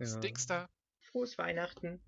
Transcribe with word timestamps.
Frohes 0.00 0.14
Ja. 0.14 0.20
Dingster. 0.20 0.68
Frohes 1.10 1.36
Weihnachten. 1.36 2.00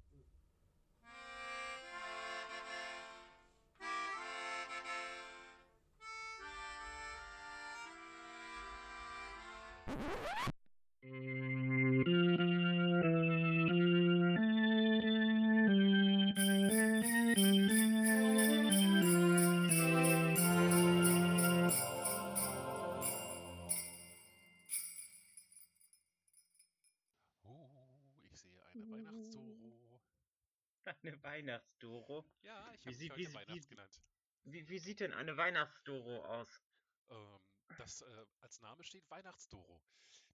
Sieht 34.82 35.00
denn 35.00 35.12
eine 35.12 35.36
Weihnachtsdoro 35.36 36.24
aus? 36.24 36.62
Ähm, 37.10 37.40
das 37.78 38.02
äh, 38.02 38.26
als 38.40 38.60
Name 38.60 38.84
steht 38.84 39.08
Weihnachtsdoro. 39.10 39.82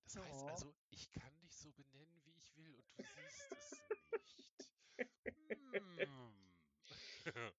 Das 0.04 0.16
heißt 0.16 0.42
Oh. 0.42 0.48
also, 0.48 0.74
ich 0.90 1.10
kann 1.10 1.38
dich 1.38 1.54
so 1.56 1.70
benennen, 1.72 2.20
wie 2.24 2.36
ich 2.36 2.56
will, 2.56 2.74
und 2.74 2.98
du 2.98 3.02
siehst 3.04 3.52
es 3.52 3.88
nicht. 4.12 4.72
Hm. 5.72 6.34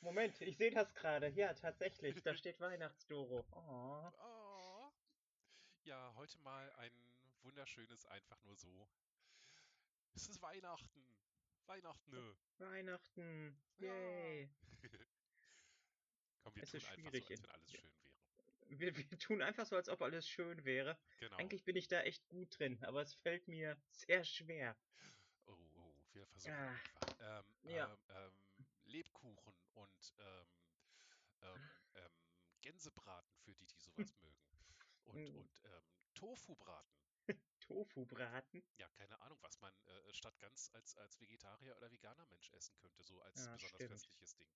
Moment, 0.00 0.40
ich 0.40 0.56
sehe 0.56 0.72
das 0.72 0.92
gerade. 0.94 1.28
Ja, 1.28 1.54
tatsächlich. 1.54 2.20
Da 2.22 2.34
steht 2.34 2.60
Weihnachtsdoro. 2.60 3.46
Oh. 3.52 4.10
Oh. 4.18 4.92
Ja, 5.84 6.12
heute 6.16 6.38
mal 6.40 6.72
ein 6.72 6.92
wunderschönes, 7.42 8.04
einfach 8.06 8.42
nur 8.42 8.56
so. 8.56 8.88
Es 10.14 10.28
ist 10.28 10.42
Weihnachten. 10.42 11.06
Weihnachten. 11.66 12.10
nö. 12.10 12.34
Weihnachten. 12.58 13.62
Ja. 13.78 13.92
Komm, 16.42 16.54
wir 16.56 16.62
Es 16.62 16.70
tun 16.70 16.80
ist 16.80 16.86
einfach 16.86 17.14
so, 17.14 17.20
schwierig, 17.20 17.30
als 17.30 17.30
ja. 17.30 17.44
wenn 17.44 17.50
alles 17.50 17.70
schön 17.72 17.90
wäre. 18.02 18.12
Wir, 18.68 18.96
wir 18.96 19.18
tun 19.18 19.42
einfach 19.42 19.66
so, 19.66 19.76
als 19.76 19.88
ob 19.88 20.02
alles 20.02 20.28
schön 20.28 20.64
wäre. 20.64 20.96
Genau. 21.18 21.36
Eigentlich 21.36 21.64
bin 21.64 21.76
ich 21.76 21.88
da 21.88 22.00
echt 22.02 22.26
gut 22.28 22.58
drin, 22.58 22.82
aber 22.84 23.02
es 23.02 23.14
fällt 23.14 23.48
mir 23.48 23.76
sehr 23.90 24.24
schwer. 24.24 24.76
Oh, 25.46 25.52
oh, 25.52 25.94
wir 26.12 26.26
versuchen 26.26 26.54
Ah. 26.54 26.68
einfach. 26.68 27.20
Ähm, 27.20 27.44
Ja. 27.70 27.92
ähm, 27.92 27.98
ähm, 28.08 28.32
Lebkuchen 28.84 29.54
und 29.74 30.14
ähm, 30.18 30.46
ähm, 31.42 31.70
ähm, 31.94 32.12
Gänsebraten 32.62 33.36
für 33.36 33.54
die, 33.54 33.66
die 33.66 33.78
sowas 33.78 33.96
mögen. 34.22 34.38
Und, 35.04 35.16
Mm. 35.16 35.36
und 35.36 35.60
ähm, 35.64 35.82
Tofu-Braten. 36.14 36.96
Tofu-Braten. 37.60 38.62
Ja, 38.78 38.88
keine 38.88 39.20
Ahnung, 39.20 39.38
was 39.42 39.60
man 39.60 39.74
äh, 39.86 40.14
statt 40.14 40.38
ganz 40.38 40.70
als, 40.72 40.96
als 40.96 41.20
Vegetarier 41.20 41.76
oder 41.76 41.90
Veganer 41.90 42.26
Mensch 42.26 42.50
essen 42.50 42.76
könnte, 42.76 43.02
so 43.02 43.20
als 43.20 43.36
Ja, 43.46 43.52
besonders 43.52 43.74
stimmt. 43.74 43.90
festliches 43.90 44.34
Ding. 44.36 44.48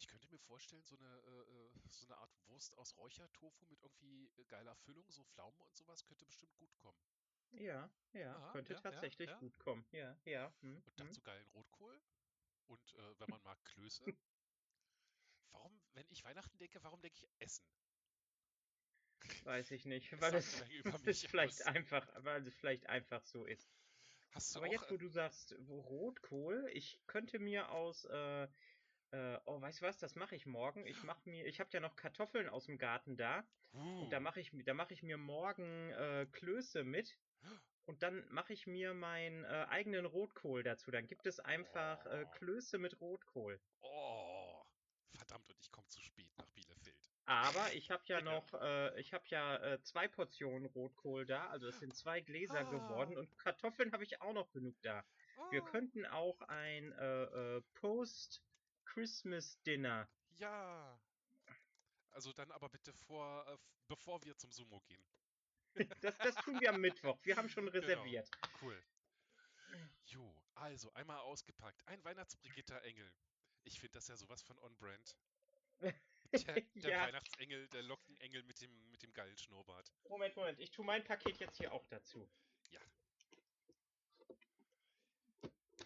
Ich 0.00 0.08
könnte 0.08 0.28
mir 0.30 0.38
vorstellen, 0.38 0.82
so 0.86 0.96
eine, 0.96 1.06
äh, 1.06 1.66
äh, 1.66 1.70
so 1.90 2.06
eine 2.06 2.16
Art 2.16 2.34
Wurst 2.46 2.76
aus 2.78 2.96
Räuchertofu 2.96 3.66
mit 3.66 3.82
irgendwie 3.82 4.30
äh, 4.38 4.44
geiler 4.44 4.74
Füllung, 4.74 5.04
so 5.10 5.22
Pflaumen 5.24 5.60
und 5.60 5.76
sowas, 5.76 6.04
könnte 6.06 6.24
bestimmt 6.24 6.56
gut 6.56 6.74
kommen. 6.78 6.98
Ja, 7.52 7.90
ja, 8.14 8.34
Aha, 8.34 8.52
könnte 8.52 8.72
ja, 8.72 8.78
ja, 8.78 8.82
tatsächlich 8.82 9.28
ja. 9.28 9.38
gut 9.38 9.58
kommen. 9.58 9.84
Ja, 9.92 10.16
ja. 10.24 10.50
Hm, 10.62 10.76
Und 10.76 10.86
hm. 10.86 11.06
dazu 11.06 11.20
geilen 11.20 11.46
Rotkohl. 11.48 12.00
Und 12.68 12.94
äh, 12.94 13.20
wenn 13.20 13.28
man 13.28 13.42
mag, 13.42 13.62
Klöße. 13.64 14.04
Warum, 15.52 15.78
wenn 15.92 16.06
ich 16.08 16.24
Weihnachten 16.24 16.56
denke, 16.58 16.82
warum 16.82 17.00
denke 17.02 17.18
ich 17.18 17.28
Essen? 17.40 17.66
Weiß 19.44 19.70
ich 19.72 19.84
nicht, 19.84 20.12
weil 20.22 20.34
es, 20.34 20.62
es 21.06 21.24
vielleicht 21.24 21.60
aus. 21.60 21.66
einfach, 21.66 22.08
weil 22.24 22.46
es 22.46 22.54
vielleicht 22.54 22.86
einfach 22.86 23.24
so 23.26 23.44
ist. 23.44 23.70
Hast 24.30 24.54
du 24.54 24.58
Aber 24.58 24.68
auch, 24.68 24.72
jetzt, 24.72 24.90
wo 24.90 24.94
äh, 24.94 24.98
du 24.98 25.08
sagst, 25.08 25.56
wo 25.58 25.80
Rotkohl, 25.80 26.70
ich 26.72 27.00
könnte 27.06 27.38
mir 27.40 27.70
aus, 27.70 28.04
äh, 28.04 28.48
äh, 29.12 29.38
oh, 29.46 29.60
weißt 29.60 29.80
du 29.80 29.86
was, 29.86 29.98
das 29.98 30.14
mache 30.14 30.34
ich 30.36 30.46
morgen. 30.46 30.86
Ich 30.86 31.02
mache 31.02 31.28
mir, 31.28 31.46
ich 31.46 31.60
habe 31.60 31.70
ja 31.72 31.80
noch 31.80 31.96
Kartoffeln 31.96 32.48
aus 32.48 32.66
dem 32.66 32.78
Garten 32.78 33.16
da 33.16 33.44
und 33.72 34.10
da 34.10 34.18
uh, 34.18 34.20
mache 34.20 34.40
ich, 34.40 34.50
da 34.64 34.74
mache 34.74 34.92
ich 34.94 35.02
mir 35.02 35.16
morgen 35.16 35.90
äh, 35.90 36.26
Klöße 36.32 36.84
mit 36.84 37.18
und 37.86 38.02
dann 38.02 38.24
mache 38.30 38.52
ich 38.52 38.66
mir 38.66 38.94
meinen 38.94 39.44
äh, 39.44 39.66
eigenen 39.68 40.06
Rotkohl 40.06 40.62
dazu. 40.62 40.90
Dann 40.90 41.06
gibt 41.06 41.26
es 41.26 41.40
einfach 41.40 42.04
äh, 42.06 42.26
Oh. 42.26 42.30
Klöße 42.38 42.78
mit 42.78 43.00
Rotkohl. 43.00 43.60
oh, 43.82 44.62
verdammt, 45.16 45.48
und 45.50 45.58
ich 45.60 45.70
komme 45.72 45.86
zu 45.88 46.00
spät 46.00 46.30
nach 46.38 46.48
Bielefeld. 46.50 47.10
Aber 47.26 47.72
ich 47.74 47.90
habe 47.90 48.02
ja 48.06 48.20
noch, 48.20 48.54
äh, 48.54 48.98
ich 49.00 49.12
habe 49.12 49.24
ja 49.28 49.56
äh, 49.56 49.80
zwei 49.82 50.08
Portionen 50.08 50.66
Rotkohl 50.66 51.26
da, 51.26 51.48
also 51.48 51.68
es 51.68 51.78
sind 51.78 51.94
zwei 51.96 52.20
Gläser 52.20 52.60
Ah. 52.60 52.70
geworden 52.70 53.16
und 53.16 53.38
Kartoffeln 53.38 53.92
habe 53.92 54.04
ich 54.04 54.20
auch 54.20 54.32
noch 54.32 54.50
genug 54.52 54.76
da. 54.82 55.04
Wir 55.50 55.62
Oh, 55.62 55.66
könnten 55.66 56.06
auch 56.06 56.40
ein 56.42 56.92
äh, 56.92 57.60
äh, 58.96 59.06
Post-Christmas-Dinner. 59.06 60.08
ja. 60.38 61.00
Also 62.12 62.32
dann 62.32 62.50
aber 62.50 62.68
bitte 62.68 62.92
vor, 62.92 63.46
äh, 63.46 63.56
bevor 63.86 64.22
wir 64.24 64.36
zum 64.36 64.50
Sumo 64.52 64.80
gehen. 64.80 65.04
Das, 66.02 66.18
das 66.18 66.34
tun 66.36 66.60
wir 66.60 66.70
am 66.70 66.80
Mittwoch. 66.80 67.18
Wir 67.22 67.36
haben 67.36 67.48
schon 67.48 67.68
reserviert. 67.68 68.28
Cool. 68.60 68.82
Jo, 70.06 70.42
also 70.54 70.92
einmal 70.94 71.18
ausgepackt. 71.20 71.86
Ein 71.86 72.02
Weihnachtsbrigitta-Engel. 72.02 73.12
Ich 73.62 73.78
finde 73.78 73.92
das 73.92 74.08
ja 74.08 74.16
sowas 74.16 74.42
von 74.42 74.58
on-brand. 74.58 75.16
Der, 75.80 75.94
der 76.74 76.90
Ja. 76.90 77.02
Weihnachtsengel, 77.06 77.68
der 77.68 77.82
Lockenengel 77.84 78.42
mit 78.42 78.60
dem, 78.60 78.90
mit 78.90 79.02
dem 79.04 79.12
geilen 79.12 79.38
Schnurrbart. 79.38 79.92
Moment, 80.08 80.34
Moment. 80.34 80.58
Ich 80.58 80.72
tue 80.72 80.84
mein 80.84 81.04
Paket 81.04 81.38
jetzt 81.38 81.58
hier 81.58 81.72
auch 81.72 81.86
dazu. 81.86 82.28
Ja. 82.70 82.80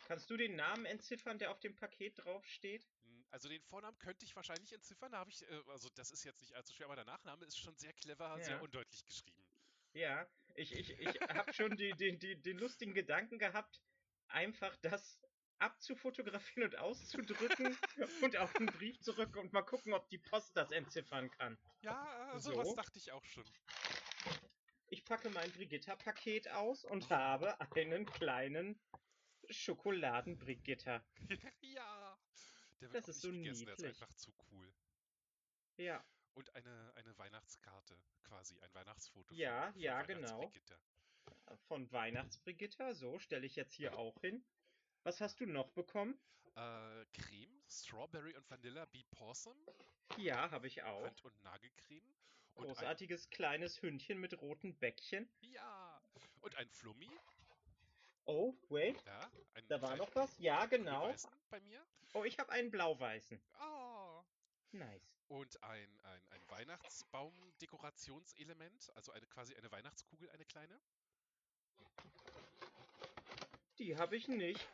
Kannst 0.06 0.30
du 0.30 0.36
den 0.38 0.56
Namen 0.56 0.86
entziffern, 0.86 1.38
der 1.38 1.50
auf 1.50 1.60
dem 1.60 1.76
Paket 1.76 2.24
draufsteht? 2.24 2.88
Also 3.34 3.48
den 3.48 3.60
Vornamen 3.62 3.98
könnte 3.98 4.24
ich 4.24 4.36
wahrscheinlich 4.36 4.72
entziffern, 4.72 5.10
da 5.10 5.18
habe 5.18 5.28
ich, 5.28 5.42
äh, 5.42 5.62
also 5.66 5.88
das 5.96 6.12
ist 6.12 6.22
jetzt 6.22 6.40
nicht 6.40 6.54
allzu 6.54 6.72
schwer, 6.72 6.86
aber 6.86 6.94
der 6.94 7.04
Nachname 7.04 7.44
ist 7.44 7.58
schon 7.58 7.76
sehr 7.76 7.92
clever, 7.92 8.38
sehr 8.38 8.58
Ja. 8.58 8.60
undeutlich 8.62 9.04
geschrieben. 9.04 9.44
Ja, 9.92 10.24
ich, 10.54 10.70
ich, 10.72 10.90
ich 11.00 11.20
habe 11.20 11.52
schon 11.52 11.76
die, 11.76 11.92
die, 11.94 12.16
die, 12.16 12.40
den 12.40 12.58
lustigen 12.58 12.94
Gedanken 12.94 13.40
gehabt, 13.40 13.80
einfach 14.28 14.76
das 14.82 15.20
abzufotografieren 15.58 16.68
und 16.70 16.78
auszudrücken 16.78 17.76
und 18.22 18.36
auf 18.36 18.52
den 18.52 18.66
Brief 18.66 19.00
zurück 19.00 19.34
und 19.34 19.52
mal 19.52 19.62
gucken, 19.62 19.94
ob 19.94 20.08
die 20.10 20.18
Post 20.18 20.56
das 20.56 20.70
entziffern 20.70 21.28
kann. 21.32 21.58
Ja, 21.82 22.36
äh, 22.36 22.38
So? 22.38 22.52
sowas 22.52 22.72
dachte 22.76 22.98
ich 23.00 23.10
auch 23.10 23.24
schon. 23.24 23.44
Ich 24.86 25.04
packe 25.04 25.28
mein 25.30 25.50
Brigitta-Paket 25.50 26.50
aus 26.50 26.84
und 26.84 27.10
habe 27.10 27.60
einen 27.72 28.06
kleinen 28.06 28.80
Schokoladen-Brigitta. 29.50 31.04
ja. 31.62 32.03
Der 32.84 32.92
wird 32.92 32.94
Das 32.94 33.04
auch 33.04 33.08
ist 33.08 33.24
nicht 33.24 33.32
so 33.32 33.64
gegessen, 33.64 33.64
der 33.66 33.74
ist 33.74 33.80
niedlich. 33.80 34.02
einfach 34.02 34.14
zu 34.14 34.32
cool. 34.52 34.72
Ja, 35.76 36.04
Und 36.34 36.54
eine, 36.54 36.92
eine 36.96 37.16
Weihnachtskarte, 37.18 37.96
quasi, 38.22 38.58
ein 38.60 38.74
Weihnachtsfoto 38.74 39.34
Ja, 39.34 39.72
von, 39.72 39.80
ja, 39.80 39.98
von 40.04 40.06
genau. 40.06 40.28
Weihnachtsbrigitta. 40.38 40.78
von 41.68 41.92
Weihnachtsbrigitta. 41.92 42.94
So, 42.94 43.18
stelle 43.18 43.46
ich 43.46 43.56
jetzt 43.56 43.72
hier 43.74 43.96
auch 43.96 44.20
hin. 44.20 44.44
Was 45.02 45.20
hast 45.20 45.40
du 45.40 45.46
noch 45.46 45.70
bekommen? 45.70 46.18
Äh, 46.56 47.06
Creme, 47.12 47.62
Strawberry 47.68 48.34
und 48.36 48.48
Vanilla 48.50 48.84
Bee 48.86 49.04
Possum, 49.10 49.56
Ja, 50.18 50.50
habe 50.50 50.66
ich 50.66 50.82
auch. 50.82 51.04
Hand- 51.04 51.24
und 51.24 51.42
Nagelcreme. 51.42 52.04
Und 52.54 52.66
ein, 52.68 52.74
Großartiges 52.74 53.30
kleines 53.30 53.82
Hündchen 53.82 54.18
mit 54.20 54.40
roten 54.40 54.76
Bäckchen. 54.76 55.28
ja, 55.40 56.00
und 56.42 56.54
ein 56.56 56.68
Flummi, 56.68 57.10
Oh, 58.26 58.54
wait, 58.68 59.02
ja, 59.04 59.30
ein, 59.54 59.66
da 59.68 59.82
war 59.82 59.90
ein 59.92 59.98
noch 59.98 60.14
was. 60.14 60.38
Ja, 60.38 60.64
genau. 60.66 61.12
bei 61.50 61.60
mir. 61.60 61.84
Oh, 62.14 62.24
ich 62.24 62.38
habe 62.38 62.50
einen 62.52 62.70
blau-weißen. 62.70 63.38
Oh. 63.60 64.24
Nice. 64.72 65.10
Und 65.28 65.62
ein, 65.62 66.00
ein, 66.02 66.22
ein 66.30 66.48
Weihnachtsbaum-Dekorationselement, 66.48 68.90
also 68.94 69.12
eine, 69.12 69.26
quasi 69.26 69.54
eine 69.56 69.70
Weihnachtskugel, 69.70 70.28
eine 70.30 70.44
kleine. 70.44 70.80
Die 73.78 73.96
habe 73.96 74.16
ich 74.16 74.28
nicht. 74.28 74.68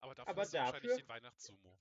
Aber 0.00 0.14
dafür 0.14 0.30
Aber 0.30 0.42
hast 0.42 0.52
du 0.52 0.58
wahrscheinlich 0.58 0.90
dafür- 0.90 1.02
den 1.02 1.08
Weihnachtssumo. 1.08 1.78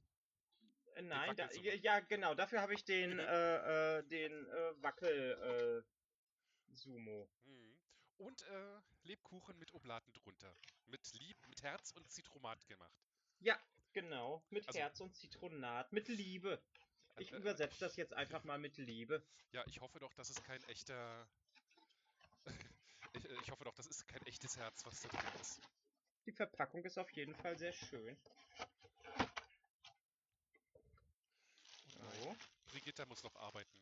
Äh, 0.96 1.02
Nein, 1.04 1.36
da, 1.36 1.50
ja, 1.52 2.00
genau. 2.02 2.36
Dafür 2.36 2.62
habe 2.62 2.74
ich 2.74 2.84
den, 2.86 3.18
äh, 3.20 3.98
äh, 4.00 4.04
den 4.04 4.46
äh, 4.48 4.84
Wackel, 4.84 5.32
äh, 5.42 5.84
Sumo. 6.74 7.30
Mhm. 7.44 7.78
Und 8.18 8.42
äh, 8.44 8.80
Lebkuchen 9.04 9.58
mit 9.58 9.74
Oblaten 9.74 10.14
drunter. 10.14 10.54
Mit 10.88 11.12
Lieb, 11.14 11.38
mit 11.48 11.64
Herz 11.64 11.92
und 11.92 12.10
Zitromat 12.10 12.66
gemacht. 12.68 13.02
Ja, 13.40 13.58
genau. 13.94 14.44
Mit 14.50 14.68
Also- 14.68 14.80
Herz 14.80 15.00
und 15.00 15.16
Zitronat. 15.16 15.92
Mit 15.94 16.08
Liebe. 16.08 16.62
Ich 17.18 17.32
Äh, 17.32 17.36
äh, 17.36 17.40
übersetze 17.40 17.80
das 17.80 17.96
jetzt 17.98 18.14
einfach 18.14 18.44
mal 18.44 18.58
mit 18.58 18.78
Liebe. 18.78 19.24
Ja, 19.52 19.64
ich 19.68 19.82
hoffe 19.82 20.00
doch, 20.00 20.14
das 20.14 20.30
ist 20.30 20.44
kein 20.46 20.64
echter. 20.66 21.28
ich, 23.14 23.26
ich 23.26 23.52
hoffe 23.52 23.64
doch, 23.66 23.74
das 23.76 23.88
ist 23.88 24.08
kein 24.08 24.26
echtes 24.26 24.58
Herz, 24.58 24.86
was 24.86 25.02
da 25.02 25.10
drin 25.10 25.42
ist. 25.42 25.62
Die 26.26 26.32
Verpackung 26.32 26.84
ist 26.86 26.98
auf 26.98 27.10
jeden 27.12 27.36
Fall 27.36 27.58
sehr 27.58 27.74
schön. 27.74 28.18
So. 31.88 32.36
Brigitta 32.70 33.06
muss 33.06 33.24
noch 33.24 33.36
arbeiten. 33.36 33.82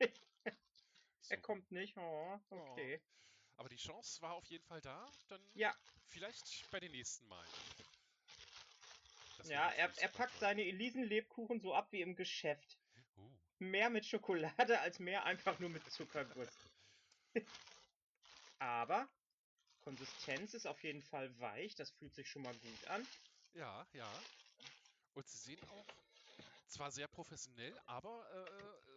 So. 1.20 1.34
Er 1.34 1.40
kommt 1.42 1.70
nicht. 1.72 1.94
Oh, 1.98 2.40
okay. 2.48 3.02
Aber 3.56 3.68
die 3.68 3.76
Chance 3.76 4.22
war 4.22 4.32
auf 4.34 4.46
jeden 4.46 4.64
Fall 4.64 4.80
da. 4.80 5.10
Dann 5.28 5.42
Ja, 5.52 5.76
vielleicht 6.06 6.70
bei 6.70 6.80
den 6.80 6.92
nächsten 6.92 7.26
Malen. 7.28 7.50
Das 9.38 9.48
ja, 9.50 9.70
er, 9.70 9.92
er 9.98 10.08
packt 10.08 10.38
seine 10.38 10.64
Elisen-Lebkuchen 10.64 11.60
so 11.60 11.74
ab 11.74 11.92
wie 11.92 12.02
im 12.02 12.16
Geschäft. 12.16 12.78
Uh, 13.16 13.30
Mehr 13.58 13.90
mit 13.90 14.06
Schokolade 14.06 14.80
als 14.80 14.98
mehr 15.00 15.24
einfach 15.24 15.58
nur 15.60 15.70
mit 15.70 15.90
Zuckerguss. 15.90 16.68
Aber 18.60 19.08
Konsistenz 19.80 20.54
ist 20.54 20.66
auf 20.66 20.84
jeden 20.84 21.02
Fall 21.02 21.38
weich, 21.40 21.74
das 21.76 21.90
fühlt 21.90 22.14
sich 22.14 22.28
schon 22.30 22.42
mal 22.42 22.56
gut 22.58 22.86
an. 22.86 23.08
ja, 23.52 23.86
ja. 23.92 24.26
Und 25.14 25.28
sie 25.28 25.38
sehen 25.38 25.64
auch 25.64 25.88
zwar 26.66 26.92
sehr 26.92 27.08
professionell, 27.08 27.78
aber 27.86 28.30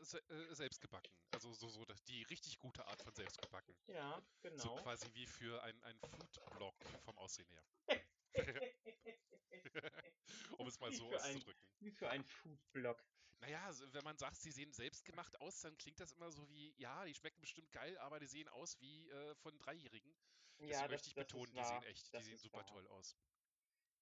äh, 0.01 0.05
se 0.05 0.19
äh, 0.29 0.55
selbstgebacken. 0.55 1.15
Also 1.31 1.53
so, 1.53 1.69
so 1.69 1.85
die 2.07 2.23
richtig 2.23 2.59
gute 2.59 2.87
Art 2.87 3.01
von 3.01 3.13
selbstgebacken. 3.15 3.75
Ja, 3.87 4.27
So 4.55 4.71
genau. 4.71 4.75
quasi 4.75 5.13
wie 5.15 5.27
für 5.27 5.63
ein, 5.63 5.83
ein 5.83 5.99
Foodblog 5.99 6.75
vom 6.99 7.17
Aussehen 7.17 7.49
her. 7.49 7.65
um 10.57 10.67
es 10.67 10.79
mal 10.79 10.91
Wie 10.91 10.95
so 10.95 11.07
ein- 11.07 11.13
auszudrücken. 11.15 11.61
Wie 11.79 11.91
für 11.91 12.09
ein 12.09 12.23
Foodblog. 12.23 13.03
Naja, 13.41 13.71
so, 13.73 13.91
wenn 13.93 14.03
man 14.03 14.17
sagt, 14.17 14.37
sie 14.37 14.51
sehen 14.51 14.71
selbstgemacht 14.71 15.39
aus, 15.41 15.61
dann 15.61 15.75
klingt 15.77 15.99
das 15.99 16.11
immer 16.13 16.31
so 16.31 16.47
wie, 16.49 16.73
ja, 16.77 17.03
die 17.05 17.13
schmecken 17.15 17.41
bestimmt 17.41 17.71
geil, 17.71 17.97
aber 17.97 18.19
die 18.19 18.27
sehen 18.27 18.47
aus 18.49 18.79
wie 18.81 19.09
äh, 19.09 19.33
von 19.35 19.57
Dreijährigen. 19.57 20.15
Deswegen 20.59 20.71
Ja, 20.73 20.81
das, 20.83 20.91
möchte 20.91 21.07
ich 21.09 21.15
betonen, 21.15 21.51
die 21.53 21.63
sehen 21.63 21.83
echt, 21.83 22.05
die 22.07 22.11
Das 22.11 22.25
sehen 22.25 22.35
ist 22.35 22.41
super 22.43 22.59
wahr. 22.59 22.67
toll 22.67 22.87
aus. 22.87 23.17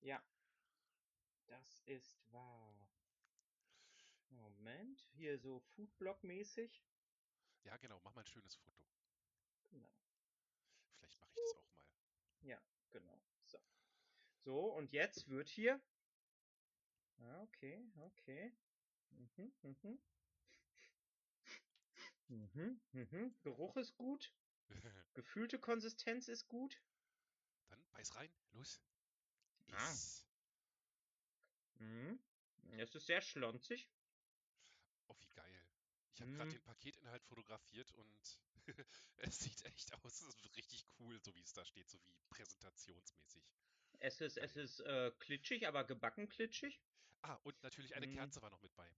Ja. 0.02 0.22
Das 1.48 1.80
ist 1.86 2.20
wahr. 2.34 2.90
Moment, 4.28 5.00
hier 5.14 5.40
so 5.40 5.60
Foodblog-mäßig. 5.60 6.84
Ja, 7.64 7.78
genau, 7.78 8.00
mach 8.04 8.14
mal 8.14 8.22
ein 8.22 8.28
schönes 8.28 8.56
Foto. 8.56 8.84
Genau, 9.70 9.90
Vielleicht 10.98 11.20
mache 11.22 11.32
ich 11.32 11.38
das 11.38 11.56
auch 11.56 11.72
mal. 11.72 11.86
genau. 12.92 13.22
So. 14.50 14.74
Und 14.74 14.92
jetzt 14.94 15.30
wird 15.30 15.48
hier. 15.48 15.80
Ah, 17.20 17.42
okay, 17.44 17.86
okay. 18.00 18.52
Mhm, 19.12 19.54
mhm. 19.62 20.00
Mhm, 22.30 22.82
mhm. 22.94 23.36
Geruch 23.44 23.78
ist 23.78 23.96
gut. 23.96 24.34
Gefühlte 25.14 25.60
Konsistenz 25.60 26.28
ist 26.28 26.48
gut. 26.48 26.82
Dann 27.68 27.80
beiß 27.92 28.16
rein, 28.16 28.34
los. 28.54 28.82
Ah. 29.72 29.92
Iss. 29.92 30.26
Mhm. 31.76 32.20
Es 32.80 32.96
ist 32.96 33.06
sehr 33.06 33.22
schlonzig. 33.22 33.88
Oh, 35.10 35.16
wie 35.20 35.30
geil. 35.30 35.64
Ich 36.16 36.22
habe 36.22 36.32
gerade 36.32 36.50
Mm. 36.50 36.54
den 36.54 36.64
Paketinhalt 36.64 37.24
fotografiert 37.24 37.92
und 37.92 38.40
es 39.18 39.38
sieht 39.38 39.64
echt 39.66 39.94
aus. 39.94 40.22
Es 40.22 40.28
ist 40.28 40.58
richtig 40.58 40.88
cool, 41.00 41.20
so 41.22 41.36
wie 41.36 41.44
es 41.44 41.54
da 41.54 41.64
steht, 41.66 41.88
so 41.88 42.02
wie 42.04 42.18
präsentationsmäßig. 42.30 43.44
Es 44.00 44.22
ist, 44.22 44.38
es 44.38 44.56
ist 44.56 44.80
äh, 44.82 45.12
klitschig, 45.20 45.68
aber 45.68 45.84
gebacken 45.84 46.30
klitschig. 46.30 46.82
Ah, 47.22 47.36
und 47.44 47.62
natürlich 47.64 47.96
eine 47.96 48.08
Mm. 48.08 48.14
Kerze 48.14 48.42
war 48.42 48.50
noch 48.50 48.62
mit 48.62 48.76
bei. 48.76 48.90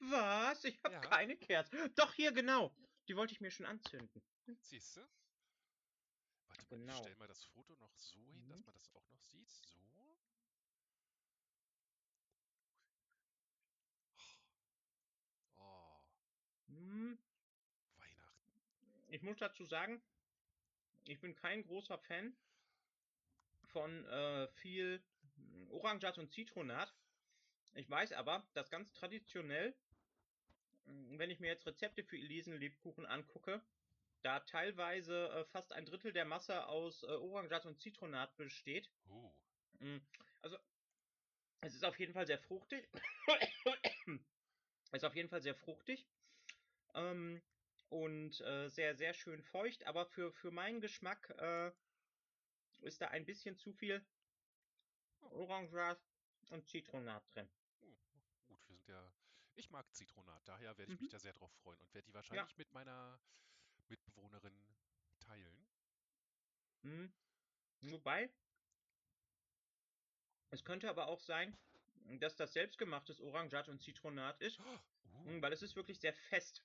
Was? 0.00 0.64
Ich 0.64 0.78
habe 0.84 0.94
Ja. 0.94 1.00
keine 1.00 1.36
Kerze. 1.36 1.90
Doch, 1.96 2.14
hier, 2.14 2.32
genau. 2.32 2.74
Die 3.08 3.16
wollte 3.16 3.32
ich 3.32 3.40
mir 3.40 3.50
schon 3.50 3.66
anzünden. 3.66 4.22
Siehst 4.60 4.96
du? 4.96 5.00
Warte 6.48 6.64
mal, 6.70 6.78
ich 6.84 6.86
Genau. 6.86 6.98
stelle 6.98 7.16
mal 7.16 7.28
das 7.28 7.44
Foto 7.44 7.74
noch 7.76 7.94
so 7.98 8.18
hin, 8.30 8.48
dass 8.48 8.58
Mhm. 8.58 8.64
man 8.64 8.74
das 8.74 8.88
auch 8.94 9.08
noch 9.10 9.20
sieht. 9.22 9.50
So. 9.50 10.18
Oh, 15.58 16.00
Hm, 16.68 17.18
Weihnachten. 17.96 18.62
ich 19.08 19.22
muss 19.22 19.38
dazu 19.38 19.64
sagen, 19.64 20.02
ich 21.06 21.20
bin 21.20 21.34
kein 21.34 21.62
großer 21.62 21.98
Fan 21.98 22.36
von 23.74 24.06
äh, 24.06 24.48
viel 24.62 25.02
hm, 25.36 25.70
Orangat 25.72 26.16
und 26.18 26.32
Zitronat. 26.32 26.94
Ich 27.74 27.90
weiß 27.90 28.12
aber, 28.12 28.46
dass 28.54 28.70
ganz 28.70 28.92
traditionell, 28.92 29.74
hm, 30.86 31.18
wenn 31.18 31.30
ich 31.30 31.40
mir 31.40 31.48
jetzt 31.48 31.66
Rezepte 31.66 32.04
für 32.04 32.16
Elisenlebkuchen 32.16 33.04
angucke, 33.04 33.60
da 34.22 34.40
teilweise 34.40 35.28
äh, 35.30 35.44
fast 35.46 35.72
ein 35.72 35.84
Drittel 35.84 36.12
der 36.12 36.24
Masse 36.24 36.66
aus 36.68 37.02
äh, 37.02 37.06
Orangat 37.06 37.66
und 37.66 37.80
Zitronat 37.80 38.34
besteht. 38.36 38.88
Uh, 39.10 39.30
Mm, 39.80 39.98
Also, 40.42 40.56
es 41.62 41.74
ist 41.74 41.84
auf 41.84 41.98
jeden 41.98 42.12
Fall 42.12 42.26
sehr 42.26 42.38
fruchtig. 42.38 42.88
es 44.92 44.98
ist 44.98 45.04
auf 45.04 45.16
jeden 45.16 45.28
Fall 45.28 45.42
sehr 45.42 45.56
fruchtig. 45.56 46.06
Ähm, 46.94 47.42
und 47.88 48.40
äh, 48.40 48.68
sehr, 48.68 48.94
sehr 48.94 49.14
schön 49.14 49.42
feucht. 49.42 49.84
Aber 49.86 50.06
für, 50.06 50.32
für 50.32 50.52
meinen 50.52 50.80
Geschmack 50.80 51.30
äh, 51.38 51.72
ist 52.84 53.00
da 53.00 53.08
ein 53.08 53.24
bisschen 53.24 53.56
zu 53.56 53.72
viel 53.72 54.04
Orangat 55.20 56.00
und 56.50 56.66
Zitronat 56.68 57.24
drin. 57.34 57.48
uh, 57.80 57.96
gut, 58.46 58.60
wir 58.68 58.76
sind 58.76 58.86
ja. 58.88 59.12
Ich 59.56 59.70
mag 59.70 59.92
Zitronat, 59.94 60.42
daher 60.48 60.76
werde 60.78 60.92
ich 60.92 61.00
mich 61.00 61.08
Mhm. 61.08 61.12
da 61.12 61.18
sehr 61.18 61.32
drauf 61.32 61.52
freuen 61.62 61.80
und 61.80 61.94
werde 61.94 62.06
die 62.06 62.14
wahrscheinlich 62.14 62.56
mit 62.56 62.72
meiner 62.72 63.20
Mitbewohnerin 63.88 64.76
teilen. 65.20 65.66
Mm. 66.82 67.06
Wobei, 67.82 68.30
es 70.50 70.64
könnte 70.64 70.88
aber 70.88 71.06
auch 71.08 71.20
sein, 71.20 71.56
dass 72.18 72.36
das 72.36 72.52
selbstgemachtes 72.52 73.20
Orangat 73.20 73.68
und 73.68 73.82
Zitronat 73.82 74.40
ist. 74.40 74.58
Mm, 74.60 74.82
Weil 75.42 75.52
es 75.52 75.62
ist 75.62 75.76
wirklich 75.76 76.00
sehr 76.00 76.14
fest. 76.14 76.64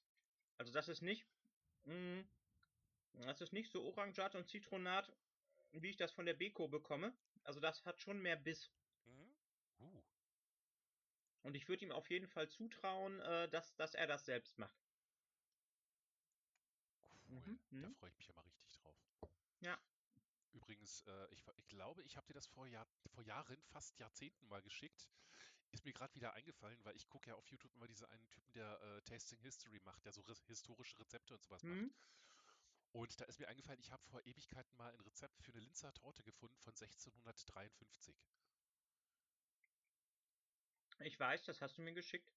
Also 0.58 0.72
das 0.74 0.88
ist 0.90 1.02
nicht, 1.02 1.26
mm, 1.86 2.22
das 3.14 3.42
ist 3.42 3.54
nicht 3.54 3.72
so 3.72 3.84
Orangat 3.84 4.36
und 4.36 4.48
Zitronat, 4.50 5.12
wie 5.74 5.90
ich 5.90 5.98
das 5.98 6.12
von 6.12 6.26
der 6.26 6.34
Beko 6.34 6.68
bekomme. 6.68 7.14
Also 7.44 7.60
das 7.60 7.86
hat 7.86 8.00
schon 8.02 8.22
mehr 8.22 8.36
Biss. 8.36 8.72
hm? 9.06 9.30
uh, 9.82 10.04
Und 11.42 11.56
ich 11.56 11.68
würde 11.68 11.84
ihm 11.84 11.92
auf 11.92 12.10
jeden 12.10 12.28
Fall 12.30 12.48
zutrauen, 12.48 13.20
äh, 13.20 13.50
dass, 13.50 13.76
dass 13.76 13.94
er 13.94 14.08
das 14.08 14.26
selbst 14.26 14.58
macht. 14.58 14.78
cool. 17.30 17.44
Mhm, 17.46 17.60
Da 17.82 17.90
mhm. 17.90 17.96
freue 18.00 18.10
ich 18.10 18.18
mich 18.18 18.28
ja 18.28 18.34
mal 18.34 18.42
richtig 18.44 18.72
drauf. 18.74 18.96
Ja. 19.62 19.80
Übrigens, 20.52 21.02
äh, 21.08 21.28
ich, 21.32 21.44
ich 21.56 21.68
glaube, 21.68 22.04
ich 22.04 22.16
habe 22.18 22.28
dir 22.28 22.34
das 22.34 22.48
vor, 22.48 22.68
Jahr, 22.68 22.88
vor 23.08 23.24
Jahren, 23.24 23.62
fast 23.64 23.98
Jahrzehnten 24.00 24.48
mal 24.48 24.62
geschickt. 24.62 25.10
Ist 25.72 25.86
mir 25.86 25.94
gerade 25.94 26.14
wieder 26.16 26.34
eingefallen, 26.34 26.84
weil 26.84 26.96
ich 26.96 27.08
gucke 27.10 27.30
ja 27.30 27.36
auf 27.36 27.48
YouTube 27.48 27.74
immer 27.76 27.88
diese 27.88 28.10
einen 28.10 28.30
Typen, 28.30 28.54
der 28.54 28.82
äh, 28.82 29.02
Tasting 29.04 29.40
History 29.42 29.80
macht, 29.84 30.04
der 30.06 30.14
so 30.14 30.22
re 30.22 30.36
historische 30.48 31.00
Rezepte 31.00 31.34
und 31.36 31.44
sowas 31.44 31.68
macht. 31.68 31.90
Und 32.92 33.20
da 33.20 33.26
ist 33.26 33.40
mir 33.40 33.48
eingefallen, 33.48 33.80
ich 33.80 33.92
habe 33.92 34.04
vor 34.08 34.26
Ewigkeiten 34.26 34.76
mal 34.78 34.92
ein 34.92 35.00
Rezept 35.02 35.40
für 35.42 35.52
eine 35.52 35.62
Linzer 35.62 35.94
Torte 35.94 36.24
gefunden 36.24 36.60
von 36.60 36.74
1653. 36.74 38.16
Ich 41.02 41.20
weiß, 41.20 41.44
das 41.44 41.62
hast 41.62 41.78
du 41.78 41.82
mir 41.82 41.94
geschickt. 41.94 42.30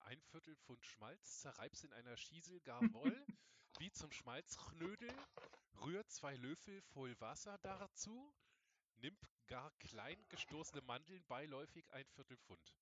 Ein 0.00 0.20
Viertel 0.20 0.54
Pfund 0.56 0.84
Schmalz, 0.84 1.40
zerreib's 1.40 1.82
in 1.84 1.92
einer 1.92 2.16
Schiesel 2.16 2.60
gar 2.60 2.82
woll, 2.92 3.26
wie 3.78 3.90
zum 3.90 4.12
Schmalzknödel, 4.12 5.12
rühr 5.80 6.06
zwei 6.08 6.36
Löffel 6.36 6.82
voll 6.82 7.18
Wasser 7.20 7.56
dazu, 7.58 8.32
nimm 8.96 9.16
gar 9.46 9.70
klein 9.78 10.22
gestoßene 10.28 10.82
Mandeln 10.82 11.24
beiläufig 11.24 11.90
ein 11.92 12.06
Viertel 12.10 12.36
Pfund. 12.36 12.76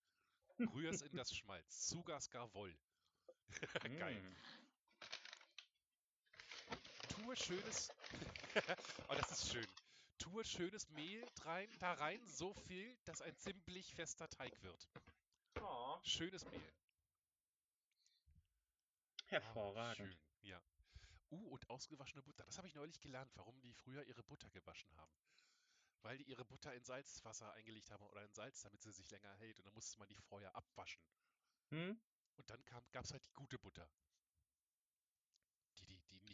Rühr's 0.58 1.02
in 1.02 1.14
das 1.16 1.32
Schmalz, 1.36 1.86
zugas 1.86 2.28
gar 2.30 2.52
woll. 2.54 2.76
Geil. 3.98 4.36
Tue 7.20 7.36
schönes, 7.36 7.92
oh, 9.08 9.14
das 9.14 9.30
ist 9.32 9.52
schön. 9.52 9.66
Tue 10.18 10.42
schönes 10.42 10.88
Mehl 10.90 11.22
drein, 11.34 11.68
da 11.78 11.92
rein, 11.92 12.26
so 12.26 12.54
viel, 12.54 12.96
dass 13.04 13.20
ein 13.20 13.36
ziemlich 13.36 13.94
fester 13.94 14.28
Teig 14.30 14.62
wird. 14.62 14.88
Oh, 15.60 15.98
Schönes 16.02 16.46
Mehl. 16.46 16.72
Hervorragend. 19.26 19.96
schön, 19.96 20.18
ja. 20.40 20.62
Uh, 21.30 21.48
und 21.50 21.68
ausgewaschene 21.68 22.22
Butter. 22.22 22.44
Das 22.44 22.56
habe 22.56 22.68
ich 22.68 22.74
neulich 22.74 23.00
gelernt, 23.00 23.30
warum 23.34 23.60
die 23.60 23.74
früher 23.74 24.02
ihre 24.04 24.22
Butter 24.22 24.48
gewaschen 24.50 24.90
haben. 24.96 25.12
Weil 26.02 26.16
die 26.16 26.24
ihre 26.24 26.46
Butter 26.46 26.72
in 26.72 26.84
Salzwasser 26.84 27.52
eingelegt 27.52 27.90
haben 27.90 28.02
oder 28.06 28.24
in 28.24 28.32
Salz, 28.32 28.62
damit 28.62 28.80
sie 28.82 28.92
sich 28.92 29.10
länger 29.10 29.34
hält. 29.36 29.58
Und 29.58 29.66
dann 29.66 29.74
musste 29.74 29.98
man 29.98 30.08
die 30.08 30.16
vorher 30.16 30.56
abwaschen. 30.56 31.02
Hm? 31.68 32.00
Und 32.36 32.48
dann 32.48 32.64
gab 32.64 33.04
es 33.04 33.12
halt 33.12 33.26
die 33.26 33.32
gute 33.34 33.58
Butter. 33.58 33.86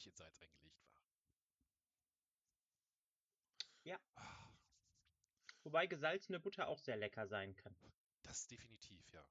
In 0.05 0.15
Salz 0.15 0.39
eingelegt 0.41 0.87
war. 0.91 1.03
Ja. 3.85 3.99
Ah, 4.17 4.53
Wobei 5.65 5.87
gesalzene 5.87 6.39
Butter 6.39 6.69
auch 6.69 6.79
sehr 6.79 6.97
lecker 6.97 7.27
sein 7.27 7.57
kann. 7.57 7.75
Das 8.23 8.47
definitiv, 8.47 9.09
ja. 9.13 9.27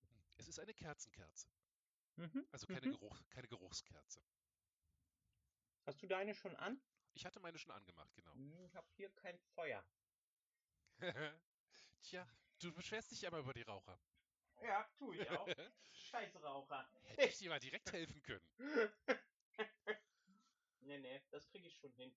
Hm, 0.00 0.24
Es 0.36 0.48
ist 0.48 0.58
eine 0.60 0.74
Kerzenkerze. 0.74 1.48
Mhm. 2.16 2.46
Also 2.52 2.66
keine, 2.66 2.86
Mhm. 2.86 2.92
Geruch, 2.92 3.18
keine 3.30 3.48
Geruchskerze. 3.48 4.22
Hast 5.86 6.02
du 6.02 6.06
deine 6.06 6.34
schon 6.34 6.54
an? 6.56 6.80
Ich 7.14 7.24
hatte 7.24 7.40
meine 7.40 7.58
schon 7.58 7.72
angemacht, 7.72 8.14
genau. 8.14 8.32
Hm, 8.34 8.64
Ich 8.66 8.74
habe 8.76 8.86
hier 8.96 9.10
kein 9.10 9.38
Feuer. 9.54 9.84
Tja, 12.02 12.26
du 12.60 12.72
beschwerst 12.72 13.10
dich 13.10 13.26
aber 13.26 13.38
über 13.38 13.52
die 13.54 13.62
Raucher. 13.62 13.98
Ja, 14.62 14.88
tue 14.96 15.16
ich 15.16 15.30
auch. 15.30 15.46
Scheiß 15.92 16.42
Raucher. 16.42 16.88
Hätte 17.16 17.28
ich 17.28 17.38
dir 17.38 17.50
mal 17.50 17.58
direkt 17.60 17.92
helfen 17.92 18.22
können. 18.22 18.44
Nee, 20.84 20.98
nee, 20.98 21.22
das 21.30 21.48
kriege 21.48 21.68
ich 21.68 21.76
schon 21.78 21.92
hin. 21.92 22.12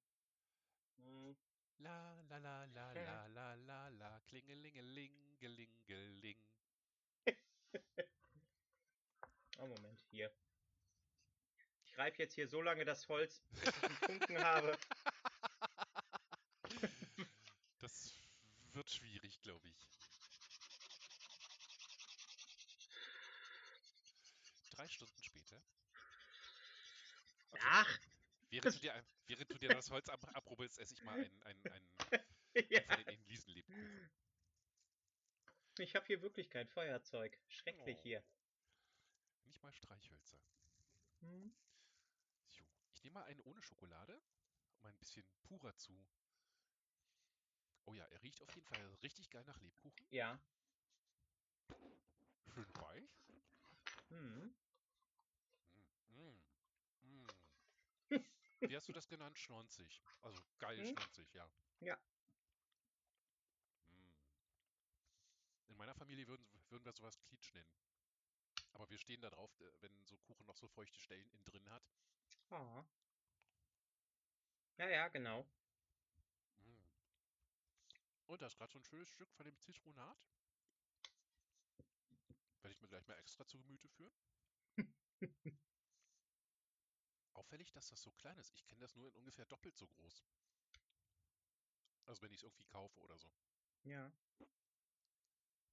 Hm. 0.98 1.38
La 1.78 2.20
la 2.30 2.38
la 2.38 2.66
la 2.66 2.94
la 2.94 3.28
la 3.28 3.54
la 3.54 3.88
la 3.90 4.20
klingelingeling 4.28 5.38
gelingeling. 5.40 6.38
Oh, 9.58 9.68
Moment, 9.68 10.02
hier. 10.10 10.30
Ich 11.86 11.98
reibe 11.98 12.18
jetzt 12.18 12.34
hier 12.34 12.48
so 12.48 12.62
lange 12.62 12.84
das 12.84 13.08
Holz, 13.08 13.42
bis 13.52 13.70
ich 13.70 13.84
einen 13.84 13.96
Funken 13.96 14.38
habe. 14.44 14.78
Das 17.80 18.20
wird 18.74 18.90
schwierig, 18.90 19.40
glaube 19.42 19.70
ich. 19.70 19.95
Drei 24.76 24.88
Stunden 24.90 25.24
später, 25.24 25.64
Ach, 27.62 28.00
während 28.50 28.76
du 28.76 28.80
dir, 28.80 29.06
während 29.28 29.50
du 29.50 29.58
dir 29.58 29.70
das 29.70 29.90
Holz 29.90 30.10
ab, 30.10 30.22
abrubbelst, 30.36 30.78
esse 30.80 30.94
ich 30.96 31.02
mal 31.04 31.16
einen, 31.16 31.44
einen, 31.44 31.68
einen, 31.68 31.90
ja. 32.70 32.82
einen 32.90 33.08
Elisenlebkuchen. 33.08 34.12
Ich 35.78 35.96
habe 35.96 36.06
hier 36.06 36.22
wirklich 36.22 36.50
kein 36.50 36.68
Feuerzeug. 36.68 37.38
Schrecklich 37.48 37.98
Oh. 37.98 38.04
hier. 38.04 38.24
Nicht 39.46 39.62
mal 39.64 39.74
Streichhölzer. 39.74 40.42
Hm. 41.22 41.56
So, 42.52 42.66
ich 42.94 43.04
nehme 43.04 43.14
mal 43.14 43.24
einen 43.26 43.42
ohne 43.42 43.62
Schokolade, 43.62 44.22
um 44.80 44.86
ein 44.86 44.98
bisschen 44.98 45.26
purer 45.44 45.76
zu. 45.78 46.06
Oh 47.86 47.94
ja, 47.94 48.06
er 48.06 48.22
riecht 48.24 48.42
auf 48.42 48.54
jeden 48.56 48.68
Fall 48.68 48.98
richtig 49.04 49.30
geil 49.30 49.44
nach 49.46 49.60
Lebkuchen. 49.62 50.06
Ja. 50.10 50.38
Schön 52.54 52.76
weich. 52.76 53.10
Hm. 54.10 54.56
Mm, 56.10 56.40
mm, 57.02 57.28
mm. 58.10 58.26
Wie 58.60 58.76
hast 58.76 58.88
du 58.88 58.94
das 58.94 59.08
genannt? 59.08 59.38
Schnonzig. 59.38 60.02
Also 60.22 60.42
geil 60.60 60.78
Hm? 60.78 60.98
schnonzig, 60.98 61.34
ja. 61.34 61.50
Ja. 61.82 61.98
Mm. 63.92 64.12
In 65.68 65.78
meiner 65.78 65.94
Familie 65.96 66.28
würden, 66.28 66.48
würden 66.70 66.86
wir 66.86 66.94
sowas 66.94 67.20
Klitsch 67.22 67.54
nennen. 67.54 67.70
Aber 68.74 68.90
wir 68.90 68.98
stehen 68.98 69.22
da 69.22 69.30
drauf, 69.30 69.52
äh, 69.60 69.82
wenn 69.82 70.06
so 70.06 70.18
Kuchen 70.18 70.46
noch 70.46 70.58
so 70.58 70.68
feuchte 70.68 71.00
Stellen 71.00 71.30
innen 71.30 71.46
drin 71.46 71.70
hat. 71.70 71.84
Ah. 72.50 72.84
Ja, 74.78 74.90
ja, 74.90 75.08
genau. 75.10 75.44
Mm. 76.60 76.90
Und 78.28 78.42
da 78.42 78.48
ist 78.48 78.58
gerade 78.58 78.72
so 78.72 78.80
ein 78.80 78.84
schönes 78.84 79.10
Stück 79.10 79.32
von 79.34 79.46
dem 79.46 79.58
Zitronat. 79.60 80.18
Werde 82.62 82.74
ich 82.74 82.82
mir 82.82 82.88
gleich 82.88 83.08
mal 83.08 83.18
extra 83.20 83.46
zu 83.46 83.58
Gemüte 83.60 83.88
führen. 83.90 84.14
Auffällig, 87.36 87.72
dass 87.74 87.90
das 87.90 88.02
so 88.02 88.12
klein 88.12 88.38
ist. 88.40 88.52
Ich 88.54 88.66
kenne 88.66 88.82
das 88.82 88.96
nur 88.96 89.08
in 89.10 89.16
ungefähr 89.16 89.46
doppelt 89.46 89.78
so 89.78 89.88
groß. 89.88 90.24
Also 92.06 92.22
wenn 92.22 92.32
ich 92.32 92.38
es 92.38 92.44
irgendwie 92.44 92.64
kaufe 92.66 93.00
oder 93.02 93.18
so. 93.18 93.30
Ja. 93.84 94.12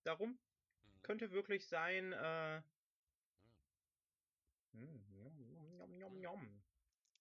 Darum 0.02 0.38
Mhm. 0.82 1.02
könnte 1.02 1.30
wirklich 1.30 1.66
sein, 1.68 2.12
äh. 2.12 2.62
Mhm. 4.72 4.80
hm, 4.80 5.12
Njom, 5.12 5.76
njom, 5.76 5.92
njom, 5.98 6.14
Mm. 6.14 6.20
njom. 6.20 6.62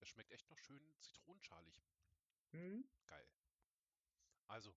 Es 0.00 0.08
schmeckt 0.08 0.32
echt 0.32 0.50
noch 0.50 0.58
schön 0.58 0.92
zitronenschalig. 1.00 1.80
Hm? 2.50 2.84
Geil. 3.06 3.28
Also, 4.48 4.74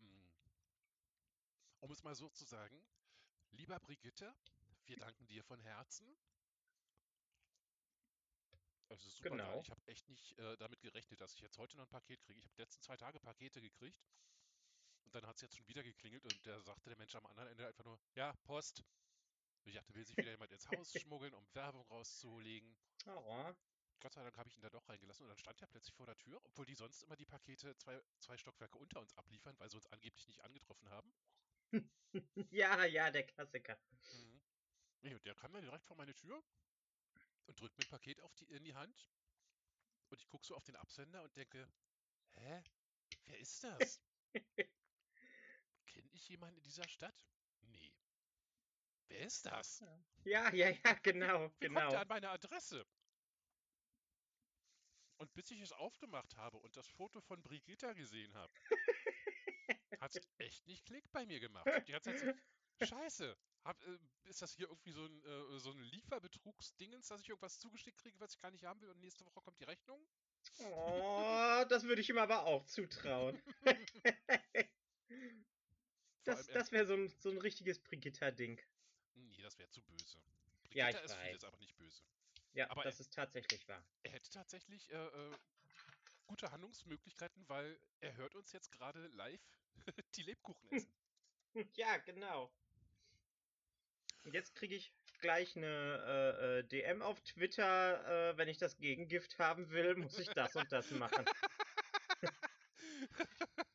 mm, 0.00 0.30
um 1.80 1.90
es 1.92 2.02
mal 2.02 2.14
so 2.14 2.28
zu 2.28 2.44
sagen, 2.44 2.84
lieber 3.52 3.80
Brigitte, 3.80 4.36
wir 4.86 4.96
danken 4.98 5.26
dir 5.26 5.42
von 5.44 5.60
Herzen. 5.60 6.18
Es 8.88 9.04
ist 9.04 9.16
super 9.16 9.30
Genau. 9.30 9.44
geil. 9.52 9.60
Ich 9.62 9.70
habe 9.70 9.86
echt 9.86 10.08
nicht 10.08 10.38
äh, 10.38 10.56
damit 10.56 10.80
gerechnet, 10.80 11.20
dass 11.20 11.34
ich 11.34 11.40
jetzt 11.40 11.58
heute 11.58 11.76
noch 11.76 11.84
ein 11.84 11.88
Paket 11.90 12.22
kriege. 12.22 12.38
Ich 12.38 12.44
habe 12.46 12.54
die 12.54 12.62
letzten 12.62 12.82
zwei 12.82 12.96
Tage 12.96 13.20
Pakete 13.20 13.60
gekriegt. 13.60 14.02
Und 15.04 15.14
dann 15.14 15.26
hat 15.26 15.36
es 15.36 15.42
jetzt 15.42 15.56
schon 15.56 15.66
wieder 15.68 15.82
geklingelt 15.82 16.24
und 16.26 16.46
da 16.46 16.60
sagte 16.60 16.90
der 16.90 16.98
Mensch 16.98 17.14
am 17.14 17.24
anderen 17.26 17.48
Ende 17.50 17.66
einfach 17.66 17.84
nur, 17.84 17.98
ja, 18.14 18.32
Post. 18.44 18.82
Ich 19.64 19.74
dachte, 19.74 19.94
will 19.94 20.04
sich 20.04 20.16
wieder 20.16 20.30
jemand 20.30 20.52
ins 20.52 20.66
Haus 20.68 20.92
schmuggeln, 21.06 21.34
um 21.34 21.46
Werbung 21.54 21.86
rauszulegen. 21.86 22.76
Oh. 23.06 23.54
Gott 24.00 24.12
sei 24.14 24.22
Dank 24.22 24.36
habe 24.36 24.48
ich 24.48 24.56
ihn 24.56 24.62
da 24.62 24.70
doch 24.70 24.88
reingelassen 24.88 25.24
und 25.24 25.28
dann 25.30 25.38
stand 25.38 25.60
er 25.60 25.66
plötzlich 25.66 25.94
vor 25.94 26.06
der 26.06 26.16
Tür, 26.18 26.40
obwohl 26.44 26.64
die 26.66 26.74
sonst 26.74 27.02
immer 27.02 27.16
die 27.16 27.26
Pakete 27.26 27.76
zwei, 27.76 28.00
zwei 28.20 28.36
Stockwerke 28.36 28.78
unter 28.78 29.00
uns 29.00 29.12
abliefern, 29.14 29.58
weil 29.58 29.68
sie 29.70 29.76
uns 29.76 29.86
angeblich 29.88 30.26
nicht 30.28 30.42
angetroffen 30.42 30.88
haben. 30.90 31.12
Ja, 32.50 32.84
ja, 32.86 33.10
der 33.10 33.26
Klassiker. 33.26 33.78
Mhm. 34.12 34.40
Und 35.02 35.24
der 35.26 35.34
kam 35.34 35.52
dann 35.52 35.62
direkt 35.62 35.84
vor 35.84 35.96
meine 35.96 36.14
Tür 36.14 36.42
und 37.48 37.60
drückt 37.60 37.76
mir 37.78 37.84
ein 37.84 37.90
Paket 37.90 38.20
auf 38.20 38.34
die, 38.34 38.44
in 38.44 38.62
die 38.62 38.74
Hand. 38.74 39.10
Und 40.10 40.20
ich 40.20 40.28
gucke 40.28 40.46
so 40.46 40.54
auf 40.54 40.64
den 40.64 40.76
Absender 40.76 41.22
und 41.22 41.36
denke, 41.36 41.68
hä? 42.34 42.62
Wer 43.24 43.38
ist 43.38 43.64
das? 43.64 44.00
Kenne 45.86 46.08
ich 46.12 46.28
jemanden 46.28 46.56
in 46.56 46.62
dieser 46.62 46.86
Stadt? 46.88 47.26
Nee. 47.62 47.92
Wer 49.08 49.20
ist 49.20 49.46
das? 49.46 49.82
Ja, 50.24 50.52
ja, 50.52 50.68
ja, 50.70 50.92
genau, 51.02 51.50
Wie 51.60 51.68
kommt 51.68 51.76
genau. 51.76 51.92
er 51.92 52.00
an 52.02 52.08
meine 52.08 52.30
Adresse? 52.30 52.86
Und 55.16 55.34
bis 55.34 55.50
ich 55.50 55.60
es 55.60 55.72
aufgemacht 55.72 56.36
habe 56.36 56.58
und 56.58 56.76
das 56.76 56.86
Foto 56.86 57.20
von 57.20 57.42
Brigitta 57.42 57.92
gesehen 57.94 58.32
habe, 58.34 58.52
hat 60.00 60.14
es 60.14 60.28
echt 60.38 60.66
nicht 60.66 60.84
Klick 60.84 61.10
bei 61.10 61.26
mir 61.26 61.40
gemacht. 61.40 61.66
Die 61.88 62.00
Zeit 62.00 62.18
so, 62.18 62.32
scheiße, 62.86 63.36
hab, 63.64 63.82
äh, 63.86 63.98
ist 64.24 64.42
das 64.42 64.54
hier 64.54 64.68
irgendwie 64.68 64.92
so 64.92 65.04
ein, 65.04 65.24
äh, 65.24 65.58
so 65.58 65.70
ein 65.70 65.82
Lieferbetrugsdingens, 65.82 67.08
dass 67.08 67.20
ich 67.20 67.28
irgendwas 67.28 67.58
zugeschickt 67.58 67.98
kriege, 67.98 68.18
was 68.20 68.34
ich 68.34 68.40
gar 68.40 68.50
nicht 68.50 68.64
haben 68.64 68.80
will 68.80 68.90
und 68.90 69.00
nächste 69.00 69.24
Woche 69.26 69.40
kommt 69.40 69.58
die 69.60 69.64
Rechnung? 69.64 70.00
Oh, 70.60 71.64
das 71.68 71.84
würde 71.84 72.00
ich 72.00 72.08
ihm 72.08 72.18
aber 72.18 72.44
auch 72.44 72.64
zutrauen. 72.66 73.40
Das, 76.24 76.48
er- 76.48 76.54
das 76.54 76.72
wäre 76.72 76.84
so 76.86 76.94
ein, 76.94 77.08
so 77.08 77.30
ein 77.30 77.38
richtiges 77.38 77.78
Brigitta-Ding. 77.78 78.60
Nee, 79.14 79.42
das 79.42 79.58
wäre 79.58 79.70
zu 79.70 79.80
böse. 79.82 80.18
Ja, 80.74 80.86
Brigitta 80.86 80.98
ich 80.98 81.04
ist 81.04 81.14
vieles, 81.14 81.42
weiß. 81.42 81.44
aber 81.44 81.56
nicht 81.56 81.76
böse. 81.78 82.02
Ja, 82.52 82.70
Aber 82.70 82.82
das 82.82 83.00
ist 83.00 83.12
tatsächlich 83.14 83.66
wahr. 83.68 83.82
Er 84.02 84.12
hätte 84.12 84.30
tatsächlich 84.30 84.90
äh, 84.90 85.06
äh, 85.06 85.36
gute 86.26 86.50
Handlungsmöglichkeiten, 86.50 87.48
weil 87.48 87.78
er 88.00 88.16
hört 88.16 88.34
uns 88.34 88.52
jetzt 88.52 88.72
gerade 88.72 89.06
live 89.08 89.40
die 90.16 90.22
Lebkuchen 90.22 90.70
essen. 90.70 90.92
Ja, 91.74 91.96
genau. 91.98 92.50
Jetzt 94.24 94.54
kriege 94.54 94.74
ich 94.74 94.92
gleich 95.20 95.56
eine 95.56 95.66
äh, 95.66 96.58
äh, 96.58 96.64
DM 96.64 97.02
auf 97.02 97.20
Twitter, 97.22 98.30
äh, 98.30 98.36
wenn 98.36 98.48
ich 98.48 98.58
das 98.58 98.76
Gegengift 98.76 99.38
haben 99.38 99.70
will, 99.70 99.96
muss 99.96 100.18
ich 100.18 100.28
das 100.28 100.54
und 100.56 100.70
das 100.70 100.90
machen. 100.92 101.24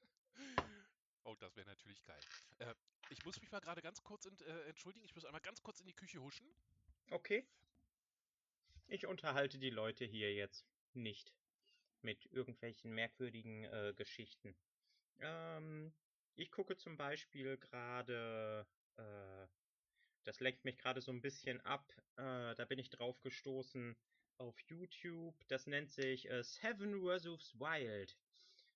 oh, 1.24 1.36
das 1.40 1.56
wäre 1.56 1.68
natürlich 1.68 2.04
geil. 2.04 2.20
Äh, 2.60 2.74
ich 3.10 3.24
muss 3.26 3.40
mich 3.42 3.52
mal 3.52 3.62
gerade 3.62 3.82
ganz 3.82 4.04
kurz 4.04 4.26
ent, 4.26 4.42
äh, 4.42 4.70
entschuldigen. 4.70 5.06
Ich 5.06 5.16
muss 5.16 5.26
einmal 5.26 5.42
ganz 5.42 5.62
kurz 5.62 5.80
in 5.80 5.86
die 5.86 5.96
Küche 5.96 6.22
huschen. 6.22 6.48
Okay. 7.10 7.46
Ich 8.88 9.06
unterhalte 9.06 9.60
die 9.60 9.70
Leute 9.70 10.06
hier 10.06 10.34
jetzt 10.34 10.66
nicht 10.94 11.34
mit 12.02 12.26
irgendwelchen 12.28 12.94
merkwürdigen 12.94 13.64
äh, 13.66 13.94
Geschichten. 13.96 14.56
Ähm, 15.20 15.94
ich 16.36 16.52
gucke 16.52 16.78
zum 16.78 16.98
Beispiel 16.98 17.58
gerade, 17.58 18.68
äh, 18.98 19.48
das 20.24 20.40
lenkt 20.40 20.66
mich 20.66 20.78
gerade 20.78 21.02
so 21.02 21.12
ein 21.12 21.22
bisschen 21.22 21.62
ab, 21.62 21.92
äh, 22.18 22.56
da 22.56 22.66
bin 22.68 22.80
ich 22.80 22.90
drauf 22.90 23.22
gestoßen 23.22 23.96
auf 24.38 24.60
YouTube. 24.62 25.36
Das 25.48 25.68
nennt 25.68 25.92
sich 25.92 26.30
äh, 26.30 26.44
Seven 26.44 27.02
vs. 27.02 27.60
Wild. 27.60 28.18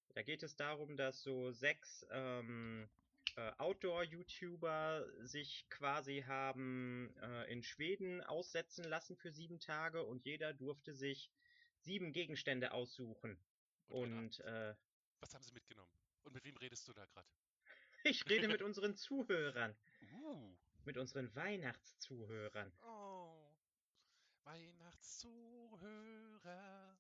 Da 0.10 0.24
geht 0.24 0.44
es 0.44 0.56
darum, 0.56 0.98
dass 0.98 1.22
so 1.22 1.52
sechs 1.52 2.06
ähm, 2.12 2.90
äh, 3.36 3.52
Outdoor-YouTuber 3.58 5.06
sich 5.20 5.68
quasi 5.70 6.24
haben 6.26 7.16
äh, 7.22 7.52
in 7.52 7.64
Schweden 7.64 8.22
aussetzen 8.22 8.84
lassen 8.84 9.16
für 9.16 9.32
sieben 9.32 9.60
Tage 9.60 10.04
und 10.04 10.26
jeder 10.26 10.54
durfte 10.54 10.94
sich 10.94 11.32
sieben 11.82 12.14
Gegenstände 12.14 12.72
aussuchen. 12.72 13.38
Und, 13.88 14.40
äh, 14.42 14.76
was 15.20 15.34
haben 15.34 15.44
sie 15.44 15.54
mitgenommen? 15.54 15.92
Und 16.24 16.34
mit 16.34 16.44
wem 16.44 16.58
redest 16.58 16.88
du 16.88 16.94
da 16.94 17.06
gerade? 17.06 17.28
ich 18.04 18.28
rede 18.28 18.48
mit 18.48 18.62
unseren 18.64 18.96
Zuhörern, 18.96 19.76
Uh. 20.24 20.56
Mit 20.88 20.98
unseren 20.98 21.36
Weihnachtszuhörern. 21.36 22.74
Oh. 22.82 23.54
Weihnachtszuhörer. 24.46 26.98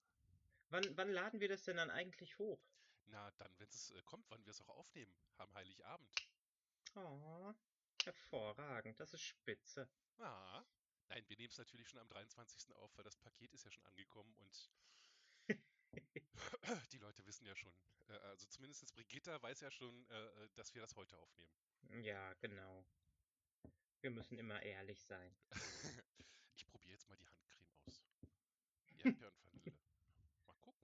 Wann, 0.70 0.98
wann 0.98 1.10
laden 1.10 1.40
wir 1.40 1.48
das 1.48 1.64
denn 1.64 1.78
dann 1.78 1.90
eigentlich 1.90 2.38
hoch? 2.38 2.62
Na, 3.06 3.32
dann, 3.38 3.50
wenn 3.58 3.70
es 3.70 3.92
äh, 3.92 4.02
kommt, 4.04 4.30
wann 4.30 4.46
wir 4.46 4.52
es 4.52 4.60
auch 4.62 4.68
aufnehmen. 4.68 5.16
Am 5.38 5.54
Heiligabend. 5.54 6.14
Oh, 6.96 7.54
hervorragend, 8.04 9.00
das 9.00 9.14
ist 9.14 9.22
spitze. 9.22 9.90
Ah. 10.18 10.66
Nein, 11.08 11.24
wir 11.30 11.38
nehmen 11.38 11.52
es 11.52 11.58
natürlich 11.58 11.88
schon 11.88 12.02
am 12.02 12.10
23. 12.10 12.76
auf, 12.76 12.92
weil 12.98 13.06
das 13.06 13.16
Paket 13.16 13.54
ist 13.54 13.64
ja 13.64 13.72
schon 13.72 13.86
angekommen 13.86 14.36
und 14.36 14.70
die 16.92 16.98
Leute 16.98 17.26
wissen 17.26 17.46
ja 17.46 17.56
schon, 17.56 17.74
äh, 18.10 18.18
also 18.18 18.46
zumindest 18.48 18.94
Brigitta 18.94 19.42
weiß 19.42 19.62
ja 19.62 19.72
schon, 19.72 20.06
äh, 20.10 20.50
dass 20.56 20.76
wir 20.76 20.82
das 20.82 20.98
heute 20.98 21.18
aufnehmen. 21.18 21.54
Ja, 22.04 22.34
genau. 22.34 22.86
Wir 24.02 24.12
müssen 24.12 24.38
immer 24.38 24.62
ehrlich 24.62 25.02
sein. 25.04 25.36
ich 26.56 26.68
probiere 26.68 26.94
jetzt 26.94 27.08
mal 27.08 27.18
die 27.18 27.28
Handcreme 27.28 27.74
aus. 27.86 28.04
Erdbeer 29.00 29.28
und 29.28 29.44
Vanille. 29.44 29.78
Mal 30.46 30.56
gucken. 30.56 30.82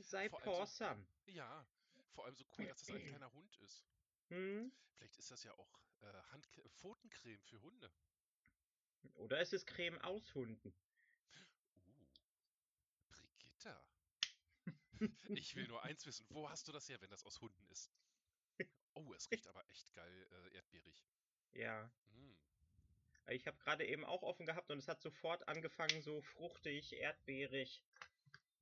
Sei 0.00 0.32
awesome. 0.32 1.06
So, 1.24 1.30
ja, 1.32 1.66
vor 2.10 2.24
allem 2.24 2.34
so 2.34 2.44
cool, 2.56 2.66
dass 2.66 2.84
das 2.84 2.96
ein 2.96 3.04
kleiner 3.06 3.32
Hund 3.32 3.56
ist. 3.58 3.84
Hm? 4.28 4.72
Vielleicht 4.94 5.18
ist 5.18 5.30
das 5.30 5.44
ja 5.44 5.52
auch 5.54 5.80
äh, 6.00 6.22
Hand 6.30 6.46
Pfotencreme 6.70 7.42
für 7.42 7.60
Hunde. 7.60 7.92
Oder 9.14 9.40
ist 9.40 9.52
es 9.52 9.66
Creme 9.66 10.00
aus 10.02 10.34
Hunden? 10.34 10.74
Uh, 11.84 12.06
Brigitta. 13.08 13.84
ich 15.28 15.54
will 15.56 15.66
nur 15.68 15.82
eins 15.82 16.06
wissen. 16.06 16.26
Wo 16.30 16.48
hast 16.48 16.66
du 16.68 16.72
das 16.72 16.88
her, 16.88 17.00
wenn 17.00 17.10
das 17.10 17.24
aus 17.24 17.40
Hunden 17.40 17.66
ist? 17.66 17.90
Oh, 18.94 19.12
es 19.14 19.30
riecht 19.30 19.46
aber 19.48 19.68
echt 19.70 19.92
geil 19.94 20.28
äh, 20.30 20.56
erdbeerig. 20.56 21.02
Ja. 21.54 21.90
Mm. 22.14 22.36
Ich 23.28 23.46
habe 23.46 23.56
gerade 23.58 23.86
eben 23.86 24.04
auch 24.04 24.22
offen 24.22 24.46
gehabt 24.46 24.70
und 24.70 24.78
es 24.78 24.88
hat 24.88 25.00
sofort 25.00 25.46
angefangen, 25.48 26.02
so 26.02 26.20
fruchtig, 26.22 26.94
erdbeerig 26.94 27.82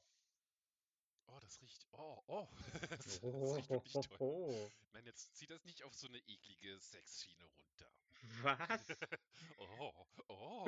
oh, 1.26 1.38
das 1.40 1.60
riecht. 1.60 1.86
Oh, 1.92 2.22
oh. 2.26 2.48
das, 2.90 3.20
das 3.20 3.22
riecht 3.22 3.70
wirklich 3.70 4.08
toll. 4.08 4.72
Nein, 4.92 5.04
jetzt 5.04 5.34
zieh 5.36 5.46
das 5.46 5.64
nicht 5.64 5.82
auf 5.82 5.94
so 5.94 6.06
eine 6.08 6.18
eklige 6.18 6.78
Sexschiene 6.78 7.44
runter. 7.44 7.90
Was? 8.42 8.80
Oh, 9.58 9.92
oh. 10.28 10.66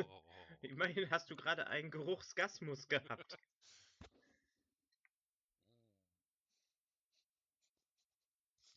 Immerhin 0.62 1.10
hast 1.10 1.30
du 1.30 1.36
gerade 1.36 1.66
einen 1.68 1.90
Geruchsgasmus 1.90 2.88
gehabt. 2.88 3.36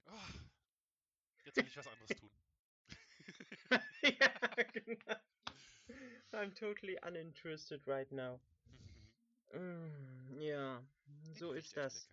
Ah, 0.07 0.51
Jetzt 1.45 1.57
will 1.57 1.67
ich 1.67 1.77
was 1.77 1.87
anderes 1.87 2.09
tun. 2.15 2.29
ja, 4.01 4.63
genau. 4.73 5.15
I'm 6.33 6.51
totally 6.55 6.97
uninterested 7.03 7.85
right 7.87 8.11
now. 8.11 8.39
Mm, 9.55 10.39
ja, 10.41 10.81
so 11.33 11.53
ist 11.53 11.75
das. 11.77 12.09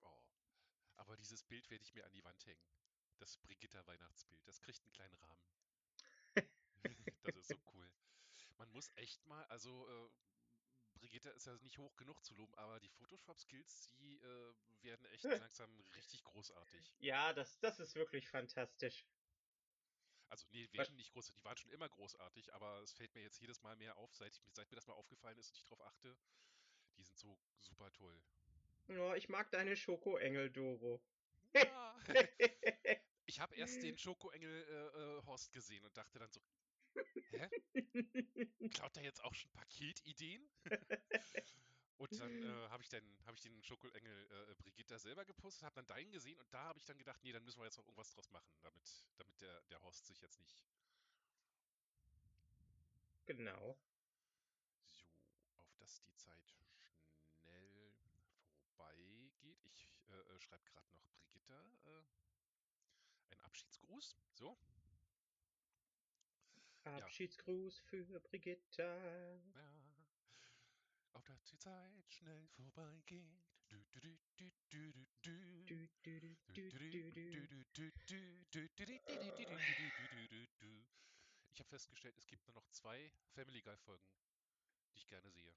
Oh. 0.00 0.22
Aber 0.96 1.16
dieses 1.16 1.44
Bild 1.44 1.70
werde 1.70 1.84
ich 1.84 1.94
mir 1.94 2.04
an 2.04 2.12
die 2.12 2.24
Wand 2.24 2.44
hängen. 2.46 2.64
Das 3.18 3.36
Brigitta-Weihnachtsbild. 3.38 4.44
Das 4.46 4.60
kriegt 4.60 4.82
einen 4.82 4.92
kleinen 4.92 5.14
Rahmen. 5.14 5.40
das 7.22 7.36
ist 7.36 7.48
so 7.48 7.56
cool. 7.72 7.88
Man 8.56 8.70
muss 8.72 8.90
echt 8.96 9.24
mal, 9.26 9.44
also 9.44 9.88
äh, 9.88 10.10
Brigitta 10.94 11.30
ist 11.30 11.46
ja 11.46 11.56
nicht 11.58 11.78
hoch 11.78 11.94
genug 11.96 12.24
zu 12.24 12.34
loben, 12.34 12.54
aber 12.56 12.80
die 12.80 12.88
Photoshop-Skills, 12.88 13.92
die 13.94 14.18
äh, 14.18 14.54
werden 14.82 15.06
echt 15.06 15.24
langsam 15.52 15.78
richtig 15.96 16.24
großartig. 16.24 16.96
ja, 16.98 17.32
das, 17.32 17.60
das 17.60 17.78
ist 17.78 17.94
wirklich 17.94 18.28
fantastisch. 18.28 19.06
Also, 20.28 20.46
nee, 20.50 20.68
werden 20.72 20.96
nicht 20.96 21.12
großartig. 21.12 21.40
Die 21.40 21.44
waren 21.44 21.56
schon 21.56 21.70
immer 21.70 21.88
großartig, 21.88 22.52
aber 22.54 22.80
es 22.80 22.92
fällt 22.92 23.14
mir 23.14 23.22
jetzt 23.22 23.40
jedes 23.40 23.62
Mal 23.62 23.76
mehr 23.76 23.96
auf, 23.96 24.14
seit, 24.14 24.32
ich, 24.34 24.42
mir- 24.44 24.52
seit 24.52 24.70
mir 24.70 24.76
das 24.76 24.86
mal 24.86 24.94
aufgefallen 24.94 25.38
ist 25.38 25.50
und 25.50 25.56
ich 25.56 25.64
drauf 25.64 25.80
achte. 25.82 26.16
Die 26.98 27.02
sind 27.02 27.18
so 27.18 27.38
super 27.60 27.92
toll. 27.92 28.20
Oh, 28.88 29.14
ich 29.14 29.28
mag 29.28 29.50
deine 29.50 29.76
Schokoengel, 29.76 30.50
Doro. 30.50 31.00
Ja. 31.54 31.96
Ich 33.28 33.40
habe 33.40 33.56
erst 33.56 33.82
den 33.82 33.98
Schokoengel 33.98 34.62
äh, 34.68 35.18
äh, 35.18 35.22
Horst 35.26 35.52
gesehen 35.52 35.84
und 35.84 35.96
dachte 35.96 36.20
dann 36.20 36.30
so, 36.30 36.40
hä? 37.32 37.48
Klaut 38.70 38.94
der 38.94 39.02
jetzt 39.02 39.22
auch 39.24 39.34
schon 39.34 39.50
Paketideen? 39.50 40.48
Und 41.98 42.12
dann 42.20 42.30
äh, 42.42 42.68
habe 42.68 42.82
ich, 42.82 42.88
dann- 42.88 43.16
ich 43.34 43.42
den 43.42 43.62
Schokoengel 43.62 44.26
äh, 44.50 44.54
Brigitta 44.56 44.98
selber 44.98 45.24
gepostet, 45.24 45.64
habe 45.64 45.76
dann 45.76 45.86
deinen 45.86 46.12
gesehen 46.12 46.38
und 46.38 46.52
da 46.52 46.64
habe 46.64 46.78
ich 46.78 46.84
dann 46.84 46.98
gedacht, 46.98 47.22
nee, 47.22 47.32
dann 47.32 47.44
müssen 47.44 47.58
wir 47.60 47.64
jetzt 47.64 47.78
noch 47.78 47.84
irgendwas 47.86 48.10
draus 48.10 48.30
machen, 48.30 48.48
damit, 48.62 49.06
damit 49.16 49.40
der, 49.40 49.62
der 49.62 49.80
Horst 49.82 50.06
sich 50.06 50.20
jetzt 50.20 50.40
nicht 50.40 50.58
genau. 53.24 53.76
so, 54.88 55.06
auf 55.58 55.74
dass 55.78 56.00
die 56.02 56.14
Zeit 56.14 56.54
schnell 57.40 57.92
vorbeigeht. 58.76 59.64
Ich 59.64 59.90
äh, 60.08 60.12
äh, 60.12 60.40
schreibe 60.40 60.64
gerade 60.64 60.86
noch 60.90 61.00
Brigitta 61.18 61.60
äh, 61.84 62.04
einen 63.32 63.40
Abschiedsgruß. 63.40 64.16
So, 64.34 64.56
Abschiedsgruß 66.84 67.80
für 67.80 68.20
Brigitta. 68.20 69.38
ja 69.54 69.75
die 71.50 71.58
Zeit 71.58 72.12
schnell 72.12 72.46
vorbeigeht. 72.48 73.46
Ich 81.52 81.60
habe 81.60 81.68
festgestellt, 81.68 82.16
es 82.18 82.26
gibt 82.26 82.46
nur 82.46 82.54
noch 82.54 82.68
zwei 82.70 83.10
Family 83.34 83.62
Guy 83.62 83.76
Folgen, 83.78 84.04
die 84.92 84.96
ich 84.96 85.06
gerne 85.06 85.30
sehe. 85.30 85.54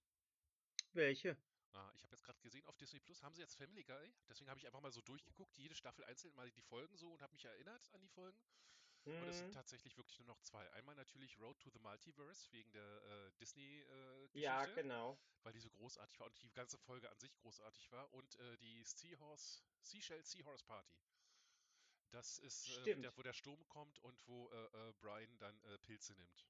Welche? 0.94 1.38
Ah, 1.74 1.92
ich 1.94 2.04
habe 2.04 2.14
jetzt 2.14 2.24
gerade 2.24 2.40
gesehen, 2.40 2.66
auf 2.66 2.78
Disney 2.78 3.00
Plus 3.00 3.22
haben 3.22 3.36
sie 3.36 3.42
jetzt 3.42 3.56
Family 3.56 3.84
Guy. 3.84 4.14
Deswegen 4.28 4.50
habe 4.50 4.60
ich 4.60 4.66
einfach 4.66 4.82
mal 4.82 4.92
so 4.92 5.02
durchgeguckt, 5.02 5.58
jede 5.58 5.76
Staffel 5.76 6.04
einzeln 6.06 6.34
mal 6.36 6.50
die 6.52 6.62
Folgen 6.64 6.96
so 6.98 7.12
und 7.12 7.22
habe 7.22 7.34
mich 7.34 7.46
erinnert 7.46 7.90
an 7.94 8.02
die 8.02 8.10
Folgen. 8.10 8.40
Und 9.20 9.28
es 9.28 9.40
sind 9.40 9.52
Hm, 9.52 9.54
tatsächlich 9.54 9.98
wirklich 9.98 10.20
nur 10.20 10.28
noch 10.28 10.40
zwei. 10.42 10.72
Einmal 10.74 10.96
natürlich 10.96 11.38
Road 11.40 11.60
to 11.60 11.70
the 11.72 11.80
Multiverse 11.80 12.52
wegen 12.52 12.72
der 12.72 13.04
äh, 13.04 13.32
Disney-Geschichte, 13.40 13.86
ja, 14.34 14.66
genau. 14.66 15.18
weil 15.44 15.54
die 15.54 15.60
so 15.60 15.70
großartig 15.72 16.20
war 16.20 16.28
und 16.28 16.42
die 16.42 16.52
ganze 16.54 16.78
Folge 16.78 17.10
an 17.10 17.20
sich 17.20 17.36
großartig 17.38 17.92
war. 17.92 18.12
Und 18.14 18.36
äh, 18.38 18.58
die 18.58 18.84
Seahorse, 18.84 19.64
Seashell 19.82 20.24
Seahorse 20.24 20.66
Party. 20.66 20.96
Das 22.12 22.38
ist, 22.40 22.70
äh, 22.70 22.90
der, 23.02 23.16
wo 23.18 23.24
der 23.24 23.34
Sturm 23.34 23.68
kommt 23.68 24.00
und 24.00 24.28
wo 24.28 24.50
äh, 24.52 24.90
äh, 24.90 24.94
Brian 25.00 25.38
dann 25.40 25.62
äh, 25.64 25.78
Pilze 25.80 26.14
nimmt. 26.16 26.48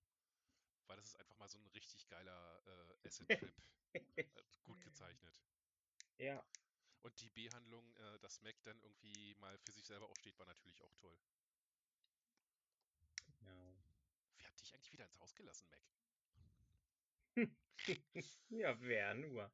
Weil 0.88 0.97
das 0.97 1.07
ist 1.07 1.15
einfach 1.17 1.38
mal 1.38 1.49
so 1.49 1.57
ein 1.59 1.67
richtig 1.67 2.07
geiler 2.07 2.62
äh, 3.03 3.07
Acid-Trip. 3.07 3.55
Äh, 4.35 4.43
Gut 4.63 4.81
gezeichnet. 4.81 5.41
Ja, 6.17 6.43
Und 7.01 7.19
die 7.19 7.29
B-Handlung, 7.29 7.93
äh, 7.97 8.19
dass 8.19 8.41
Mac 8.41 8.55
dann 8.63 8.79
irgendwie 8.81 9.35
mal 9.35 9.57
für 9.59 9.71
sich 9.73 9.85
selber 9.85 10.07
aufsteht, 10.09 10.38
war 10.39 10.45
natürlich 10.45 10.81
auch 10.81 10.93
toll. 10.95 11.17
genau. 13.39 13.75
Wer 14.38 14.47
hat 14.47 14.49
dich 14.62 14.74
eigentlich 14.74 14.91
wieder 14.93 15.06
ins 15.06 15.19
Haus 15.19 15.36
gelassen, 15.36 15.67
Mac? 15.69 15.80
Ja, 18.50 18.76
wer 18.82 19.13
nur. 19.13 19.52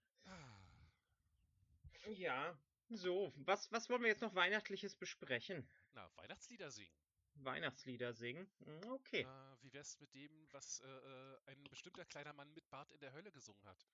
Ja, 2.15 2.57
so, 2.89 3.31
was, 3.37 3.71
was 3.71 3.89
wollen 3.89 4.01
wir 4.01 4.09
jetzt 4.09 4.21
noch 4.21 4.35
Weihnachtliches 4.35 4.95
besprechen? 4.95 5.67
Na, 5.93 6.09
Weihnachtslieder 6.15 6.69
singen. 6.71 6.95
Weihnachtslieder 7.35 8.13
singen? 8.13 8.47
Hm, 8.63 8.91
Okay. 8.91 9.21
Äh, 9.21 9.61
wie 9.61 9.73
wär's 9.73 9.99
mit 9.99 10.13
dem, 10.13 10.47
was 10.51 10.79
äh, 10.81 10.87
äh, 10.87 11.37
ein 11.47 11.63
bestimmter 11.69 12.05
kleiner 12.05 12.33
Mann 12.33 12.53
mit 12.53 12.69
Bart 12.69 12.91
in 12.91 12.99
der 12.99 13.11
Hölle 13.13 13.31
gesungen 13.31 13.65
hat? 13.65 13.85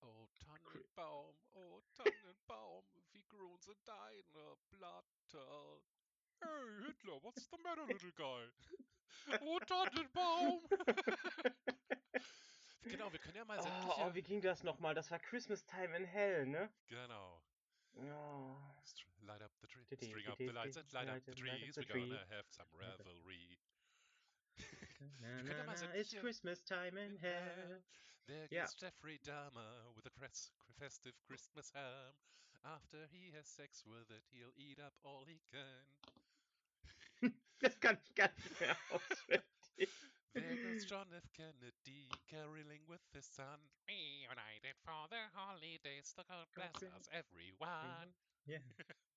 Oh 0.00 0.28
Tannenbaum, 0.38 1.36
oh 1.54 1.80
Tannenbaum, 1.92 2.84
wie 3.12 3.24
grown 3.24 3.60
sind 3.60 3.78
deine 3.86 4.56
Blätter? 4.70 5.82
Hey 6.42 6.48
Hitler, 6.86 7.18
what's 7.22 7.46
the 7.48 7.58
matter, 7.64 7.82
little 7.88 8.10
guy? 8.16 8.44
Oh 9.42 9.58
Tannenbaum! 9.66 10.60
genau, 12.84 13.10
wir 13.12 13.18
können 13.18 13.36
ja 13.36 13.44
mal 13.44 13.58
Oh, 13.58 13.62
sämtliche... 13.62 14.00
oh, 14.04 14.14
wie 14.14 14.22
ging 14.22 14.40
das 14.40 14.62
nochmal? 14.62 14.94
Das 14.94 15.10
war 15.10 15.18
Christmas 15.18 15.64
Time 15.64 15.96
in 15.96 16.04
Hell, 16.04 16.46
ne? 16.46 16.70
Genau. 16.88 17.42
Oh. 17.96 18.56
Light 19.22 19.42
up 19.42 19.50
the 19.60 19.66
tree, 19.66 19.82
string 19.96 20.26
up 20.28 20.38
the 20.38 20.52
lights 20.52 20.76
and 20.76 20.92
light 20.92 21.08
up 21.08 21.24
the 21.24 21.32
up- 21.32 21.38
light 21.38 21.54
up 21.54 21.58
trees. 21.58 21.74
the 21.74 21.80
We're 21.80 21.88
gonna 21.88 22.06
tree. 22.06 22.18
have 22.36 22.46
some 22.50 22.66
revelry. 22.78 23.58
Na, 25.20 25.42
na, 25.42 25.64
na, 25.64 25.72
it's 25.94 26.14
Christmas 26.14 26.62
time 26.62 26.96
in 26.96 27.16
hell. 27.20 27.80
There 28.28 28.46
goes 28.48 28.74
Jeffrey 28.74 29.18
Dahmer 29.24 29.92
with 29.96 30.06
a 30.06 30.10
festive 30.78 31.14
Christmas 31.26 31.72
ham. 31.74 32.14
After 32.64 33.06
he 33.10 33.32
has 33.36 33.46
sex 33.48 33.82
with 33.86 34.10
it, 34.10 34.22
he'll 34.30 34.54
eat 34.56 34.78
up 34.78 34.94
all 35.04 35.24
he 35.26 35.40
can. 35.50 35.86
Das 37.60 37.80
kann 37.80 37.98
ich 38.04 38.14
gar 38.14 38.30
nicht 38.36 38.60
mehr 38.60 38.76
auswendig. 38.90 39.90
There 40.34 40.56
goes 40.62 40.84
John 40.88 41.10
F. 41.12 41.24
Kennedy 41.32 42.08
caroling 42.28 42.86
with 42.86 43.00
his 43.14 43.24
son. 43.26 43.58
Reunited 43.88 44.76
for 44.84 45.08
the 45.08 45.16
holidays, 45.34 46.12
the 46.14 46.22
God 46.24 46.46
bless 46.54 46.82
us 46.82 47.08
everyone. 47.08 48.14
Ja. 48.48 48.60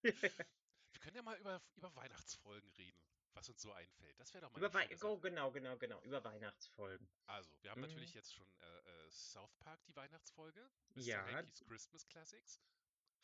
Wir 0.01 0.99
können 1.01 1.15
ja 1.17 1.21
mal 1.21 1.38
über, 1.38 1.62
über 1.75 1.95
Weihnachtsfolgen 1.95 2.71
reden, 2.73 2.97
was 3.33 3.47
uns 3.47 3.62
so 3.62 3.71
einfällt. 3.73 4.19
Das 4.19 4.33
wäre 4.33 4.45
doch 4.45 4.51
mal 4.51 4.57
Über 4.57 4.79
eine 4.79 4.97
oh, 5.03 5.19
genau, 5.19 5.51
genau, 5.51 5.77
genau. 5.77 6.01
Über 6.01 6.23
Weihnachtsfolgen. 6.23 7.07
Also, 7.27 7.51
wir 7.62 7.69
haben 7.69 7.81
Mhm. 7.81 7.88
natürlich 7.88 8.13
jetzt 8.15 8.33
schon 8.33 8.47
äh, 8.62 8.65
äh, 8.79 9.12
South 9.12 9.53
Park, 9.59 9.85
die 9.85 9.95
Weihnachtsfolge. 9.95 10.67
Mr. 10.95 11.01
Ja. 11.01 11.25
Hanky's 11.27 11.63
Christmas 11.67 12.07
Classics. 12.07 12.59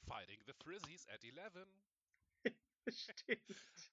Fighting 0.06 0.44
the 0.46 0.54
Frizzies 0.64 1.08
at 1.08 1.24
11. 1.24 1.68
Stimmt. 2.90 3.92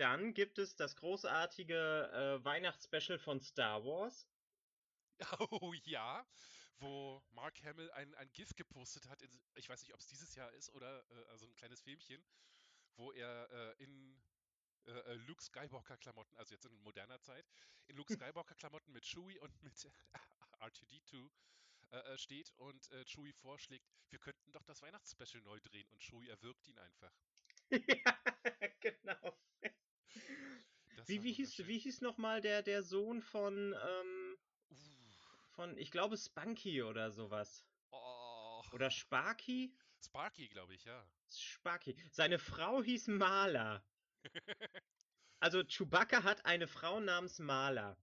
Dann 0.00 0.32
gibt 0.32 0.58
es 0.58 0.76
das 0.76 0.96
großartige 0.96 2.40
äh, 2.40 2.42
Weihnachtsspecial 2.42 3.18
von 3.18 3.38
Star 3.40 3.84
Wars. 3.84 4.26
Oh 5.50 5.74
ja, 5.84 6.26
wo 6.78 7.22
Mark 7.32 7.62
Hamill 7.62 7.90
ein, 7.90 8.14
ein 8.14 8.32
GIF 8.32 8.56
gepostet 8.56 9.06
hat, 9.10 9.20
in, 9.20 9.30
ich 9.56 9.68
weiß 9.68 9.82
nicht, 9.82 9.92
ob 9.92 10.00
es 10.00 10.06
dieses 10.06 10.34
Jahr 10.34 10.50
ist 10.52 10.70
oder 10.70 11.04
äh, 11.10 11.24
also 11.28 11.44
ein 11.44 11.54
kleines 11.54 11.82
Filmchen, 11.82 12.24
wo 12.96 13.12
er 13.12 13.50
äh, 13.50 13.82
in 13.82 14.18
äh, 14.86 14.90
äh 14.90 15.14
Luke 15.26 15.42
Skywalker-Klamotten, 15.42 16.34
also 16.38 16.54
jetzt 16.54 16.64
in 16.64 16.80
moderner 16.82 17.20
Zeit, 17.20 17.46
in 17.88 17.96
Luke 17.96 18.10
Skywalker-Klamotten 18.16 18.92
mit 18.92 19.04
Chewie 19.04 19.38
und 19.38 19.62
mit 19.62 19.74
R2D2 20.60 21.30
äh, 21.92 21.98
äh, 21.98 22.18
steht 22.18 22.52
und 22.56 22.90
äh, 22.92 23.04
Chewie 23.04 23.32
vorschlägt, 23.32 23.84
wir 24.10 24.18
könnten 24.20 24.52
doch 24.52 24.62
das 24.64 24.80
Weihnachtsspecial 24.82 25.42
neu 25.42 25.58
drehen 25.60 25.88
und 25.90 26.00
Chewie 26.00 26.28
erwirkt 26.28 26.66
ihn 26.68 26.78
einfach. 26.78 27.12
ja, 27.70 28.18
genau. 28.80 29.38
wie, 31.06 31.22
wie, 31.24 31.32
hieß, 31.32 31.66
wie 31.66 31.78
hieß 31.78 32.00
nochmal 32.00 32.40
der, 32.40 32.62
der 32.62 32.82
Sohn 32.84 33.22
von, 33.22 33.74
ähm, 33.74 34.36
uh. 34.70 34.76
von, 35.50 35.76
ich 35.78 35.90
glaube, 35.90 36.16
Spunky 36.16 36.82
oder 36.82 37.10
sowas? 37.10 37.64
Oh. 37.90 38.62
Oder 38.72 38.90
Sparky? 38.90 39.74
Sparky, 40.00 40.48
glaube 40.48 40.74
ich, 40.74 40.84
ja. 40.84 41.04
Sparky. 41.28 41.96
Seine 42.12 42.38
Frau 42.38 42.82
hieß 42.82 43.08
Mala. 43.08 43.84
also 45.40 45.64
Chewbacca 45.64 46.22
hat 46.22 46.44
eine 46.44 46.68
Frau 46.68 47.00
namens 47.00 47.38
Mala. 47.38 47.96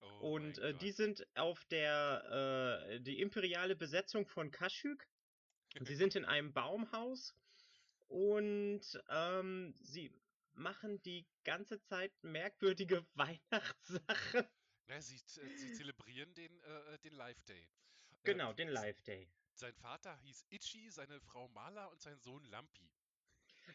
Oh 0.00 0.34
und 0.34 0.58
äh, 0.58 0.74
die 0.74 0.92
sind 0.92 1.26
auf 1.36 1.64
der 1.66 2.88
äh, 2.90 3.00
die 3.00 3.20
imperiale 3.20 3.76
Besetzung 3.76 4.26
von 4.26 4.50
Kashyyyk. 4.50 5.06
sie 5.74 5.74
sind 5.96 6.16
in 6.16 6.24
einem 6.24 6.52
Baumhaus 6.52 7.34
und 8.08 8.82
ähm, 9.08 9.74
sie 9.80 10.12
machen 10.52 11.02
die 11.02 11.26
ganze 11.44 11.82
Zeit 11.82 12.12
merkwürdige 12.22 13.06
Weihnachtssachen. 13.14 14.46
Na, 14.86 15.00
sie, 15.00 15.16
äh, 15.16 15.56
sie 15.56 15.72
zelebrieren 15.74 16.34
den, 16.34 16.60
äh, 16.62 16.98
den 16.98 17.14
Live 17.14 17.42
Day. 17.44 17.68
Genau, 18.22 18.52
äh, 18.52 18.54
den 18.54 18.68
Live 18.68 19.02
Day. 19.02 19.28
Sein 19.54 19.74
Vater 19.74 20.16
hieß 20.18 20.46
Itchy, 20.50 20.90
seine 20.90 21.20
Frau 21.20 21.48
Mala 21.48 21.86
und 21.86 22.00
sein 22.00 22.20
Sohn 22.20 22.44
Lampi. 22.44 22.90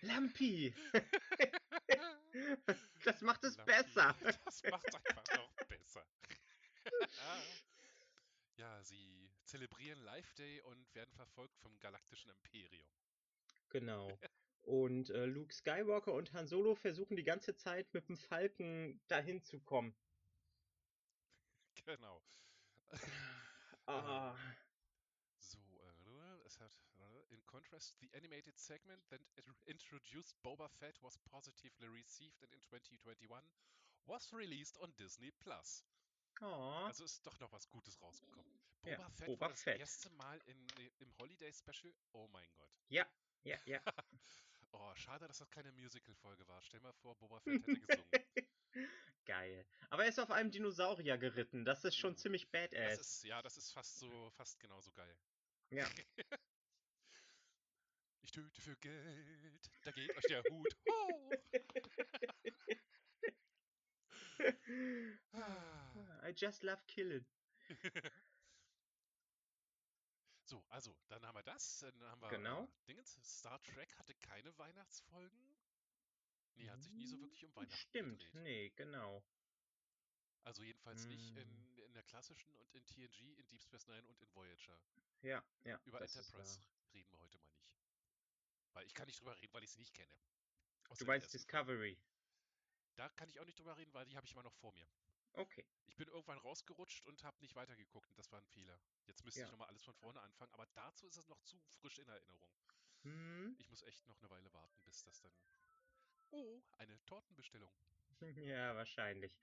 Lampi! 0.02 0.74
das 3.04 3.22
macht 3.22 3.44
es 3.44 3.58
Lampi. 3.58 3.72
besser. 3.72 4.16
Das 4.46 4.64
macht 4.70 4.88
es 4.88 4.96
einfach 4.96 5.24
noch 5.36 5.52
besser. 5.90 6.06
ja, 8.58 8.84
sie 8.84 9.32
zelebrieren 9.46 10.00
Live 10.04 10.34
Day 10.36 10.62
und 10.62 10.94
werden 10.94 11.14
verfolgt 11.14 11.58
vom 11.58 11.78
galaktischen 11.80 12.32
Imperium. 12.32 12.88
Genau. 13.70 14.18
Und 14.62 15.10
äh, 15.12 15.26
Luke 15.26 15.54
Skywalker 15.54 16.14
und 16.14 16.34
Han 16.34 16.46
Solo 16.46 16.76
versuchen 16.76 17.16
die 17.16 17.24
ganze 17.24 17.56
Zeit 17.56 17.92
mit 17.94 18.08
dem 18.10 18.18
Falken 18.18 19.02
dahin 19.08 19.42
zu 19.42 19.62
kommen. 19.62 19.96
Genau. 21.86 22.22
Ah. 23.86 24.36
So, 25.40 25.58
äh, 25.58 26.46
es 26.46 26.60
hat, 26.60 26.76
äh, 27.00 27.34
in 27.34 27.44
contrast, 27.46 27.98
the 28.02 28.14
animated 28.14 28.60
segment 28.60 29.02
that 29.10 29.22
introduced 29.66 30.36
Boba 30.44 30.68
Fett 30.68 31.02
was 31.02 31.18
positively 31.20 31.88
received 31.88 32.44
and 32.44 32.54
in 32.54 32.62
2021 32.62 33.42
was 34.10 34.34
released 34.34 34.78
on 34.82 34.92
Disney 34.98 35.32
Plus. 35.32 35.86
Oh. 36.42 36.46
Also 36.86 37.04
ist 37.04 37.26
doch 37.26 37.40
noch 37.40 37.52
was 37.52 37.70
Gutes 37.70 38.02
rausgekommen. 38.02 38.60
Boba 38.82 38.98
ja, 38.98 39.10
Fett 39.10 39.28
Boba 39.28 39.42
war 39.42 39.50
das 39.50 39.62
Fett. 39.62 39.80
erste 39.80 40.10
Mal 40.12 40.40
in, 40.46 40.68
im 41.00 41.18
Holiday 41.18 41.54
Special. 41.54 41.94
Oh 42.14 42.28
mein 42.30 42.48
Gott. 42.56 42.72
Ja, 42.88 43.06
ja, 43.44 43.58
ja. 43.66 43.82
oh, 44.72 44.96
schade, 44.96 45.28
dass 45.28 45.38
das 45.40 45.50
keine 45.50 45.72
Musical-Folge 45.74 46.48
war. 46.48 46.62
Stell 46.62 46.80
mal 46.80 46.94
vor, 46.94 47.16
Boba 47.18 47.40
Fett 47.42 47.66
hätte 47.68 47.80
gesungen. 47.80 48.10
Geil. 49.26 49.66
Aber 49.90 50.04
er 50.04 50.10
ist 50.10 50.20
auf 50.20 50.32
einem 50.32 50.50
Dinosaurier 50.50 51.18
geritten. 51.18 51.66
Das 51.66 51.84
ist 51.84 51.96
schon 51.96 52.14
uh, 52.14 52.16
ziemlich 52.16 52.50
badass. 52.50 52.98
Das 52.98 53.08
ist, 53.08 53.24
ja, 53.26 53.42
das 53.42 53.58
ist 53.58 53.72
fast 53.72 54.00
so, 54.00 54.32
fast 54.32 54.60
genauso 54.60 54.92
geil. 54.94 55.18
Ja. 55.70 55.88
ich 58.24 58.32
töte 58.32 58.62
für 58.62 58.76
Geld. 58.78 59.72
Da 59.84 59.92
geht 59.92 60.16
euch 60.18 60.24
der 60.24 60.44
Hut 60.50 60.76
hoch. 60.90 61.32
I 66.24 66.34
just 66.36 66.64
love 66.64 66.82
killing. 66.88 67.26
So, 70.50 70.66
also, 70.70 70.98
dann 71.10 71.24
haben 71.28 71.36
wir 71.36 71.44
das. 71.44 71.78
Dann 71.80 72.02
haben 72.10 72.22
wir 72.24 72.30
genau. 72.30 72.64
Äh, 72.64 72.88
Dingens. 72.88 73.20
Star 73.22 73.62
Trek 73.62 73.96
hatte 74.00 74.16
keine 74.16 74.58
Weihnachtsfolgen. 74.58 75.40
Nee, 76.56 76.68
hat 76.72 76.82
sich 76.82 76.92
nie 76.94 77.06
so 77.06 77.22
wirklich 77.22 77.46
um 77.46 77.56
Weihnachten 77.56 77.78
Stimmt, 77.78 78.24
gedreht. 78.26 78.44
nee, 78.44 78.70
genau. 78.72 79.24
Also 80.44 80.64
jedenfalls 80.64 81.06
mm. 81.06 81.10
nicht 81.10 81.36
Hm. 81.36 81.38
in, 81.38 81.78
in 81.86 81.94
der 81.94 82.02
klassischen 82.02 82.52
und 82.58 82.74
in 82.74 82.84
TNG, 82.88 83.38
in 83.38 83.48
Deep 83.50 83.62
Space 83.62 83.88
Nine 83.88 84.04
und 84.08 84.20
in 84.20 84.28
Voyager. 84.34 84.82
Ja, 85.22 85.44
ja. 85.66 85.80
Über 85.86 86.02
Enterprise 86.02 86.60
reden 86.94 87.12
wir 87.12 87.20
heute 87.20 87.38
mal 87.38 87.52
nicht. 87.52 87.72
Weil 88.74 88.88
ich 88.88 88.96
kann 88.96 89.06
nicht 89.06 89.20
drüber 89.20 89.40
reden, 89.40 89.54
weil 89.54 89.64
ich 89.64 89.70
sie 89.72 89.80
nicht 89.80 89.94
kenne. 89.94 90.18
du 90.98 91.06
weißt 91.06 91.32
Discovery. 91.32 91.96
Da 92.96 93.10
kann 93.10 93.30
ich 93.30 93.40
auch 93.40 93.46
nicht 93.46 93.58
drüber 93.60 93.78
reden, 93.78 93.94
weil 93.94 94.06
die 94.06 94.16
habe 94.16 94.26
ich 94.26 94.34
immer 94.34 94.44
noch 94.44 94.54
vor 94.54 94.74
mir. 94.74 94.88
Okay. 95.34 95.66
Ich 95.88 95.96
bin 95.96 96.08
irgendwann 96.08 96.38
rausgerutscht 96.40 97.06
und 97.06 97.24
habe 97.24 97.40
nicht 97.42 97.56
weitergeguckt 97.56 98.10
und 98.10 98.18
das 98.18 98.32
war 98.32 98.40
ein 98.40 98.46
Fehler. 98.46 98.80
Jetzt 99.06 99.24
müsste 99.24 99.42
Ja. 99.42 99.46
ich 99.46 99.52
nochmal 99.52 99.68
alles 99.70 99.84
von 99.84 99.94
vorne 99.96 100.22
anfangen, 100.22 100.52
aber 100.54 100.66
dazu 100.68 101.08
ist 101.08 101.18
es 101.18 101.28
noch 101.28 101.40
zu 101.44 101.60
frisch 101.80 102.00
in 102.00 102.08
Erinnerung. 102.10 102.50
Hm. 103.04 103.56
Ich 103.60 103.70
muss 103.70 103.84
echt 103.84 104.08
noch 104.08 104.18
eine 104.20 104.30
Weile 104.30 104.52
warten, 104.54 104.82
bis 104.86 105.04
das 105.04 105.22
dann. 105.22 105.34
Oh, 106.32 106.62
eine 106.78 107.04
Tortenbestellung. 107.06 107.72
Ja, 108.36 108.76
wahrscheinlich. 108.76 109.40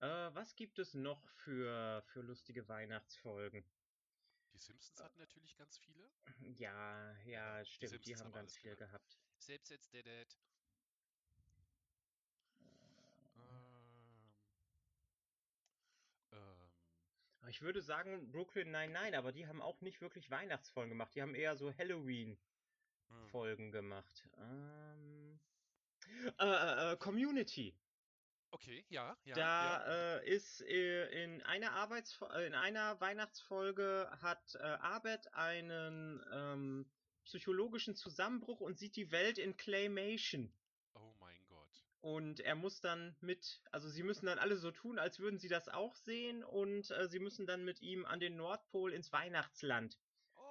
Äh, 0.00 0.34
was 0.34 0.54
gibt 0.54 0.78
es 0.78 0.92
noch 0.92 1.26
für, 1.30 2.02
für 2.02 2.20
lustige 2.20 2.68
Weihnachtsfolgen? 2.68 3.64
Die 4.52 4.58
Simpsons 4.58 5.00
hatten 5.00 5.18
natürlich 5.18 5.56
ganz 5.56 5.78
viele. 5.78 6.10
Ja, 6.58 7.16
ja, 7.20 7.64
stimmt. 7.64 7.82
Die, 7.82 8.14
Simpsons 8.14 8.20
haben 8.20 8.26
haben 8.26 8.32
ganz 8.34 8.56
viel 8.56 8.74
genannt. 8.76 8.90
gehabt. 8.92 9.18
Selbst 9.38 9.70
jetzt 9.70 9.92
der 9.94 10.02
Dad. 10.02 10.36
Ähm, 13.38 14.34
ähm, 16.32 16.72
Aber 17.26 17.31
Ich 17.48 17.62
würde 17.62 17.82
sagen 17.82 18.30
Brooklyn 18.30 18.70
Nine-Nine, 18.70 19.18
aber 19.18 19.32
die 19.32 19.46
haben 19.46 19.60
auch 19.60 19.80
nicht 19.80 20.00
wirklich 20.00 20.30
Weihnachtsfolgen 20.30 20.90
gemacht. 20.90 21.14
Die 21.14 21.22
haben 21.22 21.34
eher 21.34 21.56
so 21.56 21.72
Halloween-Folgen 21.76 23.66
hm. 23.66 23.72
gemacht. 23.72 24.28
Ähm, 24.38 25.40
äh, 26.38 26.44
äh, 26.44 26.92
äh, 26.92 26.96
Community. 26.96 27.74
Okay, 28.50 28.84
ja, 28.90 29.16
ja. 29.24 29.34
ja. 29.34 29.34
Da 29.34 30.18
äh, 30.18 30.28
ist 30.28 30.60
äh, 30.62 31.24
in 31.24 31.42
einer 31.42 31.72
Arbeits 31.72 32.20
in 32.46 32.54
einer 32.54 33.00
Weihnachtsfolge 33.00 34.10
hat 34.20 34.54
äh, 34.56 34.58
Abed 34.58 35.32
einen 35.32 36.22
ähm, 36.32 36.86
psychologischen 37.24 37.94
Zusammenbruch 37.94 38.60
und 38.60 38.78
sieht 38.78 38.96
die 38.96 39.10
Welt 39.10 39.38
in 39.38 39.56
Claymation. 39.56 40.52
Oh. 42.02 42.16
Und 42.16 42.40
er 42.40 42.54
muss 42.54 42.80
dann 42.80 43.16
mit, 43.20 43.62
also 43.70 43.88
sie 43.88 44.02
müssen 44.02 44.26
dann 44.26 44.38
alle 44.38 44.56
so 44.56 44.70
tun, 44.70 44.98
als 44.98 45.18
würden 45.20 45.38
sie 45.38 45.48
das 45.48 45.68
auch 45.68 45.94
sehen 45.94 46.42
und 46.44 46.90
äh, 46.90 47.08
sie 47.08 47.20
müssen 47.20 47.46
dann 47.46 47.64
mit 47.64 47.80
ihm 47.80 48.04
an 48.04 48.20
den 48.20 48.36
Nordpol 48.36 48.92
ins 48.92 49.12
Weihnachtsland, 49.12 49.98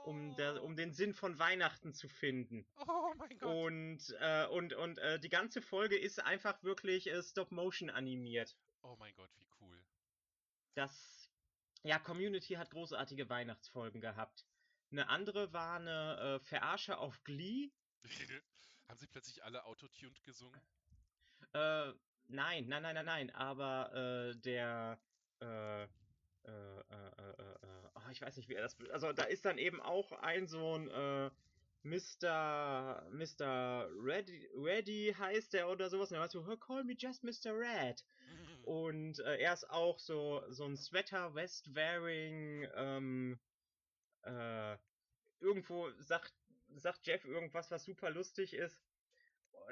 um, 0.06 0.36
der, 0.38 0.64
um 0.64 0.76
den 0.76 0.94
Sinn 0.94 1.14
von 1.14 1.40
Weihnachten 1.40 1.94
zu 1.94 2.08
finden. 2.08 2.66
Oh 2.88 3.14
mein 3.18 3.38
Gott. 3.38 3.50
Und, 3.50 4.16
äh, 4.20 4.48
und, 4.48 4.74
und 4.74 4.98
äh, 5.00 5.20
die 5.20 5.30
ganze 5.30 5.62
Folge 5.62 5.98
ist 5.98 6.24
einfach 6.24 6.64
wirklich 6.64 7.08
äh, 7.08 7.22
Stop-Motion 7.22 7.90
animiert. 7.90 8.58
Oh 8.84 8.96
mein 8.98 9.14
Gott, 9.16 9.30
wie 9.36 9.48
cool. 9.60 9.86
Das, 10.76 11.30
ja, 11.84 12.00
Community 12.00 12.54
hat 12.54 12.72
großartige 12.72 13.30
Weihnachtsfolgen 13.30 14.00
gehabt. 14.00 14.46
Eine 14.92 15.10
andere 15.10 15.54
war 15.54 15.78
eine 15.78 16.40
äh, 16.42 16.46
Verarsche 16.46 16.98
auf 16.98 17.24
Glee. 17.24 17.72
Haben 18.88 19.00
sie 19.00 19.08
plötzlich 19.08 19.44
alle 19.44 19.64
autotuned 19.66 20.22
gesungen? 20.24 20.62
Äh, 21.54 21.92
nein, 22.28 22.68
nein, 22.68 22.82
nein, 22.84 22.96
nein, 22.96 23.06
nein, 23.06 23.30
aber 23.32 23.92
äh, 23.94 24.36
der, 24.38 25.00
äh, 25.42 25.84
äh, 25.84 25.88
äh, 26.46 26.80
äh, 27.18 27.32
äh, 27.32 27.90
oh, 27.96 28.10
ich 28.12 28.22
weiß 28.22 28.38
nicht, 28.38 28.50
wie 28.50 28.56
er 28.56 28.64
das, 28.64 28.78
also 28.92 29.12
da 29.14 29.24
ist 29.24 29.46
dann 29.46 29.58
eben 29.58 29.82
auch 29.82 30.12
ein 30.14 30.48
so 30.48 30.78
ein, 30.78 30.90
äh, 30.90 31.30
Mr. 31.84 33.08
Mr. 33.12 33.90
Ready, 34.04 34.48
Ready 34.54 35.16
heißt 35.18 35.54
der 35.54 35.68
oder 35.68 35.90
sowas. 35.90 36.12
Und 36.12 36.18
er 36.18 36.22
war 36.22 36.30
so, 36.30 36.44
call 36.58 36.84
me 36.84 36.94
just 36.94 37.24
Mr. 37.24 37.58
Red. 37.58 38.04
Und 38.66 39.20
äh, 39.20 39.38
er 39.38 39.54
ist 39.54 39.70
auch 39.70 39.98
so, 39.98 40.44
so 40.50 40.66
ein 40.66 40.78
Sweater 40.78 41.34
West 41.34 41.74
wearing, 41.74 42.68
ähm, 42.76 43.40
äh, 44.24 44.78
irgendwo 45.40 45.90
sagt, 45.98 46.34
sagt 46.76 47.08
Jeff 47.08 47.26
irgendwas, 47.26 47.72
was 47.72 47.84
super 47.84 48.12
lustig 48.12 48.54
ist. 48.54 48.80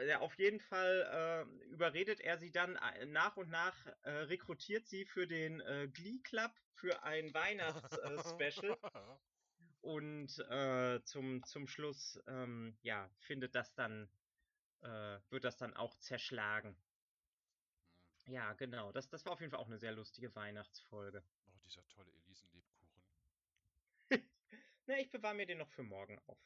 Ja, 0.05 0.19
auf 0.19 0.35
jeden 0.35 0.59
Fall 0.59 1.47
äh, 1.51 1.65
überredet 1.65 2.21
er 2.21 2.37
sie 2.37 2.51
dann 2.51 2.75
äh, 2.77 3.05
nach 3.05 3.37
und 3.37 3.49
nach, 3.49 3.75
äh, 4.03 4.11
rekrutiert 4.11 4.87
sie 4.87 5.05
für 5.05 5.27
den 5.27 5.59
äh, 5.61 5.89
Glee 5.91 6.19
Club 6.19 6.51
für 6.73 7.03
ein 7.03 7.33
Weihnachts-Special. 7.33 8.77
und 9.81 10.37
äh, 10.49 11.03
zum, 11.03 11.43
zum 11.43 11.67
Schluss, 11.67 12.19
ähm, 12.27 12.77
ja, 12.81 13.09
findet 13.17 13.55
das 13.55 13.73
dann, 13.73 14.09
äh, 14.81 15.19
wird 15.29 15.43
das 15.43 15.57
dann 15.57 15.75
auch 15.75 15.95
zerschlagen. 15.95 16.77
Ja, 18.27 18.53
genau. 18.53 18.91
Das, 18.91 19.09
das 19.09 19.25
war 19.25 19.33
auf 19.33 19.39
jeden 19.39 19.51
Fall 19.51 19.59
auch 19.59 19.67
eine 19.67 19.79
sehr 19.79 19.91
lustige 19.91 20.33
Weihnachtsfolge. 20.35 21.23
Oh, 21.47 21.57
dieser 21.65 21.85
tolle 21.87 22.11
Elisenlebkuchen. 22.13 23.03
Na, 24.85 24.97
ich 24.99 25.09
bewahre 25.09 25.35
mir 25.35 25.45
den 25.47 25.57
noch 25.57 25.71
für 25.71 25.83
morgen 25.83 26.19
auf. 26.27 26.39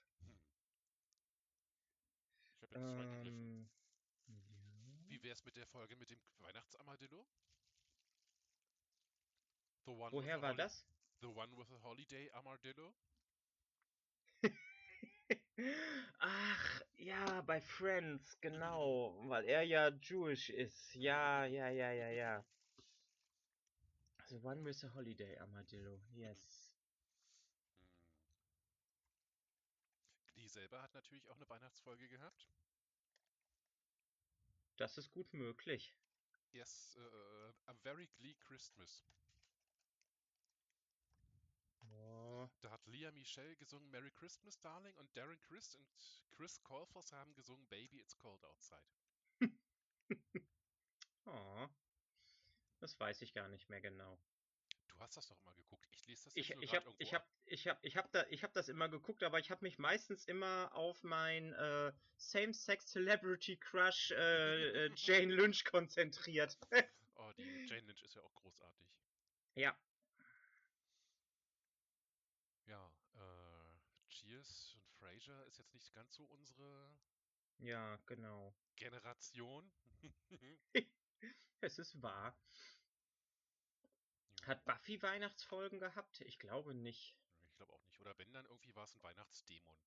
Hm. 2.74 3.00
Ich. 3.00 3.28
Ähm, 3.28 3.70
ja. 4.28 5.10
Wie 5.10 5.24
wär's 5.24 5.44
mit 5.46 5.56
der 5.56 5.68
Folge 5.68 5.96
mit 5.96 6.10
dem 6.10 6.20
Weihnachtsarmadillo? 6.40 7.26
The 9.86 9.92
one 9.92 10.12
with 10.12 10.14
Woher 10.14 10.38
the 10.38 10.42
war 10.42 10.54
das? 10.56 10.86
The 11.22 11.28
one 11.28 11.56
with 11.58 11.68
the 11.70 11.78
holiday 11.84 12.30
armadillo? 12.34 12.94
Ach, 16.20 16.82
ja, 16.98 17.42
bei 17.42 17.62
Friends, 17.62 18.40
genau, 18.42 19.16
weil 19.30 19.46
er 19.46 19.64
ja 19.64 19.90
Jewish 19.90 20.50
ist. 20.50 20.96
Ja, 20.96 21.46
ja, 21.46 21.70
ja, 21.70 21.92
ja, 21.92 22.10
ja. 22.10 22.46
The 24.28 24.36
one 24.42 24.64
with 24.64 24.80
the 24.80 24.88
holiday 24.88 25.38
armadillo, 25.38 26.00
yes. 26.14 26.74
Hm. 27.78 27.92
Die 30.36 30.48
selber 30.48 30.82
hat 30.82 30.94
natürlich 30.94 31.28
auch 31.30 31.36
eine 31.36 31.48
Weihnachtsfolge 31.50 32.08
gehabt. 32.10 32.48
Das 34.78 34.98
ist 34.98 35.12
gut 35.12 35.34
möglich. 35.34 35.96
Yes, 36.52 36.96
äh, 36.98 37.54
A 37.66 37.74
Very 37.74 38.08
Glee 38.08 38.36
Christmas. 38.36 39.04
Oh, 41.82 42.50
Da 42.62 42.72
hat 42.72 42.86
Leah 42.88 43.12
Michelle 43.12 43.56
gesungen 43.56 43.90
Merry 43.92 44.12
Christmas, 44.12 44.60
Darling 44.60 44.96
und 44.98 45.16
Darren 45.16 45.40
Chris 45.42 45.76
und 45.76 45.88
Chris 46.32 46.62
Colfers 46.64 47.12
haben 47.12 47.34
gesungen 47.36 47.68
Baby 47.68 48.00
It's 48.00 48.18
Cold 48.18 48.44
Outside. 48.44 48.84
oh. 51.26 51.68
Das 52.80 53.00
weiß 53.00 53.22
ich 53.22 53.34
gar 53.34 53.48
nicht 53.48 53.70
mehr 53.70 53.82
genau. 53.82 54.20
Du 55.04 55.08
hast 55.08 55.18
das 55.18 55.28
doch 55.28 55.42
immer 55.42 55.54
geguckt. 55.54 55.86
Ich 55.92 56.08
lese 56.08 56.24
das 56.24 56.36
jetzt 56.36 56.50
Ich, 56.50 56.56
nur 56.56 56.64
ich 56.64 56.74
habe 56.74 56.96
ich 56.98 57.14
ab. 57.14 57.22
hab, 57.24 57.28
ich 57.46 57.68
hab, 57.68 57.84
ich 57.84 57.98
hab 57.98 58.12
da, 58.14 58.26
ich 58.30 58.44
hab 58.44 58.54
das 58.54 58.70
immer 58.70 58.88
geguckt, 58.88 59.22
aber 59.24 59.38
ich 59.38 59.52
habe 59.52 59.62
mich 59.66 59.78
meistens 59.78 60.24
immer 60.26 60.74
auf 60.74 61.04
mein 61.04 61.52
äh, 61.52 61.92
Same-Sex 62.16 62.86
Celebrity 62.88 63.58
Crush 63.58 64.12
äh, 64.12 64.86
äh, 64.86 64.92
Jane 64.96 65.34
Lynch 65.34 65.66
konzentriert. 65.66 66.58
Oh, 67.16 67.32
die 67.38 67.66
Jane 67.68 67.82
Lynch 67.82 68.02
ist 68.02 68.16
ja 68.16 68.22
auch 68.24 68.34
großartig. 68.34 68.88
ja, 69.56 69.78
Ja, 72.66 72.92
äh, 73.14 74.10
Cheers 74.10 74.76
und 74.76 74.90
Frasier 74.90 75.46
ist 75.48 75.58
jetzt 75.60 75.74
nicht 75.74 75.94
ganz 75.94 76.16
so 76.16 76.24
unsere 76.24 76.98
ja, 77.60 77.98
genau. 78.06 78.56
Generation. 78.78 79.70
Es 81.62 81.80
ist 81.80 82.02
wahr. 82.02 82.36
Hat 84.46 84.66
Buffy 84.66 85.02
Weihnachtsfolgen 85.02 85.80
gehabt? 85.80 86.22
Ich 86.22 86.40
glaube 86.40 86.74
nicht. 86.74 87.16
Ich 87.44 87.56
glaube 87.56 87.74
auch 87.74 87.86
nicht. 87.86 88.00
Oder 88.00 88.18
wenn, 88.18 88.32
dann 88.34 88.46
irgendwie 88.46 88.76
war 88.76 88.84
es 88.84 88.96
ein 88.96 89.04
Weihnachtsdämon. 89.04 89.78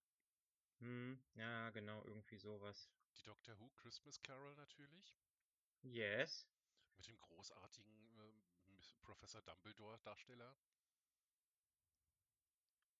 Hm, 0.79 1.19
ja, 1.35 1.71
genau, 1.71 2.03
irgendwie 2.05 2.39
sowas. 2.39 2.91
Die 3.17 3.23
Doctor 3.23 3.59
Who 3.59 3.71
Christmas 3.77 4.23
Carol 4.23 4.55
natürlich. 4.57 5.17
Yes. 5.83 6.47
Mit 6.97 7.07
dem 7.07 7.19
großartigen 7.21 8.19
ähm, 8.19 8.43
Professor 9.03 9.43
Dumbledore-Darsteller, 9.43 10.57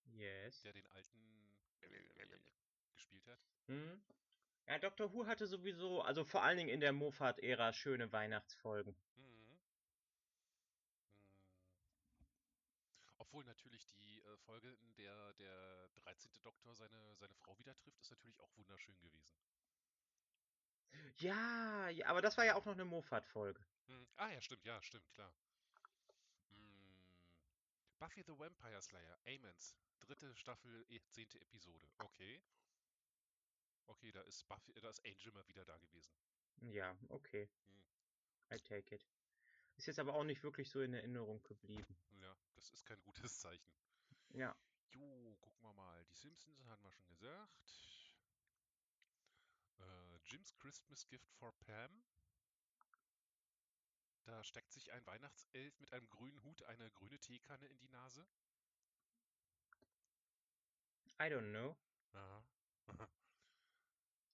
Yes. 0.05 0.61
der 0.63 0.73
den 0.73 0.87
alten 0.89 1.27
gespielt 2.97 3.27
hat. 3.29 3.39
Hm? 3.67 4.03
Ja, 4.67 4.79
Doctor 4.79 5.13
Who 5.13 5.27
hatte 5.27 5.47
sowieso, 5.47 6.03
also 6.03 6.25
vor 6.25 6.43
allen 6.43 6.57
Dingen 6.57 6.71
in 6.71 6.81
der 6.81 6.93
Moffat-Ära, 6.93 7.73
schöne 7.73 8.11
Weihnachtsfolgen. 8.13 8.97
Hm. 9.17 9.36
Obwohl 13.27 13.45
natürlich 13.45 13.85
die 13.89 14.21
äh, 14.21 14.37
Folge, 14.39 14.73
in 14.73 14.95
der 14.95 15.33
der 15.35 15.89
13. 15.97 16.31
Doktor 16.43 16.75
seine, 16.77 17.17
seine 17.17 17.35
Frau 17.35 17.59
wieder 17.59 17.77
trifft, 17.77 18.01
ist 18.01 18.11
natürlich 18.11 18.41
auch 18.41 18.57
wunderschön 18.57 18.97
gewesen. 19.01 19.37
Ja, 21.19 21.89
ja, 21.89 22.07
aber 22.07 22.23
das 22.23 22.37
war 22.37 22.45
ja 22.45 22.55
auch 22.55 22.65
noch 22.65 22.73
eine 22.73 22.85
Moffat-Folge. 22.85 23.61
Hm. 23.87 24.09
Ah 24.17 24.31
ja, 24.31 24.41
stimmt, 24.41 24.65
ja, 24.65 24.81
stimmt, 24.81 25.11
klar. 25.11 25.33
Hm. 26.51 27.13
Buffy 27.99 28.23
the 28.23 28.39
Vampire 28.39 28.81
Slayer, 28.81 29.19
Amens, 29.27 29.77
dritte 30.01 30.35
Staffel, 30.37 30.87
eh, 30.89 31.01
zehnte 31.11 31.41
Episode. 31.41 31.89
Okay. 31.99 32.41
Okay, 33.87 34.13
da 34.13 34.21
ist 34.23 34.47
Buffy, 34.47 34.73
da 34.73 34.89
ist 34.89 35.05
Angel 35.05 35.33
mal 35.33 35.47
wieder 35.49 35.65
da 35.65 35.77
gewesen. 35.79 36.15
Ja, 36.61 36.97
okay. 37.09 37.49
Hm. 37.67 37.85
I 38.53 38.61
take 38.61 38.95
it. 38.95 39.05
Ist 39.77 39.87
jetzt 39.87 39.99
aber 39.99 40.15
auch 40.15 40.25
nicht 40.25 40.43
wirklich 40.43 40.71
so 40.71 40.81
in 40.81 40.95
Erinnerung 40.95 41.43
geblieben. 41.43 41.97
Ja, 42.21 42.35
das 42.55 42.71
ist 42.71 42.85
kein 42.87 43.01
gutes 43.03 43.41
Zeichen. 43.41 43.71
Ja. 44.31 44.57
Jo, 44.93 45.37
gucken 45.41 45.63
wir 45.63 45.73
mal. 45.75 46.05
Die 46.07 46.15
Simpsons 46.15 46.65
hatten 46.67 46.85
wir 46.85 46.93
schon 46.93 47.09
gesagt. 47.09 47.53
Äh, 49.79 50.17
Jim's 50.25 50.57
Christmas 50.57 51.07
Gift 51.09 51.31
for 51.33 51.53
Pam. 51.59 52.03
Da 54.25 54.43
steckt 54.43 54.73
sich 54.73 54.91
ein 54.93 55.07
Weihnachtself 55.07 55.79
mit 55.79 55.93
einem 55.93 56.09
grünen 56.09 56.43
Hut 56.43 56.63
eine 56.65 56.91
grüne 56.93 57.19
Teekanne 57.21 57.67
in 57.69 57.79
die 57.79 57.89
Nase. 57.89 58.27
I 61.21 61.25
don't 61.25 61.51
know. 61.51 61.77
Aha. 62.13 62.45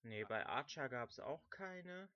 Nee, 0.04 0.24
bei 0.24 0.44
Archer 0.46 0.88
gab's 0.88 1.20
auch 1.20 1.48
keine. 1.48 2.10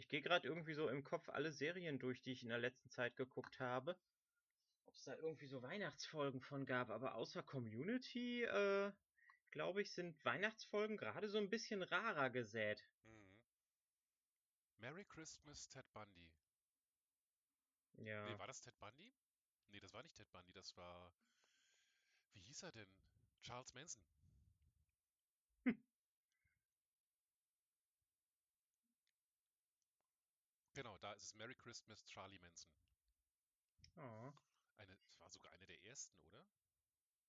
Ich 0.00 0.08
gehe 0.08 0.22
gerade 0.22 0.48
irgendwie 0.48 0.72
so 0.72 0.88
im 0.88 1.04
Kopf 1.04 1.28
alle 1.28 1.52
Serien 1.52 1.98
durch, 1.98 2.22
die 2.22 2.32
ich 2.32 2.42
in 2.42 2.48
der 2.48 2.56
letzten 2.58 2.88
Zeit 2.88 3.16
geguckt 3.16 3.60
habe. 3.60 3.94
Ob 4.86 4.94
es 4.94 5.04
da 5.04 5.14
irgendwie 5.16 5.46
so 5.46 5.60
Weihnachtsfolgen 5.62 6.40
von 6.40 6.64
gab, 6.64 6.88
aber 6.88 7.16
außer 7.16 7.42
Community, 7.42 8.44
äh, 8.44 8.92
glaube 9.50 9.82
ich, 9.82 9.92
sind 9.92 10.24
Weihnachtsfolgen 10.24 10.96
gerade 10.96 11.28
so 11.28 11.36
ein 11.36 11.50
bisschen 11.50 11.82
rarer 11.82 12.30
gesät. 12.30 12.82
Mhm. 13.04 13.38
Merry 14.78 15.04
Christmas, 15.04 15.68
Ted 15.68 15.84
Bundy. 15.92 16.32
Nee, 17.92 18.08
Ja. 18.08 18.38
war 18.38 18.46
das 18.46 18.62
Ted 18.62 18.78
Bundy? 18.80 19.12
Nee, 19.68 19.80
das 19.80 19.92
war 19.92 20.02
nicht 20.02 20.16
Ted 20.16 20.32
Bundy, 20.32 20.54
das 20.54 20.74
war. 20.78 21.12
Wie 22.32 22.40
hieß 22.40 22.62
er 22.62 22.72
denn? 22.72 22.88
Charles 23.42 23.74
Manson. 23.74 24.02
Genau, 30.80 30.96
da 30.96 31.12
ist 31.12 31.24
es 31.24 31.34
Merry 31.34 31.54
Christmas, 31.56 32.02
Charlie 32.06 32.38
Manson. 32.38 32.72
Oh. 33.96 34.32
Eine, 34.78 34.96
es 35.04 35.20
war 35.20 35.28
sogar 35.28 35.52
eine 35.52 35.66
der 35.66 35.84
ersten, 35.84 36.18
oder? 36.22 36.42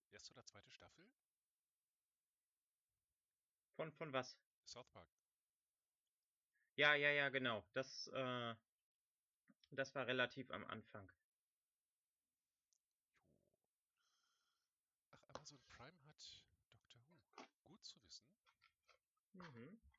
Erste 0.09 0.31
oder 0.31 0.45
zweite 0.45 0.71
Staffel? 0.71 1.11
Von, 3.75 3.91
von 3.91 4.13
was? 4.13 4.37
South 4.63 4.87
Park. 4.91 5.09
Ja, 6.75 6.95
ja, 6.95 7.09
ja, 7.09 7.27
genau. 7.27 7.61
Das, 7.73 8.07
äh, 8.07 8.55
das 9.71 9.93
war 9.95 10.07
relativ 10.07 10.49
am 10.51 10.63
Anfang. 10.67 11.11
Jo. 13.49 13.75
Ach, 15.09 15.23
Amazon 15.35 15.59
Prime 15.67 16.01
hat 16.05 16.45
Doctor 16.71 17.01
Who. 17.05 17.43
Gut 17.65 17.83
zu 17.83 18.01
wissen. 18.01 18.25
Mhm. 19.33 19.77
Oh. 19.77 19.91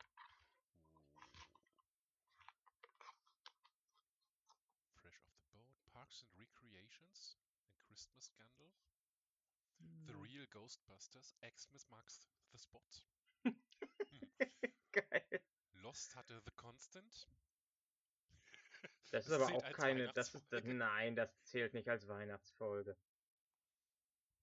Fresh 5.03 5.19
off 5.27 5.35
the 5.35 5.91
Boat, 5.93 6.02
Parks 6.13 6.25
and 6.25 6.39
Recreations, 6.39 7.39
ein 7.71 7.79
Christmas 7.79 8.27
Scandal, 8.27 8.71
The 10.07 10.13
Hm. 10.13 10.23
Real 10.23 10.47
Ghostbusters, 10.49 11.35
Xmas 11.41 11.89
Marks 11.89 12.29
the 12.51 12.59
Spot, 12.59 12.83
Geil. 14.93 15.41
Lost 15.83 16.15
hatte 16.15 16.39
The 16.45 16.51
Constant. 16.55 17.29
Das 19.11 19.25
ist 19.25 19.31
Das 19.31 19.41
aber 19.41 19.47
zählt 19.47 19.65
auch 19.65 19.73
keine, 19.73 20.13
das 20.13 20.35
ist, 20.35 20.53
das, 20.53 20.65
nein, 20.65 21.17
das 21.17 21.31
zählt 21.45 21.73
nicht 21.73 21.89
als 21.89 22.07
Weihnachtsfolge. 22.07 22.95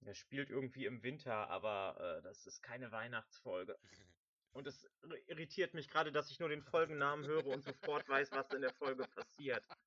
Das 0.01 0.17
spielt 0.17 0.49
irgendwie 0.49 0.85
im 0.85 1.03
Winter, 1.03 1.49
aber 1.51 2.17
äh, 2.17 2.21
das 2.23 2.47
ist 2.47 2.63
keine 2.63 2.91
Weihnachtsfolge. 2.91 3.77
Und 4.53 4.65
es 4.65 4.89
ir- 5.03 5.27
irritiert 5.27 5.75
mich 5.75 5.87
gerade, 5.87 6.11
dass 6.11 6.31
ich 6.31 6.39
nur 6.39 6.49
den 6.49 6.63
Folgennamen 6.63 7.25
höre 7.27 7.45
und 7.45 7.63
sofort 7.63 8.09
weiß, 8.09 8.31
was 8.31 8.49
in 8.53 8.61
der 8.61 8.73
Folge 8.73 9.07
passiert. 9.07 9.63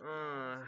Ah, 0.00 0.64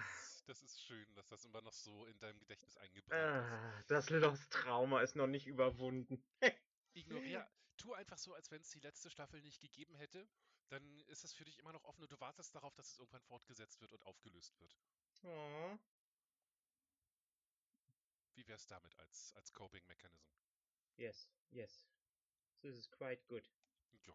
das, 0.51 0.63
ist, 0.63 0.83
schön, 0.83 1.15
dass 1.15 1.29
das 1.29 1.45
immer 1.45 1.63
noch 1.63 1.73
so 1.73 2.07
in 2.07 2.19
deinem 2.19 2.39
Gedächtnis 2.41 2.77
eingebrannt 2.77 3.29
ist. 3.29 3.53
ah, 3.53 3.85
das 3.89 4.11
Lost 4.11 4.51
Trauma 4.53 5.01
ist 5.03 5.17
noch 5.17 5.27
nicht 5.27 5.47
überwunden. 5.47 6.23
Ignorier, 6.95 7.49
tu 7.77 7.93
einfach 7.95 8.19
so, 8.19 8.35
als 8.35 8.51
wenn 8.51 8.61
es 8.61 8.71
die 8.71 8.81
letzte 8.81 9.11
Staffel 9.11 9.41
nicht 9.43 9.61
gegeben 9.61 9.95
hätte. 9.97 10.29
Dann 10.69 11.01
ist 11.09 11.25
es 11.25 11.33
für 11.33 11.45
dich 11.45 11.59
immer 11.59 11.73
noch 11.73 11.85
offen 11.85 12.03
und 12.03 12.13
du 12.13 12.21
wartest 12.21 12.55
darauf, 12.55 12.75
dass 12.75 12.91
es 12.93 12.99
irgendwann 12.99 13.23
fortgesetzt 13.23 13.81
wird 13.81 13.93
und 13.93 14.05
aufgelöst 14.07 14.59
wird. 14.61 14.77
Oh, 15.23 15.79
Wie 18.35 18.47
wär's 18.49 18.67
damit 18.67 18.97
als, 18.99 19.33
als 19.37 19.53
Coping 19.53 19.87
Mechanism? 19.87 20.31
yes, 20.97 21.29
yes. 21.51 21.87
This 22.63 22.77
is 22.77 22.91
quite 22.91 23.23
good. 23.27 23.49
Ja. 24.07 24.15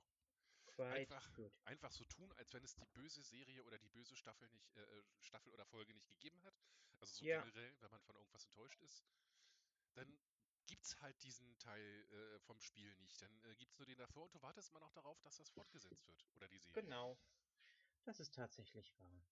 Quite 0.75 0.93
Einfach, 0.93 1.33
good. 1.33 1.53
einfach 1.63 1.91
so 1.91 2.03
tun, 2.05 2.31
als 2.33 2.53
wenn 2.53 2.63
es 2.63 2.75
die 2.75 2.85
böse 2.85 3.23
Serie 3.23 3.63
oder 3.63 3.77
die 3.79 3.89
böse 3.89 4.15
Staffel 4.15 4.49
nicht, 4.49 4.75
äh, 4.75 4.81
äh, 4.81 5.03
Staffel 5.21 5.51
oder 5.53 5.65
Folge 5.65 5.93
nicht 5.93 6.09
gegeben 6.09 6.43
hat. 6.43 6.55
Also 6.99 7.13
so 7.13 7.25
Ja. 7.25 7.41
generell, 7.43 7.75
wenn 7.81 7.91
man 7.91 8.01
von 8.01 8.15
irgendwas 8.15 8.45
enttäuscht 8.45 8.81
ist, 8.81 9.03
dann 9.93 10.19
gibt's 10.67 10.99
halt 11.01 11.21
diesen 11.23 11.57
Teil 11.59 12.05
äh, 12.11 12.39
vom 12.39 12.59
Spiel 12.59 12.93
nicht. 12.97 13.21
Dann 13.21 13.43
äh, 13.45 13.55
gibt's 13.55 13.77
nur 13.77 13.85
den 13.85 13.97
davor 13.97 14.23
und 14.25 14.33
du 14.35 14.41
wartest 14.41 14.69
immer 14.69 14.79
noch 14.79 14.91
darauf, 14.91 15.19
dass 15.21 15.37
das 15.37 15.49
fortgesetzt 15.49 16.05
wird. 16.07 16.25
Oder 16.33 16.47
die 16.47 16.59
Serie. 16.59 16.81
Genau. 16.81 17.17
Das 18.03 18.19
ist 18.19 18.33
tatsächlich 18.33 18.97
wahr. 18.99 19.25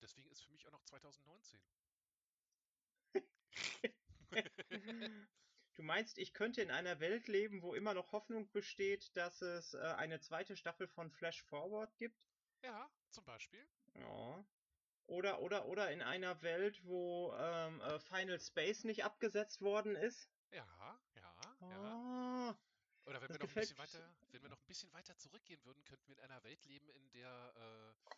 Deswegen 0.00 0.30
ist 0.30 0.42
für 0.42 0.50
mich 0.52 0.66
auch 0.66 0.72
noch 0.72 0.82
2019. 0.84 1.60
Du 5.78 5.84
meinst, 5.84 6.18
ich 6.18 6.34
könnte 6.34 6.60
in 6.60 6.72
einer 6.72 6.98
Welt 6.98 7.28
leben, 7.28 7.62
wo 7.62 7.72
immer 7.72 7.94
noch 7.94 8.10
Hoffnung 8.10 8.50
besteht, 8.50 9.16
dass 9.16 9.42
es 9.42 9.74
äh, 9.74 9.78
eine 9.78 10.18
zweite 10.18 10.56
Staffel 10.56 10.88
von 10.88 11.08
Flash 11.08 11.44
Forward 11.44 11.96
gibt? 11.98 12.20
Ja, 12.64 12.90
zum 13.10 13.24
Beispiel. 13.24 13.64
Ja. 13.94 14.44
Oder, 15.06 15.40
oder, 15.40 15.66
oder 15.66 15.92
in 15.92 16.02
einer 16.02 16.42
Welt, 16.42 16.84
wo 16.84 17.32
ähm, 17.38 17.80
äh, 17.80 18.00
Final 18.00 18.40
Space 18.40 18.82
nicht 18.82 19.04
abgesetzt 19.04 19.60
worden 19.62 19.94
ist? 19.94 20.28
Ja, 20.50 20.98
ja, 21.14 21.54
ja. 21.60 21.66
Ah, 21.68 22.58
Oder 23.04 23.20
wenn 23.20 23.28
Das 23.28 23.38
wir 23.38 23.46
noch 23.46 23.48
ein 23.48 23.54
bisschen 23.54 23.78
weiter, 23.78 24.16
wenn 24.32 24.42
wir 24.42 24.48
noch 24.48 24.60
ein 24.60 24.66
bisschen 24.66 24.92
weiter 24.92 25.16
zurückgehen 25.16 25.64
würden, 25.64 25.84
könnten 25.84 26.08
wir 26.08 26.16
in 26.16 26.20
einer 26.24 26.42
Welt 26.42 26.64
leben, 26.64 26.88
in 26.88 27.08
der 27.12 27.54
äh, 27.54 28.10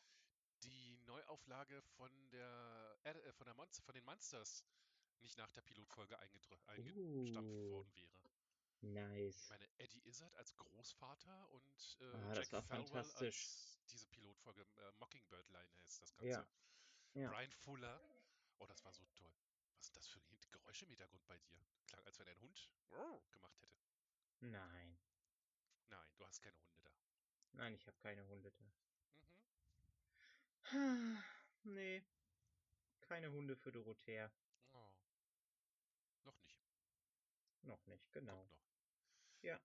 die 0.63 0.97
Neuauflage 1.05 1.83
von 1.83 2.11
der 2.31 2.97
äh, 3.05 3.33
von 3.35 3.45
der 3.45 3.55
Monster, 3.55 3.83
von 3.83 3.95
den 3.95 4.05
Monsters 4.05 4.65
nicht 5.23 5.37
nach 5.39 5.51
der 5.53 5.63
Pilotfolge 5.63 6.19
eingestampft 6.19 6.69
Uh. 6.69 7.71
worden 7.71 7.93
wäre. 7.95 8.11
Ich 8.83 8.83
nice. 8.83 9.49
meine, 9.51 9.69
Eddie 9.79 10.07
Izzard 10.09 10.35
als 10.37 10.57
Großvater 10.57 11.51
und 11.51 11.99
äh, 12.01 12.05
Ah, 12.05 12.33
Jack 12.35 12.47
fantastisch. 12.65 13.45
als 13.45 13.85
diese 13.91 14.07
Pilotfolge 14.09 14.63
äh, 14.77 14.93
Mockingbird 14.99 15.49
Line 15.51 15.69
heißt 15.83 16.01
das 16.03 16.15
Ganze. 16.15 16.31
Ja. 16.31 16.47
Ja. 17.15 17.29
Brian 17.31 17.53
Fuller. 17.53 18.01
Oh, 18.59 18.67
das 18.67 18.83
war 18.85 18.93
so 18.93 19.05
toll. 19.15 19.35
Was 19.77 19.87
sind 19.87 19.97
das 19.97 20.07
für 20.07 20.21
Hin- 20.21 20.39
Geräusche 20.51 20.85
im 20.85 20.91
Hintergrund 20.91 21.27
bei 21.27 21.39
dir? 21.39 21.61
Klang, 21.87 22.05
als 22.07 22.19
wenn 22.19 22.29
ein 22.29 22.41
Hund 22.41 22.71
gemacht 23.33 23.61
hätte. 23.63 23.77
Nein. 24.41 24.99
Nein, 25.89 26.09
du 26.17 26.25
hast 26.27 26.41
keine 26.41 26.57
Hunde 26.59 26.81
da. 26.85 26.91
Nein, 27.53 27.75
ich 27.75 27.87
habe 27.87 27.97
keine 27.99 28.27
Hunde 28.29 28.51
da. 28.53 28.73
Mhm. 30.73 31.23
nee. 31.65 32.03
Keine 33.01 33.31
Hunde 33.33 33.57
für 33.57 33.73
Dorothea. 33.73 34.31
Oh. 34.73 34.93
Noch 36.25 36.39
nicht. 36.43 36.61
Noch 37.63 37.85
nicht, 37.87 38.13
genau. 38.13 38.37
Noch. 38.37 38.51
Ja. 39.43 39.61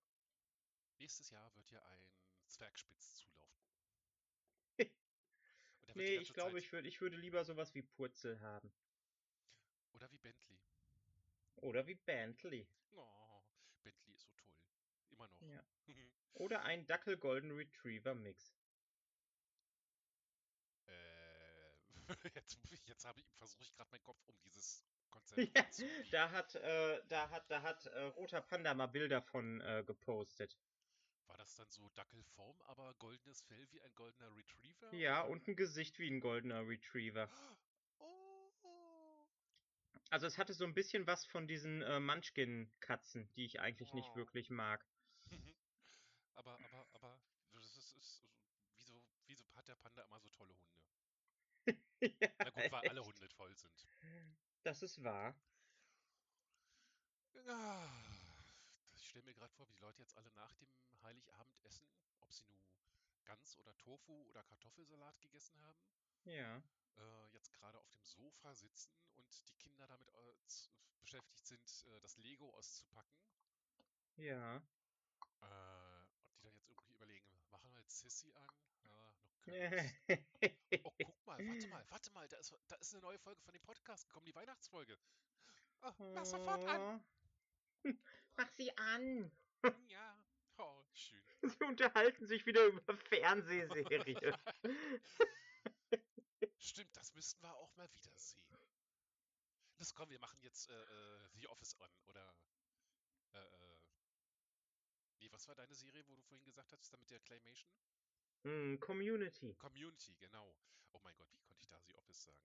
Nächstes 0.97 1.29
Jahr 1.29 1.53
wird 1.55 1.69
ja 1.71 1.83
ein 1.87 2.09
Zwergspitz 2.47 3.15
zulaufen. 3.15 3.65
Nee, 5.95 6.17
ich 6.17 6.33
glaube, 6.33 6.51
Zeit- 6.53 6.63
ich, 6.63 6.71
würd, 6.73 6.85
ich 6.85 6.99
würde 6.99 7.15
lieber 7.15 7.45
sowas 7.45 7.73
wie 7.73 7.81
Purzel 7.83 8.39
haben. 8.41 8.73
Oder 9.93 10.11
wie 10.11 10.17
Bentley. 10.17 10.59
Oder 11.57 11.87
wie 11.87 11.95
Bentley. 11.95 12.67
Oh, 12.91 13.41
Bentley 13.83 14.13
ist 14.13 14.23
so 14.23 14.31
toll. 14.35 14.51
Immer 15.11 15.27
noch. 15.27 15.41
Ja. 15.41 15.63
Oder 16.33 16.63
ein 16.63 16.85
Dackel 16.85 17.17
Golden 17.17 17.51
Retriever 17.51 18.13
Mix. 18.13 18.53
äh, 20.87 21.71
jetzt 22.35 22.59
jetzt 22.85 23.05
habe 23.05 23.19
ich 23.19 23.31
versuche 23.37 23.63
ich 23.63 23.73
gerade 23.73 23.89
meinen 23.91 24.03
Kopf 24.03 24.21
um 24.27 24.37
dieses 24.41 24.83
Ja, 25.37 25.65
da 26.11 26.31
hat, 26.31 26.55
äh, 26.55 27.01
da 27.09 27.29
hat, 27.29 27.49
da 27.49 27.61
hat 27.61 27.85
äh, 27.87 27.99
Roter 28.03 28.41
Panda 28.41 28.73
mal 28.73 28.87
Bilder 28.87 29.21
von 29.21 29.61
äh, 29.61 29.83
gepostet. 29.85 30.57
War 31.27 31.37
das 31.37 31.55
dann 31.55 31.69
so 31.69 31.89
Dackelform, 31.89 32.61
aber 32.63 32.93
goldenes 32.95 33.41
Fell 33.41 33.67
wie 33.71 33.81
ein 33.81 33.93
goldener 33.95 34.33
Retriever? 34.35 34.93
Ja, 34.93 35.21
und 35.21 35.47
ein 35.47 35.55
Gesicht 35.55 35.99
wie 35.99 36.09
ein 36.09 36.19
goldener 36.19 36.67
Retriever. 36.67 37.29
Oh. 37.99 39.25
Also 40.09 40.27
es 40.27 40.37
hatte 40.37 40.53
so 40.53 40.65
ein 40.65 40.73
bisschen 40.73 41.07
was 41.07 41.25
von 41.25 41.47
diesen 41.47 41.81
äh, 41.81 41.99
Munchkin-Katzen, 41.99 43.29
die 43.35 43.45
ich 43.45 43.59
eigentlich 43.59 43.93
nicht 43.93 44.11
Oh. 44.11 44.15
wirklich 44.15 44.49
mag. 44.49 44.85
aber, 46.35 46.59
aber, 46.63 46.87
aber, 46.93 47.21
das 47.53 47.75
ist, 47.77 47.93
ist, 47.93 48.23
wieso, 48.77 49.03
wieso 49.25 49.45
hat 49.55 49.67
der 49.67 49.75
Panda 49.75 50.03
immer 50.03 50.19
so 50.19 50.29
tolle 50.29 50.55
Hunde? 50.55 50.79
ja, 52.21 52.29
Na 52.43 52.49
gut, 52.51 52.71
weil 52.71 52.87
alle 52.87 53.01
echt. 53.01 53.07
Hunde 53.07 53.29
toll 53.29 53.55
sind. 53.57 53.87
Das 54.65 54.81
ist 54.81 55.03
wahr. 55.03 55.35
Ah, 57.47 57.87
Ich 58.95 59.07
stelle 59.07 59.25
mir 59.25 59.33
gerade 59.35 59.53
vor, 59.53 59.69
wie 59.69 59.73
die 59.73 59.79
Leute 59.79 60.01
jetzt 60.01 60.17
alle 60.17 60.31
nach 60.31 60.55
dem 60.55 60.67
Heiligabend 61.03 61.61
essen, 61.65 61.87
ob 62.19 62.33
sie 62.33 62.45
nun 62.45 62.65
Gans 63.25 63.55
oder 63.59 63.77
Tofu 63.77 64.23
oder 64.27 64.43
Kartoffelsalat 64.43 65.21
gegessen 65.21 65.61
haben, 65.61 65.79
Ja. 66.23 66.63
äh, 66.97 67.27
jetzt 67.31 67.51
gerade 67.53 67.77
auf 67.77 67.87
dem 67.91 68.03
Sofa 68.03 68.55
sitzen 68.55 68.97
und 69.17 69.47
die 69.49 69.55
Kinder 69.55 69.85
damit 69.85 70.09
äh, 70.09 70.35
beschäftigt 70.99 71.45
sind, 71.45 71.85
äh, 71.85 71.99
das 71.99 72.17
Lego 72.17 72.51
auszupacken. 72.55 73.15
Ja. 74.15 74.57
Äh, 75.41 76.05
und 76.23 76.33
die 76.33 76.41
dann 76.41 76.55
jetzt 76.55 76.69
irgendwie 76.69 76.93
überlegen, 76.93 77.29
machen 77.51 77.71
wir 77.71 77.81
jetzt 77.81 77.99
Sissy 77.99 78.33
an? 78.33 78.49
Ja, 78.81 78.97
noch 79.05 79.15
keine 79.19 79.29
Lust. 79.29 79.34
Oh, 80.83 80.91
guck 81.03 81.25
mal, 81.25 81.37
warte 81.47 81.67
mal, 81.67 81.85
warte 81.89 82.11
mal, 82.11 82.27
da 82.27 82.37
ist, 82.37 82.53
da 82.67 82.75
ist 82.75 82.93
eine 82.93 83.03
neue 83.03 83.19
Folge 83.19 83.41
von 83.41 83.53
dem 83.53 83.61
Podcast 83.61 84.07
gekommen, 84.07 84.25
die 84.25 84.35
Weihnachtsfolge. 84.35 84.97
Oh, 85.81 86.11
mach 86.13 86.25
sofort 86.25 86.63
an. 86.67 86.81
Oh. 86.81 86.99
Mach 88.37 88.49
sie 88.57 88.75
an. 88.77 89.31
Ja, 89.89 90.17
oh, 90.57 90.83
schön. 90.93 91.23
Sie 91.41 91.63
unterhalten 91.63 92.27
sich 92.27 92.45
wieder 92.45 92.65
über 92.65 92.95
Fernsehserie. 92.97 94.37
Stimmt, 96.59 96.95
das 96.95 97.13
müssten 97.15 97.41
wir 97.41 97.55
auch 97.55 97.75
mal 97.75 97.91
wieder 97.93 98.11
sehen. 98.15 98.45
Los, 99.77 99.93
komm, 99.93 100.09
wir 100.09 100.19
machen 100.19 100.39
jetzt 100.41 100.69
äh, 100.69 100.73
äh, 100.73 101.29
The 101.33 101.47
Office 101.47 101.75
on 101.79 101.89
oder 102.05 102.35
äh, 103.33 103.39
äh, 103.39 103.77
nee, 105.19 105.31
was 105.31 105.47
war 105.47 105.55
deine 105.55 105.75
Serie, 105.75 106.05
wo 106.07 106.15
du 106.15 106.21
vorhin 106.21 106.45
gesagt 106.45 106.71
hattest, 106.71 106.93
da 106.93 106.97
mit 106.97 107.09
der 107.09 107.19
Claymation? 107.19 107.73
Hm, 108.45 108.79
Community. 108.79 109.55
Community, 109.55 110.15
genau. 110.19 110.55
Oh 110.93 110.99
mein 110.99 111.15
Gott, 111.15 111.27
wie 111.33 111.39
konnte 111.39 111.61
ich 111.61 111.67
da 111.67 111.79
The 111.81 111.95
Office 111.95 112.23
sagen? 112.23 112.37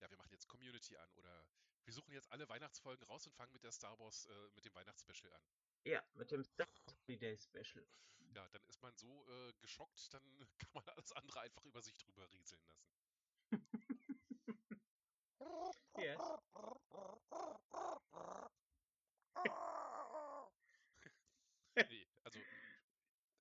Ja, 0.00 0.08
wir 0.08 0.16
machen 0.16 0.30
jetzt 0.30 0.46
Community 0.46 0.96
an 0.96 1.12
oder 1.14 1.44
wir 1.84 1.92
suchen 1.92 2.12
jetzt 2.12 2.30
alle 2.30 2.48
Weihnachtsfolgen 2.48 3.04
raus 3.06 3.26
und 3.26 3.34
fangen 3.34 3.52
mit 3.52 3.64
der 3.64 3.72
Star 3.72 3.98
Wars, 3.98 4.26
äh, 4.26 4.48
mit 4.54 4.64
dem 4.64 4.74
Weihnachtsspecial 4.74 5.32
an. 5.32 5.42
Ja, 5.84 6.04
mit 6.14 6.30
dem 6.30 6.44
Star 6.44 6.68
Wars 6.86 6.96
Holiday 7.08 7.36
Special. 7.36 7.84
Ja, 8.32 8.48
dann 8.50 8.62
ist 8.68 8.80
man 8.80 8.96
so 8.96 9.26
äh, 9.28 9.52
geschockt, 9.60 10.14
dann 10.14 10.22
kann 10.58 10.70
man 10.72 10.88
alles 10.90 11.12
andere 11.12 11.40
einfach 11.40 11.64
über 11.64 11.82
sich 11.82 11.98
drüber 11.98 12.30
rieseln 12.30 12.62
lassen. 12.64 12.88
Yes. 15.96 16.18
Nee, 21.76 22.08
also 22.24 22.40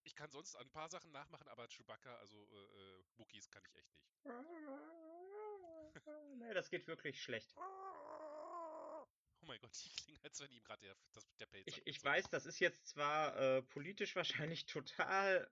ich 0.03 0.15
kann 0.29 0.43
sonst 0.43 0.55
ein 0.57 0.69
paar 0.69 0.87
Sachen 0.89 1.11
nachmachen, 1.11 1.47
aber 1.47 1.67
Chewbacca, 1.67 2.15
also 2.17 2.35
äh, 2.35 2.55
äh, 2.55 3.03
Wookiees 3.17 3.49
kann 3.49 3.63
ich 3.65 3.75
echt 3.75 3.95
nicht. 3.95 4.13
nee, 6.37 6.53
das 6.53 6.69
geht 6.69 6.85
wirklich 6.87 7.19
schlecht. 7.21 7.51
Oh 7.57 9.07
mein 9.41 9.59
Gott, 9.59 9.71
die 9.83 9.89
klingen, 9.89 10.19
als 10.23 10.39
wenn 10.39 10.51
ihm 10.51 10.63
gerade 10.63 10.85
der, 10.85 10.95
das- 11.13 11.27
der 11.39 11.47
Pelz 11.47 11.65
Ich, 11.67 11.81
ich 11.87 12.03
weiß, 12.03 12.29
das 12.29 12.45
ist 12.45 12.59
jetzt 12.59 12.85
zwar 12.87 13.35
äh, 13.37 13.63
politisch 13.63 14.15
wahrscheinlich 14.15 14.67
total 14.67 15.49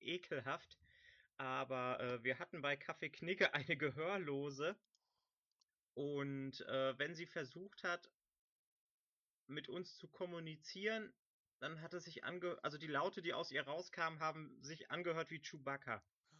ekelhaft, 0.00 0.78
aber 1.36 2.00
äh, 2.00 2.24
wir 2.24 2.38
hatten 2.38 2.62
bei 2.62 2.76
Kaffee 2.76 3.10
Knicke 3.10 3.52
eine 3.52 3.76
Gehörlose 3.76 4.74
und 5.92 6.62
äh, 6.62 6.98
wenn 6.98 7.14
sie 7.14 7.26
versucht 7.26 7.84
hat, 7.84 8.10
mit 9.48 9.68
uns 9.68 9.98
zu 9.98 10.08
kommunizieren, 10.08 11.12
dann 11.60 11.80
hat 11.82 11.94
es 11.94 12.04
sich 12.04 12.24
ange... 12.24 12.58
Also 12.62 12.78
die 12.78 12.86
Laute, 12.86 13.22
die 13.22 13.34
aus 13.34 13.50
ihr 13.50 13.62
rauskamen, 13.62 14.20
haben 14.20 14.62
sich 14.62 14.90
angehört 14.90 15.30
wie 15.30 15.40
Chewbacca. 15.40 16.02
Oh, 16.32 16.36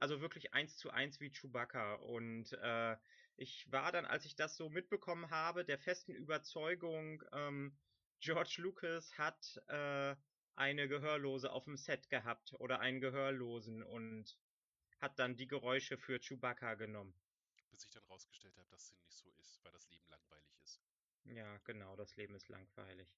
Also 0.00 0.20
wirklich 0.20 0.52
eins 0.54 0.76
zu 0.76 0.90
eins 0.90 1.20
wie 1.20 1.30
Chewbacca. 1.30 1.94
Und 1.94 2.52
äh, 2.54 2.96
ich 3.36 3.70
war 3.72 3.92
dann, 3.92 4.06
als 4.06 4.24
ich 4.24 4.36
das 4.36 4.56
so 4.56 4.68
mitbekommen 4.70 5.30
habe, 5.30 5.64
der 5.64 5.78
festen 5.78 6.14
Überzeugung, 6.14 7.22
ähm, 7.32 7.76
George 8.20 8.56
Lucas 8.58 9.16
hat 9.18 9.60
äh, 9.68 10.16
eine 10.56 10.88
Gehörlose 10.88 11.52
auf 11.52 11.64
dem 11.64 11.76
Set 11.76 12.08
gehabt 12.08 12.54
oder 12.58 12.80
einen 12.80 13.00
Gehörlosen 13.00 13.82
und 13.82 14.38
hat 15.00 15.18
dann 15.18 15.36
die 15.36 15.46
Geräusche 15.46 15.98
für 15.98 16.18
Chewbacca 16.20 16.74
genommen. 16.74 17.14
bis 17.70 17.84
ich 17.84 17.90
dann 17.90 18.04
rausgestellt 18.04 18.56
habe, 18.56 18.68
dass 18.70 18.84
es 18.84 19.00
nicht 19.02 19.16
so 19.16 19.30
ist, 19.38 19.62
weil 19.64 19.72
das 19.72 19.88
Leben 19.90 20.08
langweilig 20.08 20.56
ist. 20.62 20.80
Ja, 21.24 21.58
genau, 21.64 21.96
das 21.96 22.16
Leben 22.16 22.34
ist 22.34 22.48
langweilig. 22.48 23.08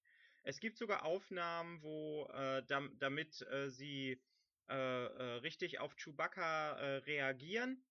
Es 0.43 0.59
gibt 0.59 0.77
sogar 0.77 1.03
Aufnahmen, 1.03 1.81
wo 1.81 2.25
äh, 2.33 2.63
dam 2.65 2.97
damit 2.99 3.41
äh, 3.41 3.69
sie 3.69 4.21
äh, 4.69 4.73
äh, 4.75 5.23
richtig 5.39 5.79
auf 5.79 5.95
Chewbacca 5.95 6.73
äh, 6.73 6.97
reagieren, 6.97 7.83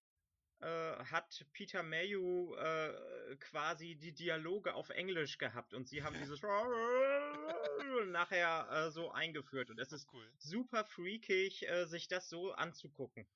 äh, 0.61 0.67
hat 0.67 1.45
Peter 1.53 1.83
Mayu 1.83 2.55
äh, 2.55 3.37
quasi 3.37 3.97
die 3.97 4.13
Dialoge 4.13 4.75
auf 4.75 4.91
Englisch 4.91 5.39
gehabt 5.39 5.75
und 5.75 5.89
sie 5.89 6.03
haben 6.03 6.17
dieses 6.19 6.43
nachher 8.07 8.69
äh, 8.71 8.91
so 8.91 9.11
eingeführt 9.11 9.71
und 9.71 9.79
es 9.79 9.93
ist 9.93 10.07
Cool. 10.13 10.31
super 10.39 10.85
freakig, 10.85 11.69
äh, 11.69 11.87
sich 11.87 12.09
das 12.09 12.29
so 12.29 12.53
anzugucken. 12.53 13.27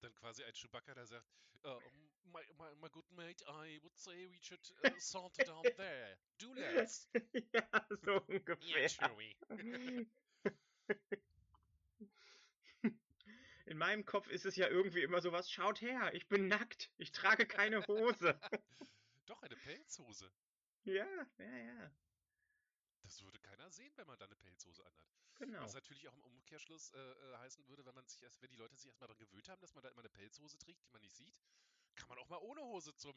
Dann 0.00 0.14
quasi 0.14 0.44
ein 0.44 0.52
Chewbacca, 0.52 0.94
der 0.94 1.06
sagt, 1.06 1.26
uh, 1.64 1.78
my, 2.32 2.42
my, 2.58 2.68
my 2.80 2.88
good 2.88 3.04
mate, 3.16 3.42
I 3.48 3.78
would 3.82 3.96
say 3.96 4.26
we 4.26 4.38
should 4.40 4.60
uh, 4.84 4.90
saunter 4.98 5.44
down 5.44 5.62
there. 5.76 6.16
Do 6.38 6.52
let's. 6.54 7.08
ja, 7.52 7.62
so 8.04 8.22
Yeah, 8.60 8.88
ungefähr. 8.88 8.88
Chewie. 8.88 9.36
In 13.66 13.78
meinem 13.78 14.04
Kopf 14.04 14.28
ist 14.28 14.46
es 14.46 14.54
ja 14.54 14.68
irgendwie 14.68 15.02
immer 15.02 15.20
sowas, 15.20 15.50
schaut 15.50 15.80
her, 15.80 16.14
ich 16.14 16.28
bin 16.28 16.46
nackt, 16.46 16.88
ich 16.98 17.10
trage 17.10 17.46
keine 17.46 17.84
Hose. 17.88 18.38
Doch, 19.26 19.42
eine 19.42 19.56
Pelzhose. 19.56 20.30
ja, 20.84 21.04
ja, 21.38 21.56
ja, 21.56 21.90
Das 23.02 23.20
würde 23.24 23.40
keiner 23.40 23.68
sehen, 23.70 23.92
wenn 23.96 24.06
man 24.06 24.18
da 24.20 24.26
eine 24.26 24.36
Pelzhose 24.36 24.84
anhat. 24.86 25.08
genau. 25.34 25.62
Was 25.62 25.74
natürlich 25.74 26.06
auch 26.06 26.14
im 26.14 26.22
Umkehrschluss 26.22 26.90
äh, 26.90 26.98
äh, 26.98 27.36
heißen 27.38 27.66
würde, 27.66 27.84
wenn 27.84 27.94
man 27.96 28.06
sich 28.06 28.22
erst, 28.22 28.40
wenn 28.40 28.50
die 28.50 28.56
Leute 28.56 28.76
sich 28.76 28.86
erstmal 28.86 29.08
daran 29.08 29.18
gewöhnt 29.18 29.48
haben, 29.48 29.60
dass 29.60 29.74
man 29.74 29.82
da 29.82 29.88
immer 29.90 30.00
eine 30.02 30.10
Pelzhose 30.10 30.58
trägt, 30.58 30.84
die 30.84 30.90
man 30.90 31.00
nicht 31.00 31.16
sieht, 31.16 31.40
kann 32.06 32.16
man 32.16 32.24
auch 32.24 32.28
mal 32.28 32.38
ohne 32.38 32.62
Hose 32.62 32.94
zum 32.94 33.14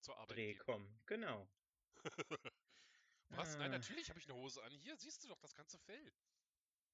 zur 0.00 0.16
Arbeit 0.18 0.36
Dreh 0.36 0.54
gehen. 0.54 0.58
kommen, 0.58 1.00
genau. 1.06 1.48
Was? 3.30 3.56
Nein, 3.56 3.72
Ah. 3.72 3.78
natürlich 3.78 4.08
habe 4.10 4.18
ich 4.18 4.28
eine 4.28 4.34
Hose 4.38 4.62
an. 4.62 4.72
Hier 4.72 4.96
siehst 4.96 5.22
du 5.24 5.28
doch 5.28 5.38
das 5.38 5.54
ganze 5.54 5.78
Fell. 5.78 6.12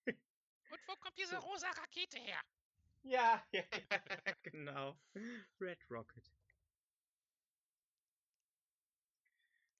Und 0.68 0.88
wo 0.88 0.96
kommt 0.96 1.16
diese 1.18 1.38
rosa 1.38 1.68
Rakete 1.70 2.18
her? 2.18 2.40
Ja, 3.02 3.46
ja, 3.52 3.64
ja, 3.72 4.34
genau. 4.42 4.98
Red 5.60 5.78
Rocket. 5.90 6.30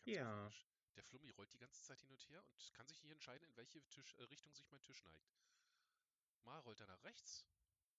Ganz 0.04 0.16
Ja. 0.16 0.24
komisch. 0.24 0.66
Der 0.96 1.04
Flummi 1.04 1.30
rollt 1.30 1.52
die 1.52 1.58
ganze 1.58 1.82
Zeit 1.82 2.00
hin 2.00 2.10
und 2.10 2.26
her 2.28 2.42
und 2.44 2.72
kann 2.72 2.86
sich 2.86 3.02
nicht 3.02 3.12
entscheiden, 3.12 3.46
in 3.48 3.56
welche 3.56 3.82
Tisch, 3.88 4.14
äh, 4.14 4.22
Richtung 4.24 4.52
sich 4.54 4.70
mein 4.70 4.82
Tisch 4.82 5.02
neigt. 5.04 5.30
Mal 6.44 6.58
rollt 6.60 6.80
er 6.80 6.86
nach 6.86 7.02
rechts, 7.04 7.44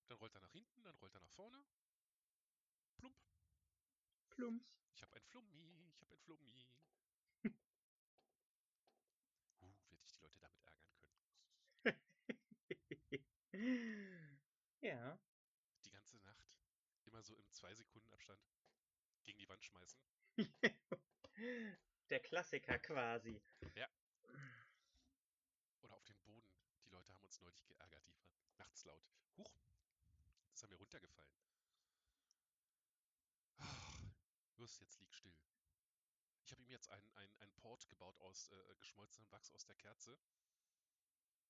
dann 0.07 0.17
rollt 0.17 0.33
er 0.33 0.39
nach 0.41 0.51
hinten, 0.51 0.83
dann 0.83 0.95
rollt 0.97 1.13
er 1.13 1.19
nach 1.19 1.31
vorne. 1.31 1.63
Plump. 2.97 3.15
Plumps. 4.29 4.77
Ich 4.93 5.01
habe 5.01 5.15
ein 5.15 5.23
Flummi, 5.23 5.91
ich 5.93 6.01
habe 6.01 6.13
ein 6.13 6.19
Flummi. 6.19 6.67
uh, 9.61 9.73
werde 9.89 10.03
ich 10.05 10.13
die 10.13 10.21
Leute 10.21 10.39
damit 10.39 10.53
ärgern 10.63 10.85
können. 11.83 12.01
ja. 14.81 15.19
Die 15.85 15.91
ganze 15.91 16.17
Nacht. 16.17 16.51
Immer 17.05 17.23
so 17.23 17.35
im 17.35 17.49
2-Sekunden-Abstand 17.49 18.41
gegen 19.25 19.39
die 19.39 19.49
Wand 19.49 19.63
schmeißen. 19.63 20.01
Der 22.09 22.19
Klassiker 22.19 22.79
quasi. 22.79 23.41
Oder 25.81 25.95
auf 25.95 26.03
den 26.05 26.17
Boden. 26.21 26.47
Die 26.83 26.89
Leute 26.89 27.13
haben 27.13 27.23
uns 27.23 27.39
neulich 27.41 27.65
geärgert, 27.65 28.05
die 28.05 28.13
waren 28.13 28.57
nachts 28.57 28.85
laut. 28.85 29.05
Huch, 29.37 29.51
das 30.51 30.63
an 30.63 30.69
mir 30.69 30.77
runtergefallen. 30.77 31.29
Ach, 33.57 33.99
los, 34.57 34.79
jetzt 34.79 34.99
lieg 34.99 35.13
still. 35.13 35.33
Ich 36.43 36.51
habe 36.51 36.61
ihm 36.61 36.69
jetzt 36.69 36.89
einen, 36.89 37.11
einen, 37.15 37.35
einen 37.39 37.53
Port 37.55 37.87
gebaut 37.89 38.19
aus 38.21 38.49
äh, 38.51 38.75
geschmolzenem 38.79 39.29
Wachs 39.31 39.51
aus 39.51 39.65
der 39.65 39.75
Kerze. 39.75 40.17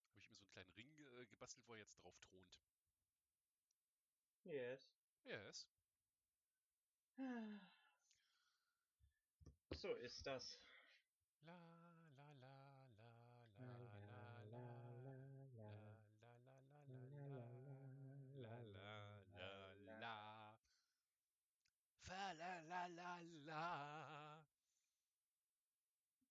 Habe 0.09 0.19
ich 0.19 0.27
ihm 0.27 0.33
so 0.33 0.41
einen 0.41 0.49
kleinen 0.49 0.71
Ring 0.71 0.91
äh, 0.97 1.25
gebastelt, 1.27 1.67
wo 1.67 1.73
er 1.73 1.79
jetzt 1.79 1.95
drauf 2.03 2.17
thront. 2.19 2.59
Yes. 4.43 4.89
Yes. 5.23 5.67
So 9.71 9.93
ist 9.93 10.25
das. 10.25 10.59
La 11.41 11.76
la 22.87 23.19
la 23.45 24.45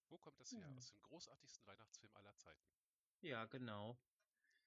Wo 0.09 0.19
kommt 0.19 0.39
das 0.41 0.53
her? 0.53 0.67
Hm. 0.67 0.77
Aus 0.77 0.87
dem 0.87 1.03
großartigsten 1.03 1.67
Weihnachtsfilm 1.67 2.15
aller 2.17 2.37
Zeiten. 2.37 2.65
Ja, 3.21 3.45
genau. 3.47 3.99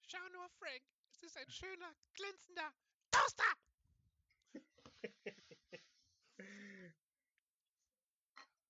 Schau 0.02 0.30
nur, 0.30 0.50
Frank, 0.50 0.84
es 1.12 1.24
ist 1.24 1.38
ein 1.38 1.50
schöner, 1.50 1.96
glänzender 2.14 2.74
Toaster! 3.12 3.54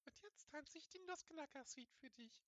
Und 0.05 0.19
jetzt 0.21 0.49
tanze 0.49 0.77
ich 0.77 0.87
die 0.89 0.99
Nussknacker-Suite 0.99 1.93
für 1.95 2.09
dich. 2.11 2.43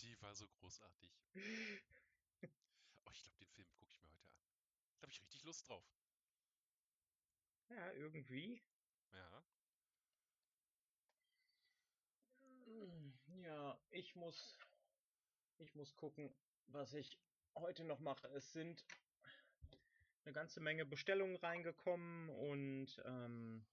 Die 0.00 0.20
war 0.20 0.34
so 0.34 0.46
großartig. 0.48 1.10
Oh, 3.04 3.10
ich 3.12 3.22
glaube, 3.22 3.38
den 3.38 3.48
Film 3.48 3.66
gucke 3.70 3.86
ich. 3.86 3.97
Da 4.98 5.02
habe 5.02 5.12
ich 5.12 5.22
richtig 5.22 5.44
Lust 5.44 5.68
drauf. 5.68 5.84
Ja, 7.70 7.92
irgendwie. 7.92 8.60
Ja. 9.12 9.44
Ja, 13.42 13.78
ich 13.90 14.14
muss, 14.16 14.58
ich 15.58 15.74
muss 15.74 15.94
gucken, 15.96 16.34
was 16.66 16.94
ich 16.94 17.18
heute 17.54 17.84
noch 17.84 18.00
mache. 18.00 18.28
Es 18.28 18.52
sind 18.52 18.84
eine 20.24 20.32
ganze 20.34 20.60
Menge 20.60 20.84
Bestellungen 20.84 21.36
reingekommen 21.36 22.28
und 22.30 23.02
ähm, 23.04 23.64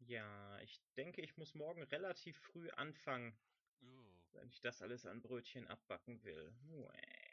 ja, 0.00 0.58
ich 0.60 0.80
denke, 0.96 1.20
ich 1.22 1.36
muss 1.36 1.54
morgen 1.54 1.82
relativ 1.84 2.36
früh 2.38 2.70
anfangen, 2.70 3.36
Oh, 3.82 4.18
wenn 4.32 4.48
ich 4.48 4.60
das 4.60 4.82
alles 4.82 5.06
an 5.06 5.22
Brötchen 5.22 5.66
abbacken 5.68 6.22
will. 6.24 6.52
Uäh. 6.70 7.23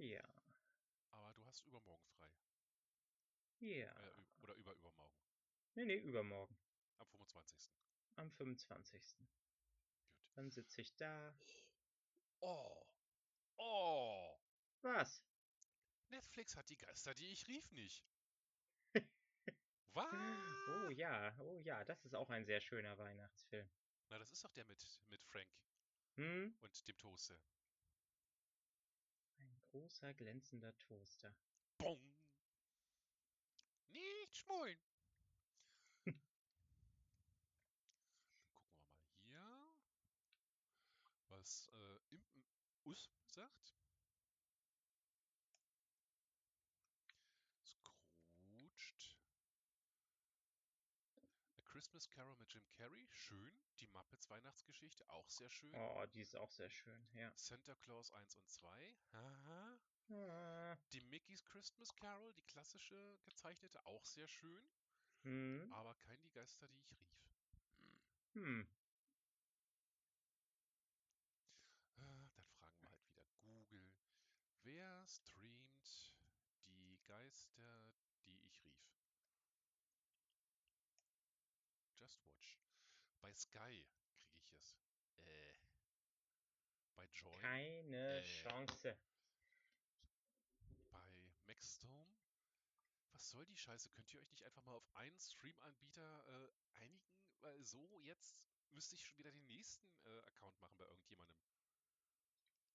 Ja, 0.00 0.24
aber 1.10 1.32
du 1.34 1.44
hast 1.44 1.60
übermorgen 1.66 2.08
frei. 2.18 2.30
ja. 3.60 3.90
Äh, 3.92 4.24
oder 4.42 4.54
über 4.54 4.72
übermorgen. 4.72 5.14
Nee, 5.74 5.84
nee, 5.84 5.96
übermorgen. 5.96 6.56
Am 6.98 7.06
25. 7.08 7.70
Am 8.16 8.30
25. 8.30 9.14
Gut. 9.16 9.28
Dann 10.34 10.50
sitze 10.50 10.80
ich 10.80 10.96
da. 10.96 11.34
Oh. 12.40 12.86
Oh. 13.58 14.38
Was? 14.82 15.22
Netflix 16.08 16.56
hat 16.56 16.68
die 16.70 16.78
Geister, 16.78 17.14
die 17.14 17.28
ich 17.28 17.46
rief, 17.46 17.70
nicht. 17.72 18.04
Was? 19.92 20.08
Oh 20.86 20.90
ja, 20.90 21.36
oh 21.40 21.60
ja, 21.60 21.84
das 21.84 22.04
ist 22.04 22.14
auch 22.14 22.30
ein 22.30 22.44
sehr 22.46 22.60
schöner 22.60 22.96
Weihnachtsfilm. 22.98 23.68
Na, 24.08 24.18
das 24.18 24.32
ist 24.32 24.42
doch 24.44 24.52
der 24.52 24.64
mit, 24.64 24.82
mit 25.08 25.22
Frank 25.24 25.48
Hm? 26.16 26.56
und 26.60 26.88
dem 26.88 26.96
Toaster. 26.98 27.38
Großer 29.70 30.12
glänzender 30.14 30.76
Toaster. 30.78 31.32
Bong. 31.78 32.00
Nicht 33.90 34.36
schmollen. 34.36 34.78
Dann 36.04 36.14
gucken 36.50 38.40
wir 38.42 38.50
mal 38.52 38.66
hier, 39.22 39.74
was 41.28 41.68
äh, 41.68 42.14
Impen 42.14 42.44
Us 42.84 43.12
sagt. 43.26 43.76
Scrooged. 47.62 49.16
A 51.56 51.62
Christmas 51.62 52.09
Carol 52.20 52.36
mit 52.36 52.52
Jim 52.52 52.68
Carrey, 52.72 53.08
schön. 53.12 53.50
Die 53.78 53.86
Muppets 53.86 54.28
Weihnachtsgeschichte, 54.28 55.08
auch 55.08 55.30
sehr 55.30 55.48
schön. 55.48 55.74
Oh, 55.74 56.04
die 56.12 56.20
ist 56.20 56.36
auch 56.36 56.50
sehr 56.50 56.68
schön, 56.68 57.08
ja. 57.14 57.32
Santa 57.34 57.74
Claus 57.76 58.12
1 58.12 58.36
und 58.36 58.46
2, 58.46 58.94
haha. 59.14 59.78
Ah, 60.10 60.76
Die 60.92 61.00
Mickey's 61.00 61.42
Christmas 61.46 61.96
Carol, 61.96 62.34
die 62.34 62.42
klassische 62.42 63.18
gezeichnete, 63.24 63.82
auch 63.86 64.04
sehr 64.04 64.28
schön. 64.28 64.68
Hm, 65.22 65.72
Aber 65.72 65.94
kein 65.94 66.20
die 66.20 66.30
Geister, 66.30 66.68
die 66.68 66.76
ich 66.76 66.90
rief. 66.90 67.08
Hm. 68.34 68.42
hm. 68.42 68.68
Äh, 71.96 72.28
Dann 72.34 72.44
fragen 72.48 72.82
wir 72.82 72.90
halt 72.90 73.06
wieder 73.06 73.24
Google. 73.40 73.94
Wer 74.62 75.06
streamt 75.06 76.12
die 76.66 77.00
Geister, 77.06 77.94
die 78.26 78.44
ich 78.44 78.62
rief? 78.66 78.90
Just 82.00 82.24
Watch. 82.24 82.58
Bei 83.20 83.29
Sky 83.40 83.86
kriege 84.18 84.36
ich 84.36 84.52
es. 84.52 84.76
Äh. 85.16 85.54
Bei 86.94 87.06
Join. 87.14 87.40
Keine 87.40 88.18
Äh. 88.18 88.42
Chance. 88.42 88.98
Bei 90.90 91.32
Maxdome. 91.46 92.14
Was 93.12 93.30
soll 93.30 93.46
die 93.46 93.56
Scheiße? 93.56 93.88
Könnt 93.90 94.12
ihr 94.12 94.20
euch 94.20 94.30
nicht 94.30 94.44
einfach 94.44 94.62
mal 94.64 94.74
auf 94.74 94.94
einen 94.94 95.18
Stream-Anbieter 95.18 96.24
äh, 96.28 96.78
einigen? 96.80 97.00
Weil 97.40 97.64
so 97.64 97.98
jetzt 98.00 98.36
müsste 98.72 98.94
ich 98.94 99.06
schon 99.06 99.16
wieder 99.16 99.32
den 99.32 99.46
nächsten 99.46 99.88
äh, 100.04 100.18
Account 100.26 100.58
machen 100.60 100.76
bei 100.76 100.84
irgendjemandem. 100.84 101.40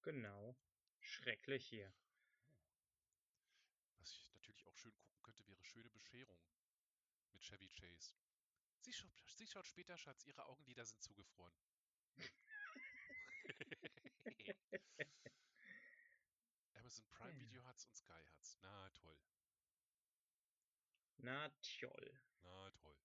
Genau. 0.02 0.56
Schrecklich 1.00 1.68
hier. 1.68 1.94
Was 3.98 4.12
ich 4.12 4.32
natürlich 4.32 4.66
auch 4.66 4.76
schön 4.76 4.96
gucken 4.98 5.22
könnte, 5.22 5.46
wäre 5.46 5.64
schöne 5.64 5.92
Bescherung 5.92 6.42
mit 7.32 7.42
Chevy 7.44 7.70
Chase. 7.70 8.16
Sie 8.86 8.94
schaut, 8.94 9.12
sie 9.26 9.48
schaut 9.48 9.66
später, 9.66 9.98
Schatz, 9.98 10.24
ihre 10.26 10.46
Augenlider 10.46 10.86
sind 10.86 11.02
zugefroren. 11.02 11.56
Amazon 16.76 17.08
Prime 17.10 17.34
Ja. 17.34 17.40
Video 17.40 17.66
hat's 17.66 17.88
und 17.88 17.96
Sky 17.96 18.24
hat's. 18.30 18.60
Na 18.62 18.90
toll. 18.92 19.20
Na 21.18 21.50
toll. 21.80 22.20
Na 22.44 22.70
toll. 22.72 22.96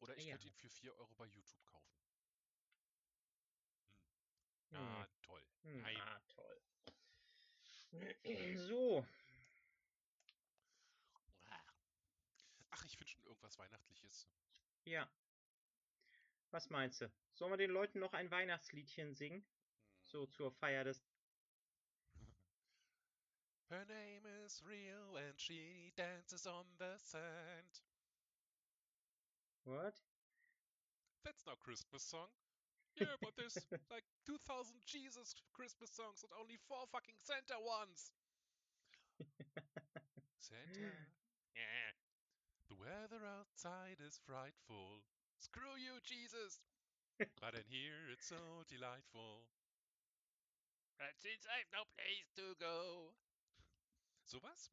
Oder 0.00 0.16
ich 0.16 0.24
Ja. 0.24 0.32
könnte 0.32 0.48
ihn 0.48 0.54
für 0.54 0.70
4 0.70 0.92
Euro 0.96 1.14
bei 1.14 1.26
YouTube 1.26 1.64
kaufen. 1.66 1.94
Hm. 4.70 4.70
Na 4.70 5.04
Hm. 5.04 5.08
toll. 5.22 5.46
Hm, 5.62 5.82
Nein. 5.82 6.00
Ah, 6.00 6.20
toll. 6.26 6.60
So, 8.68 9.06
Ach, 12.70 12.84
ich 12.84 12.96
finde 12.96 13.10
schon 13.10 13.19
irgendwas 13.40 13.58
Weihnachtliches. 13.58 14.28
ja. 14.84 15.08
Was 16.50 16.68
meinst 16.70 17.00
du? 17.00 17.10
Sollen 17.34 17.52
wir 17.52 17.56
den 17.56 17.70
Leuten 17.70 17.98
noch 18.00 18.12
ein 18.12 18.30
Weihnachtsliedchen 18.30 19.14
singen? 19.14 19.44
So 20.02 20.26
Hm. 20.26 20.30
zur 20.30 20.52
Feier 20.52 20.84
des. 20.84 21.02
Her 23.70 23.84
name 23.86 24.26
is 24.44 24.62
real 24.64 25.16
and 25.16 25.38
she 25.40 25.92
dances 25.96 26.46
on 26.46 26.64
the 26.78 26.98
sand. 26.98 27.80
What? 29.64 29.94
That's 31.24 31.46
not 31.46 31.58
Christmas 31.60 32.02
song. 32.02 32.28
Yeah, 32.96 33.16
but 33.22 33.36
there's 33.36 33.66
like 33.90 34.04
2000 34.26 34.74
Jesus 34.86 35.34
Christmas 35.52 35.90
songs 35.90 36.22
and 36.24 36.32
only 36.40 36.56
four 36.68 36.86
fucking 36.92 37.16
Santa 37.22 37.58
ones. 37.60 38.12
Santa. 40.38 40.96
Yeah. 41.54 41.99
The 42.70 42.76
weather 42.78 43.26
outside 43.26 43.98
is 43.98 44.20
frightful. 44.24 45.02
Screw 45.38 45.74
you, 45.76 45.98
Jesus. 46.04 46.60
But 47.40 47.54
in 47.58 47.66
here 47.68 48.08
it's 48.12 48.28
so 48.28 48.62
delightful. 48.70 49.44
And 51.00 51.10
since 51.18 51.44
I've 51.50 51.68
no 51.74 51.82
place 51.98 52.30
to 52.36 52.54
go. 52.62 53.12
Sowas? 54.24 54.70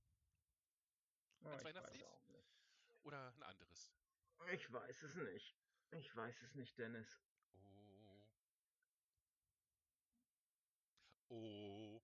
Oh, 1.44 1.50
Als 1.50 1.64
Weihnachtslied? 1.64 2.06
Oder 3.04 3.34
ein 3.34 3.44
anderes? 3.44 3.92
Ich 4.54 4.72
weiß 4.72 5.04
es 5.04 5.16
nicht. 5.16 5.56
Ich 5.92 6.16
weiß 6.16 6.42
es 6.44 6.54
nicht, 6.54 6.78
Dennis. 6.78 7.20
Oh. 7.56 8.22
Oh. 11.30 12.02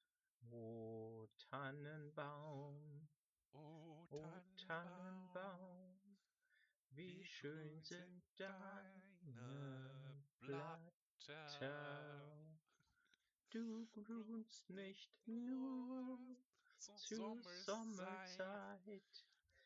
O 0.52 1.28
Tannenbaum, 1.50 3.08
Oh, 3.54 4.03
o 4.14 4.24
Tannenbaum. 4.68 6.18
Wie 6.92 7.26
schön 7.26 7.82
sind 7.82 8.24
deine 8.38 10.24
Blätter. 10.40 10.84
Du 13.50 13.88
grünst 13.88 14.70
nicht 14.70 15.12
nur 15.26 16.20
zur 16.78 17.42
Sommerzeit. 17.66 19.04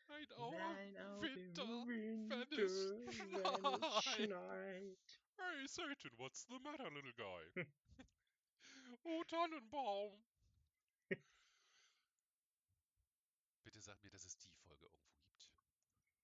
Nein, 0.08 0.32
auch 0.36 0.52
nein, 0.52 0.96
auch 0.96 1.20
Winter, 1.20 1.62
im 1.62 1.88
Winter, 1.88 2.38
wenn 2.48 3.82
es 3.84 4.04
schneit. 4.04 5.20
Hey, 5.36 5.68
Satan, 5.68 6.10
what's 6.16 6.46
the 6.48 6.58
matter, 6.60 6.90
little 6.90 7.12
guy? 7.12 7.44
oh, 9.04 9.22
Tannenbaum. 9.24 10.27
Bitte 13.68 13.82
sag 13.82 14.02
mir, 14.02 14.08
dass 14.08 14.24
es 14.24 14.38
die 14.38 14.48
Folge 14.48 14.86
irgendwo 14.86 15.12
gibt. 15.18 15.52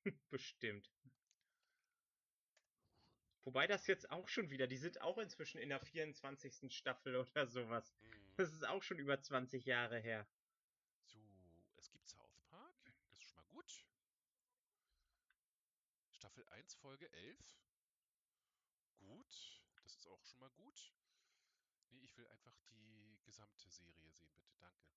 Bestimmt. 0.30 0.90
Wobei 3.42 3.66
das 3.66 3.86
jetzt 3.86 4.10
auch 4.10 4.28
schon 4.28 4.48
wieder, 4.48 4.66
die 4.66 4.78
sind 4.78 5.02
auch 5.02 5.18
inzwischen 5.18 5.58
in 5.58 5.68
der 5.68 5.78
24. 5.78 6.74
Staffel 6.74 7.14
oder 7.16 7.46
sowas. 7.46 7.94
Hm. 8.00 8.36
Das 8.36 8.50
ist 8.50 8.66
auch 8.66 8.82
schon 8.82 8.98
über 8.98 9.20
20 9.20 9.66
Jahre 9.66 9.98
her. 9.98 10.26
So, 11.02 11.20
es 11.76 11.90
gibt 11.90 12.08
South 12.08 12.40
Park. 12.48 12.94
Das 13.10 13.18
ist 13.18 13.24
schon 13.24 13.36
mal 13.36 13.44
gut. 13.50 13.84
Staffel 16.12 16.46
1, 16.46 16.76
Folge 16.76 17.12
11. 17.12 17.38
Gut. 19.00 19.60
Das 19.82 19.96
ist 19.96 20.06
auch 20.06 20.24
schon 20.24 20.40
mal 20.40 20.50
gut. 20.52 20.94
Nee, 21.90 22.04
ich 22.04 22.16
will 22.16 22.26
einfach 22.28 22.56
die 22.70 23.18
gesamte 23.22 23.68
Serie 23.68 24.10
sehen, 24.12 24.32
bitte. 24.38 24.56
Danke. 24.60 24.88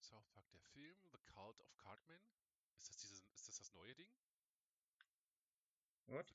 South 0.00 0.28
Park, 0.28 0.48
der 0.50 0.60
Film. 0.60 0.96
The 1.12 1.18
Cult 1.32 1.60
of 1.60 1.76
Cartman. 1.76 2.20
Ist 2.76 2.88
das, 2.88 2.96
diese, 2.96 3.22
ist 3.34 3.48
das 3.48 3.56
das 3.56 3.72
neue 3.72 3.94
Ding? 3.94 4.10
What? 6.06 6.34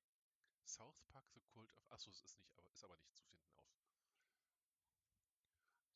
South 0.64 1.02
Park, 1.08 1.26
The 1.34 1.42
Cult 1.42 1.72
of... 1.76 1.92
Achso, 1.92 2.10
es 2.10 2.22
ist, 2.22 2.38
nicht, 2.38 2.58
aber, 2.58 2.72
ist 2.72 2.84
aber 2.84 2.98
nicht 2.98 3.16
zu 3.16 3.24
finden 3.26 3.52
auf. 3.54 3.68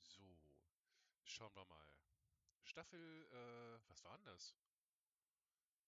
So. 0.04 0.40
Schauen 1.24 1.56
wir 1.56 1.66
mal. 1.66 1.88
Staffel, 2.64 3.28
äh, 3.32 3.90
was 3.90 4.04
war 4.04 4.18
denn 4.18 4.26
das? 4.26 4.56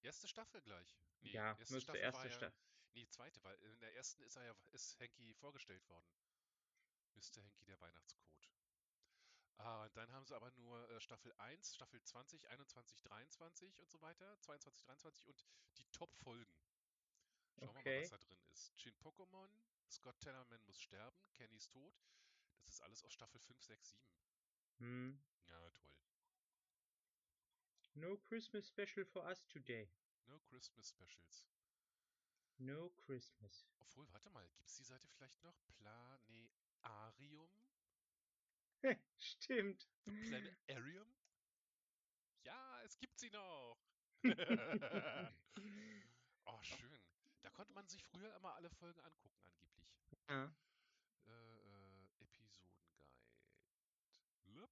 Erste 0.01 0.27
Staffel 0.27 0.61
gleich. 0.61 0.97
Nee, 1.21 1.31
ja, 1.31 1.49
erste 1.49 1.73
müsste 1.73 1.81
Staffel 1.81 2.01
erste 2.01 2.17
war 2.19 2.25
ja, 2.25 2.31
Staffel. 2.31 2.61
Nee, 2.93 3.07
zweite, 3.07 3.43
weil 3.43 3.55
in 3.61 3.79
der 3.79 3.93
ersten 3.95 4.23
ist 4.23 4.35
er 4.35 4.45
ja, 4.45 4.55
ist 4.71 4.99
Henky 4.99 5.33
vorgestellt 5.35 5.87
worden. 5.87 6.09
Mr. 7.13 7.41
Henky, 7.41 7.65
der 7.65 7.79
Weihnachtscode. 7.79 8.40
Ah, 9.63 9.83
und 9.85 9.95
dann 9.95 10.11
haben 10.11 10.25
sie 10.25 10.35
aber 10.35 10.49
nur 10.57 10.89
äh, 10.89 10.99
Staffel 10.99 11.31
1, 11.37 11.75
Staffel 11.75 12.01
20, 12.01 12.47
21, 12.47 13.03
23 13.03 13.79
und 13.79 13.91
so 13.91 14.01
weiter, 14.01 14.39
22, 14.39 14.83
23 14.85 15.27
und 15.27 15.45
die 15.77 15.85
Top-Folgen. 15.91 16.51
Schauen 17.59 17.75
wir 17.75 17.83
mal, 17.83 17.95
was 18.01 18.09
Okay. 18.09 18.09
da 18.09 18.17
drin 18.17 18.41
ist. 18.51 18.75
Chin 18.75 18.97
Pokémon, 18.97 19.49
Scott 19.87 20.19
Tellerman 20.19 20.63
muss 20.65 20.79
sterben, 20.81 21.31
Kennys 21.33 21.69
Tod. 21.69 21.93
Das 22.57 22.69
ist 22.69 22.81
alles 22.81 23.03
aus 23.03 23.13
Staffel 23.13 23.39
5, 23.39 23.61
6, 23.61 23.91
7. 23.91 24.09
Hm. 24.79 25.23
Ja, 25.45 25.69
toll. 25.71 25.91
No 27.93 28.17
Christmas 28.17 28.67
special 28.67 29.05
for 29.05 29.23
us 29.25 29.45
today. 29.47 29.91
No 30.25 30.39
Christmas 30.39 30.89
Specials. 30.89 31.47
No 32.57 32.89
Christmas. 32.91 33.67
Obwohl, 33.79 34.09
warte 34.13 34.29
mal, 34.29 34.47
gibt's 34.55 34.77
die 34.77 34.83
Seite 34.83 35.07
vielleicht 35.09 35.43
noch? 35.43 35.55
Planetarium? 35.67 37.49
Stimmt. 39.17 39.87
Planetarium? 40.05 41.15
Ja, 42.43 42.81
es 42.83 42.97
gibt 42.99 43.19
sie 43.19 43.29
noch. 43.29 43.77
oh, 46.45 46.61
schön. 46.61 46.99
Da 47.41 47.49
konnte 47.49 47.73
man 47.73 47.87
sich 47.87 48.03
früher 48.03 48.35
immer 48.35 48.55
alle 48.55 48.69
Folgen 48.69 48.99
angucken, 49.01 49.41
angeblich. 49.45 49.87
ja. 50.29 50.53
Äh, 51.25 51.31
äh, 51.31 52.05
Episodenguide. 52.19 52.81
Lup. 54.45 54.71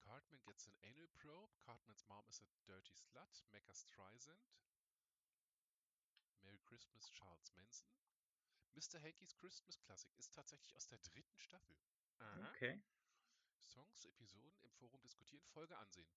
Cartman 0.00 0.42
gets 0.44 0.66
an 0.66 0.76
anal 0.82 1.08
probe. 1.08 1.52
Cartman's 1.60 2.06
mom 2.06 2.26
is 2.28 2.40
a 2.40 2.46
dirty 2.66 2.94
slut. 2.94 3.44
Mecca 3.52 3.74
Streisand. 3.74 4.40
Merry 6.42 6.58
Christmas, 6.64 7.10
Charles 7.12 7.54
Manson. 7.54 7.88
Mr. 8.74 9.00
Hankys 9.02 9.34
Christmas 9.36 9.78
Classic 9.80 10.10
ist 10.18 10.34
tatsächlich 10.34 10.74
aus 10.74 10.86
der 10.86 10.98
dritten 10.98 11.38
Staffel. 11.38 11.76
Aha. 12.20 12.50
Okay. 12.50 12.80
Songs, 13.58 14.04
Episoden 14.04 14.62
im 14.62 14.72
Forum 14.72 15.00
diskutieren, 15.02 15.44
Folge 15.46 15.76
ansehen. 15.76 16.08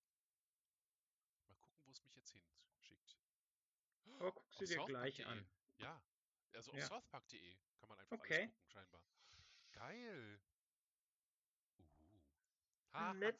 Mal 1.47 1.55
gucken, 1.57 1.85
wo 1.85 1.91
es 1.91 2.03
mich 2.03 2.15
jetzt 2.15 2.31
hinschickt. 2.31 3.17
Aber 4.19 4.31
guck 4.31 4.53
sie 4.53 4.63
Auf 4.63 4.69
dir 4.69 4.85
gleich 4.85 5.15
southpark.de. 5.17 5.25
an. 5.25 5.49
Ja, 5.77 6.03
also 6.53 6.71
auf 6.71 6.77
Ja. 6.77 6.87
southpark.de 6.87 7.57
kann 7.79 7.89
man 7.89 7.99
einfach 7.99 8.17
Okay. 8.17 8.41
alles 8.43 8.51
gucken, 8.55 8.69
scheinbar. 8.69 9.03
Geil. 9.71 10.41
Uh. 12.95 13.13
Let's- 13.15 13.39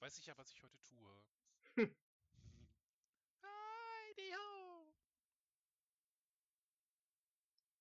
Weiß 0.00 0.18
ich 0.18 0.26
ja, 0.26 0.36
was 0.36 0.50
ich 0.50 0.60
heute 0.62 0.80
tue. 0.82 1.24
Heidi 3.42 4.32
ho! 4.34 4.92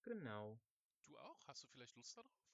Genau. 0.04 0.60
Du 1.04 1.18
auch? 1.18 1.48
Hast 1.48 1.64
du 1.64 1.68
vielleicht 1.68 1.96
Lust 1.96 2.16
darauf? 2.18 2.53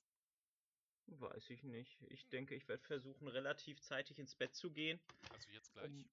Weiß 1.17 1.49
ich 1.49 1.63
nicht. 1.63 2.01
Ich 2.09 2.27
denke, 2.29 2.55
ich 2.55 2.67
werde 2.67 2.83
versuchen, 2.83 3.27
relativ 3.27 3.81
zeitig 3.81 4.19
ins 4.19 4.35
Bett 4.35 4.53
zu 4.53 4.71
gehen. 4.71 4.99
Also 5.31 5.49
jetzt 5.51 5.71
gleich? 5.73 5.85
Um, 5.85 6.09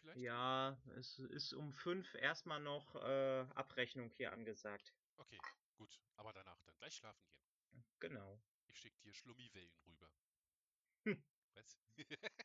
Vielleicht? 0.00 0.20
ja, 0.20 0.78
es 0.96 1.18
ist 1.18 1.54
um 1.54 1.72
fünf 1.72 2.14
erstmal 2.14 2.60
noch 2.60 2.94
äh, 2.96 3.46
Abrechnung 3.54 4.10
hier 4.10 4.32
angesagt. 4.32 4.94
Okay, 5.16 5.38
gut. 5.76 5.98
Aber 6.16 6.32
danach 6.32 6.60
dann 6.62 6.76
gleich 6.76 6.94
schlafen 6.94 7.26
gehen. 7.26 7.84
Genau. 8.00 8.38
Ich 8.66 8.78
schicke 8.78 9.00
dir 9.00 9.14
Schlummiwellen 9.14 9.74
rüber. 9.86 10.10
Hm. 11.04 11.24
Was? 11.54 11.78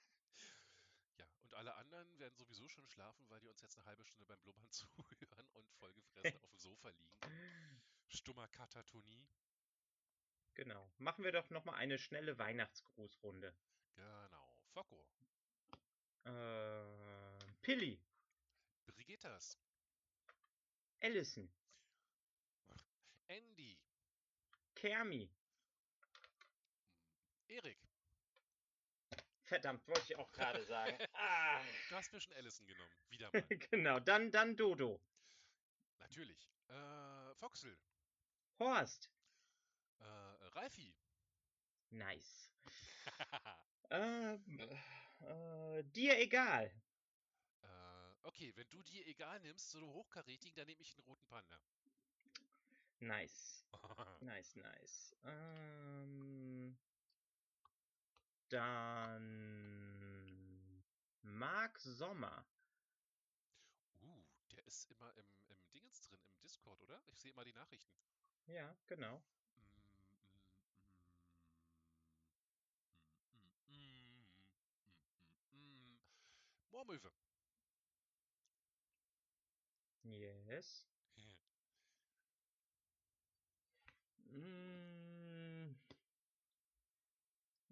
ja, 1.18 1.28
und 1.42 1.54
alle 1.54 1.76
anderen 1.76 2.18
werden 2.18 2.38
sowieso 2.38 2.68
schon 2.70 2.88
schlafen, 2.88 3.30
weil 3.30 3.42
die 3.42 3.50
uns 3.50 3.62
jetzt 3.62 3.78
eine 3.78 3.86
halbe 3.86 4.06
Stunde 4.06 4.26
beim 4.26 4.40
Blubbern 4.42 4.70
zuhören 4.72 5.50
und 5.54 5.70
vollgefressen 5.74 6.40
auf 6.44 6.52
dem 6.52 6.60
Sofa 6.60 6.90
liegen. 6.90 7.20
Stummer 8.08 8.48
Katatonie. 8.48 9.28
Genau. 10.60 10.92
Machen 10.98 11.24
wir 11.24 11.32
doch 11.32 11.50
nochmal 11.52 11.76
eine 11.76 11.98
schnelle 11.98 12.38
Weihnachtsgrußrunde. 12.38 13.56
Genau. 13.96 14.58
Focko. 14.74 15.08
Äh, 16.26 17.54
Pilli, 17.62 18.04
Brigittas. 18.86 19.58
Allison, 21.02 21.50
Andy. 23.30 23.80
Kermi. 24.76 25.32
Erik. 27.48 27.80
Verdammt, 29.46 29.88
wollte 29.88 30.04
ich 30.04 30.18
auch 30.18 30.32
gerade 30.34 30.62
sagen. 30.66 30.98
ah, 31.14 31.62
Du 31.88 31.96
hast 31.96 32.12
mir 32.12 32.20
schon 32.20 32.34
Allison 32.34 32.68
genommen. 32.68 32.92
Wieder 33.08 33.32
mal. 33.32 33.42
genau, 33.72 34.00
dann, 34.02 34.30
dann 34.30 34.58
Dodo. 34.58 35.02
Natürlich. 36.00 36.50
Äh, 36.68 37.34
Foxel. 37.36 37.80
Horst. 38.60 39.10
Ralfi. 40.56 40.94
Nice. 41.92 42.50
Ähm, 43.92 44.60
äh, 45.22 45.84
dir 45.84 46.20
egal. 46.20 46.72
äh, 47.64 47.68
okay, 48.24 48.54
wenn 48.56 48.70
du 48.70 48.84
dir 48.84 49.06
egal 49.08 49.40
nimmst, 49.42 49.70
so 49.72 49.80
einen 49.80 49.88
hochkarätigen, 49.90 50.56
dann 50.56 50.68
nehme 50.68 50.82
ich 50.82 50.92
den 50.96 51.06
roten 51.06 51.26
Panda. 51.28 51.60
Nice. 53.02 53.64
Nice, 54.22 54.56
nice. 54.56 55.16
Ähm, 55.24 56.78
dann 58.50 59.24
Marc 61.22 61.80
Sommer. 61.80 62.46
uh, 64.02 64.24
der 64.52 64.66
ist 64.66 64.86
immer 64.86 65.16
im, 65.16 65.26
im 65.50 65.58
Dingens 65.74 66.02
drin, 66.02 66.20
im 66.28 66.40
Discord, 66.42 66.82
oder? 66.82 67.02
Ich 67.08 67.20
sehe 67.20 67.32
immer 67.32 67.44
die 67.46 67.54
Nachrichten. 67.54 67.94
Ja, 68.48 68.76
genau. 68.88 69.22
Mm, 69.56 69.62
mm, 69.62 70.10
mm, 73.36 73.60
mm, 73.68 73.70
mm, 73.70 74.26
mm, 75.54 75.54
mm, 75.54 75.60
mm. 75.60 76.00
Moormöwe. 76.72 77.12
Yes. 80.04 80.86
Mm. 84.34 85.76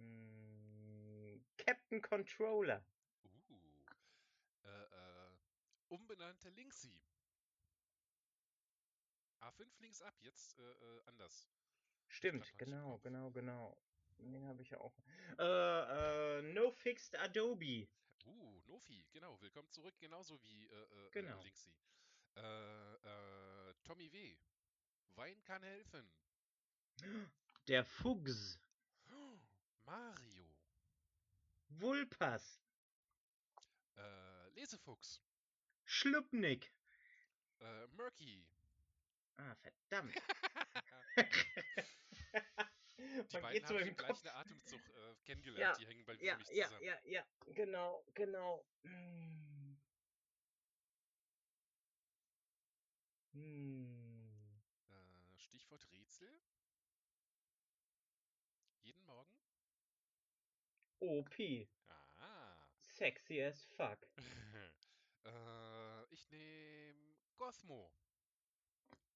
Mm, 0.00 1.40
Captain 1.58 2.00
Controller. 2.02 2.82
Uh. 3.24 3.84
Äh, 4.64 4.68
äh, 4.68 5.36
umbenannte 5.88 6.48
Linksy. 6.50 7.00
A5 9.40 9.80
links 9.80 10.02
ab, 10.02 10.14
jetzt 10.20 10.58
äh, 10.58 10.62
äh, 10.62 11.02
anders. 11.06 11.48
Stimmt, 12.08 12.52
genau, 12.58 12.98
genau, 12.98 13.30
genau. 13.30 13.76
Den 14.18 14.44
habe 14.44 14.62
ich 14.62 14.70
ja 14.70 14.78
auch. 14.78 14.94
Äh, 15.38 16.38
äh, 16.38 16.42
No 16.52 16.70
Fixed 16.70 17.16
Adobe. 17.18 17.88
Uh, 18.26 18.60
Nofi, 18.66 19.06
genau, 19.12 19.40
willkommen 19.40 19.70
zurück, 19.70 19.94
genauso 19.98 20.42
wie 20.42 20.66
äh, 20.66 20.74
äh, 20.74 21.06
äh, 21.06 21.10
Genau. 21.12 21.40
Linksy. 21.42 21.74
Äh, 22.36 22.40
äh, 22.40 23.74
Tommy 23.82 24.12
W. 24.12 24.36
Wein 25.14 25.42
kann 25.44 25.62
helfen. 25.62 26.12
Der 27.68 27.84
Fuchs. 27.84 28.59
Mario. 29.90 30.46
Vulpas. 31.68 32.60
Äh, 33.96 34.48
Lesefuchs. 34.50 35.20
Schlupnik. 35.84 36.72
Äh, 37.58 37.86
Murky. 37.88 38.46
Ah, 39.36 39.56
verdammt. 39.56 40.14
Die 42.98 43.32
Man 43.32 43.42
beiden 43.42 43.52
geht 43.52 43.66
so 43.66 43.74
habe 43.74 43.82
ich 43.82 43.88
im 43.88 43.96
gleichen 43.96 44.28
Atemzug 44.28 44.80
äh, 44.90 45.14
kennengelernt. 45.24 45.60
Ja, 45.60 45.84
Die 45.84 45.86
hängen 45.88 46.04
bald 46.04 46.22
Ja, 46.22 46.36
mich 46.38 46.48
ja, 46.50 46.66
zusammen. 46.66 46.84
ja, 46.84 46.98
ja, 47.04 47.26
genau, 47.46 48.04
genau. 48.14 48.64
Hm. 48.84 49.80
Hm. 53.32 54.62
Äh, 54.88 55.38
Stichwort 55.38 55.90
Rätsel. 55.90 56.40
Jeden 58.82 59.04
Morgen. 59.04 59.40
OP. 61.00 61.34
Ah. 62.18 62.56
Sexy 62.78 63.42
as 63.42 63.64
fuck. 63.76 63.98
äh, 65.24 66.04
ich 66.10 66.30
nehme. 66.30 67.00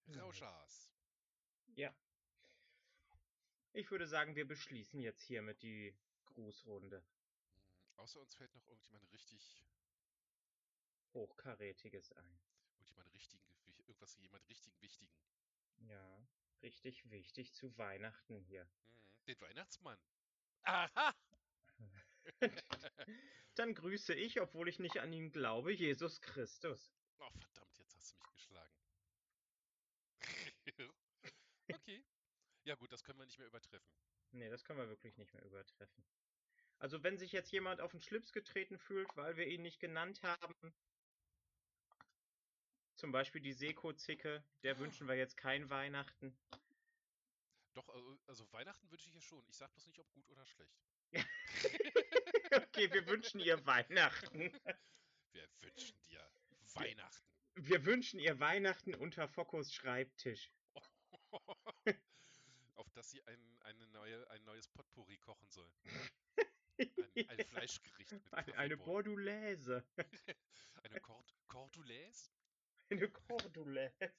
Nice. 0.07 0.23
Rauschas. 0.23 0.91
Ja. 1.77 1.95
Ich 3.73 3.91
würde 3.91 4.07
sagen, 4.07 4.35
wir 4.37 4.47
beschließen 4.47 5.01
jetzt 5.01 5.23
hiermit 5.23 5.63
die 5.63 5.95
Grußrunde. 6.27 6.99
Hm, 6.99 7.99
Außer 7.99 8.21
uns 8.21 8.35
fällt 8.35 8.55
noch 8.55 8.67
irgendjemand 8.67 9.11
richtig, 9.13 9.65
Hochkarätiges 11.13 12.13
ein. 12.13 12.41
irgendjemand 12.73 13.13
richtigen, 13.13 13.45
irgendwas, 13.79 14.17
jemand 14.19 14.49
richtigen 14.49 14.81
wichtigen. 14.81 15.13
Ja, 15.79 16.27
richtig 16.63 17.11
wichtig 17.11 17.53
zu 17.55 17.77
Weihnachten 17.79 18.39
hier. 18.41 18.63
Hm, 18.65 19.25
Den 19.27 19.41
Weihnachtsmann. 19.41 19.99
Aha! 20.63 21.15
Dann 23.55 23.75
grüße 23.75 24.15
ich, 24.15 24.41
obwohl 24.41 24.69
ich 24.69 24.79
nicht 24.79 24.99
an 24.99 25.13
ihn 25.13 25.31
glaube, 25.31 25.73
Jesus 25.73 26.21
Christus. 26.21 26.93
Oh, 27.19 27.31
verdammt, 27.39 27.79
jetzt 27.79 27.95
hast 27.95 28.13
du 28.13 28.17
mich 28.17 28.31
geschlagen. 28.33 28.75
okay. 31.73 32.05
Ja 32.65 32.75
gut, 32.75 32.93
das 32.93 33.05
können 33.05 33.19
wir 33.19 33.27
nicht 33.27 33.39
mehr 33.39 33.49
übertreffen. 33.49 33.95
Nee, 34.33 34.51
das 34.51 34.65
können 34.65 34.79
wir 34.79 34.89
wirklich 34.89 35.17
nicht 35.17 35.33
mehr 35.33 35.45
übertreffen. 35.45 36.05
Also 36.79 37.03
wenn 37.03 37.19
sich 37.19 37.33
jetzt 37.33 37.53
jemand 37.53 37.81
auf 37.81 37.93
den 37.93 38.01
Schlips 38.01 38.33
getreten 38.33 38.79
fühlt, 38.79 39.09
weil 39.17 39.37
wir 39.37 39.47
ihn 39.47 39.63
nicht 39.63 39.81
genannt 39.81 40.23
haben, 40.23 40.75
zum 42.97 43.13
Beispiel 43.13 43.41
die 43.41 43.53
Seko-Zicke, 43.53 44.45
der 44.63 44.79
wünschen 44.79 45.09
wir 45.09 45.15
jetzt 45.15 45.37
kein 45.37 45.71
Weihnachten. 45.71 46.37
Doch, 47.75 47.89
also, 47.89 48.19
also 48.27 48.53
Weihnachten 48.53 48.91
wünsche 48.91 49.09
ich 49.09 49.15
ja 49.15 49.21
schon. 49.21 49.47
Ich 49.49 49.57
sag 49.57 49.73
bloß 49.73 49.87
nicht, 49.87 49.99
ob 49.99 50.11
gut 50.13 50.29
oder 50.31 50.47
schlecht. 50.47 50.94
Okay, 52.55 52.93
wir 52.93 53.07
wünschen 53.09 53.41
ihr 53.41 53.65
Weihnachten. 53.67 54.53
Wir 55.33 55.49
wünschen 55.61 55.99
dir 56.03 56.31
Weihnachten. 56.75 57.25
Wir 57.57 57.85
wünschen 57.85 58.21
ihr 58.21 58.39
Weihnachten 58.39 58.95
unter 58.95 59.29
Fokos 59.29 59.73
Schreibtisch. 59.73 60.53
Auf 62.75 62.91
dass 62.93 63.11
sie 63.11 63.23
ein, 63.27 63.91
neue, 63.93 64.29
ein 64.31 64.45
neues 64.45 64.69
Potpourri 64.69 65.19
kochen 65.19 65.49
soll. 65.51 65.71
Ein, 66.79 66.89
ein 67.29 67.47
Fleischgericht 67.47 68.13
mit 68.13 68.33
Eine, 68.33 68.55
eine. 68.57 68.77
Bordulaise. 68.77 69.85
Eine 70.83 71.01
Cord 71.01 71.35
Cordulaise? 71.49 72.31
Eine 72.91 73.09
Cordulaise. 73.09 74.13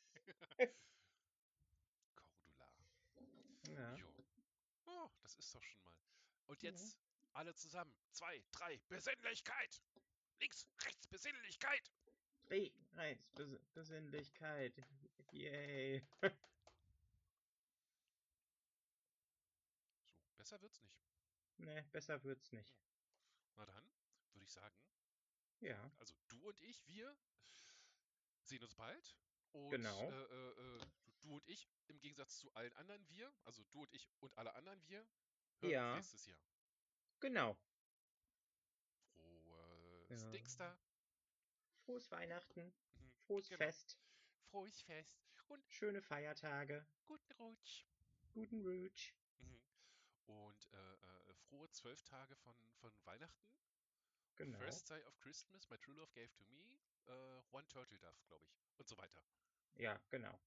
Cordula. 2.15 2.71
Ja. 3.69 3.95
Jo. 3.95 4.07
Oh, 4.85 5.09
das 5.21 5.35
ist 5.35 5.53
doch 5.53 5.63
schon 5.63 5.83
mal. 5.83 5.94
Und 6.47 6.61
Ja. 6.63 6.71
jetzt 6.71 6.97
alle 7.33 7.53
zusammen. 7.55 7.93
Zwei, 8.11 8.43
drei. 8.51 8.77
Besinnlichkeit! 8.87 9.81
Links, 10.39 10.67
rechts, 10.83 11.07
Besinnlichkeit! 11.07 11.91
Dreh, 12.45 12.71
eins, 12.95 13.27
Bes 13.33 13.59
Besinnlichkeit. 13.73 14.73
Yay. 15.31 16.05
So, 20.05 20.31
besser 20.37 20.61
wird's 20.61 20.81
nicht. 20.81 21.01
Ne, 21.57 21.83
besser 21.91 22.23
wird's 22.23 22.51
nicht. 22.51 22.77
Na 23.55 23.65
dann, 23.65 23.91
würde 24.33 24.43
ich 24.45 24.51
sagen, 24.51 24.75
Ja, 25.61 25.91
also 25.97 26.13
du 26.27 26.47
und 26.47 26.61
ich, 26.61 26.85
wir 26.87 27.17
sehen 28.43 28.61
uns 28.63 28.75
bald. 28.75 29.15
Und 29.53 29.69
Genau. 29.71 30.11
äh, 30.11 30.23
äh, 30.23 30.77
äh, 30.77 30.85
du 31.21 31.33
und 31.35 31.47
ich, 31.47 31.67
im 31.87 31.99
Gegensatz 31.99 32.37
zu 32.37 32.53
allen 32.53 32.73
anderen 32.73 33.07
wir, 33.09 33.33
also 33.45 33.63
du 33.71 33.81
und 33.83 33.93
ich 33.93 34.07
und 34.19 34.37
alle 34.37 34.53
anderen 34.53 34.81
wir, 34.85 35.07
hören 35.62 35.72
Ja. 35.72 35.95
uns 35.95 35.95
nächstes 36.14 36.26
Jahr. 36.28 36.39
genau. 37.20 37.58
Frohes 40.08 40.22
Ja. 40.22 40.30
Dingster. 40.32 40.78
Frohes 41.86 42.10
Weihnachten, 42.12 42.74
Mhm, 42.95 43.12
frohes 43.28 43.47
genau. 43.49 43.58
Fest, 43.58 43.99
Frohes 44.49 44.82
Fest 44.82 45.28
und 45.47 45.68
schöne 45.70 46.01
Feiertage, 46.01 46.86
guten 47.06 47.32
Rutsch. 47.34 47.86
guten 48.34 48.62
Rutsch. 48.62 49.14
Mhm. 49.38 49.62
Und 50.26 50.74
äh, 50.74 50.93
äh, 50.93 51.36
frohe 51.36 51.70
zwölf 51.72 52.01
Tage 52.03 52.36
von, 52.38 52.56
von 52.80 52.91
Weihnachten. 53.06 53.47
Genau. 54.36 54.58
First 54.58 54.89
day 54.89 55.03
of 55.06 55.18
Christmas, 55.20 55.70
my 55.70 55.78
true 55.78 55.93
love 55.95 56.12
gave 56.14 56.32
to 56.34 56.43
me. 56.45 56.80
Äh, 57.06 57.41
one 57.51 57.68
turtle 57.68 57.99
dove, 57.99 58.18
glaube 58.28 58.43
ich. 58.45 58.60
Und 58.78 58.88
so 58.88 58.97
weiter. 58.97 59.24
Ja, 59.76 60.01
genau. 60.10 60.39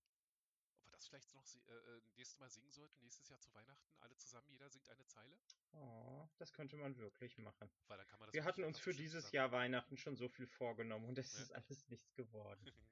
Das 0.98 1.06
vielleicht 1.06 1.32
noch 1.32 1.44
äh, 1.68 1.72
äh, 1.72 2.00
nächstes 2.16 2.40
Mal 2.40 2.50
singen 2.50 2.72
sollten, 2.72 3.00
nächstes 3.04 3.28
Jahr 3.28 3.38
zu 3.38 3.54
Weihnachten, 3.54 3.94
alle 4.00 4.16
zusammen, 4.16 4.48
jeder 4.48 4.68
singt 4.68 4.88
eine 4.90 5.06
Zeile? 5.06 5.38
Oh, 5.70 6.26
das 6.38 6.52
könnte 6.52 6.76
man 6.76 6.96
wirklich 6.96 7.38
machen. 7.38 7.70
Weil 7.86 7.98
dann 7.98 8.08
kann 8.08 8.18
man 8.18 8.26
das 8.26 8.34
Wir 8.34 8.44
hatten 8.44 8.64
uns 8.64 8.80
für 8.80 8.92
dieses 8.92 9.26
zusammen- 9.26 9.34
Jahr 9.36 9.52
Weihnachten 9.52 9.96
schon 9.96 10.16
so 10.16 10.28
viel 10.28 10.48
vorgenommen 10.48 11.06
und 11.06 11.16
es 11.18 11.34
Ja. 11.34 11.42
ist 11.42 11.52
alles 11.52 11.88
nichts 11.88 12.12
geworden. 12.14 12.60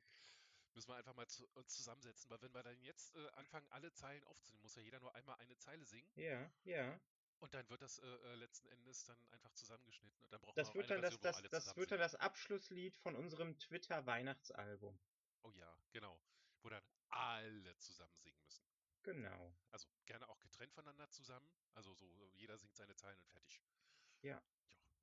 Müssen 0.74 0.88
wir 0.88 0.94
einfach 0.94 1.16
mal 1.16 1.26
zu, 1.26 1.48
uns 1.54 1.74
zusammensetzen, 1.74 2.30
weil 2.30 2.40
wenn 2.42 2.54
wir 2.54 2.62
dann 2.62 2.80
jetzt 2.82 3.12
äh, 3.16 3.28
anfangen, 3.30 3.66
alle 3.70 3.92
Zeilen 3.92 4.22
aufzunehmen, 4.24 4.62
muss 4.62 4.76
ja 4.76 4.82
jeder 4.82 5.00
nur 5.00 5.12
einmal 5.16 5.34
eine 5.40 5.56
Zeile 5.56 5.84
singen 5.84 6.08
Ja, 6.14 6.48
ja. 6.62 7.00
und 7.40 7.54
dann 7.54 7.68
wird 7.70 7.82
das 7.82 7.98
äh, 7.98 8.06
äh, 8.06 8.34
letzten 8.36 8.68
Endes 8.68 9.02
dann 9.04 9.16
einfach 9.30 9.52
zusammengeschnitten 9.54 10.22
und 10.22 10.30
dann 10.32 10.40
braucht 10.42 10.56
Das 10.56 10.68
man 10.68 10.74
wird 10.76 10.90
dann 10.90 11.02
das, 11.02 11.16
Version, 11.16 11.42
das, 11.42 11.50
das 11.50 11.64
zusammen 11.64 11.80
wird 11.80 11.90
dann 11.90 11.98
das 11.98 12.14
Abschlusslied 12.14 12.94
von 12.98 13.16
unserem 13.16 13.58
Twitter-Weihnachtsalbum. 13.58 14.96
Oh 15.42 15.50
ja, 15.52 15.76
genau. 15.90 16.20
Wo 16.62 16.68
dann 16.68 16.84
alle 17.08 17.76
zusammen 17.78 18.18
singen 18.18 18.40
müssen. 18.42 18.64
Genau. 19.02 19.54
Also 19.70 19.88
gerne 20.04 20.28
auch 20.28 20.40
getrennt 20.40 20.72
voneinander 20.72 21.08
zusammen. 21.10 21.48
Also 21.74 21.94
so, 21.94 22.30
jeder 22.34 22.58
singt 22.58 22.76
seine 22.76 22.96
Zeilen 22.96 23.18
und 23.18 23.28
fertig. 23.28 23.62
Ja. 24.22 24.42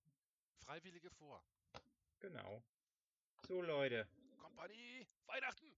Jo. 0.06 0.12
Freiwillige 0.58 1.10
vor. 1.10 1.44
Genau. 2.20 2.64
So, 3.48 3.62
Leute, 3.62 4.08
Kompanie, 4.38 5.08
Weihnachten! 5.26 5.76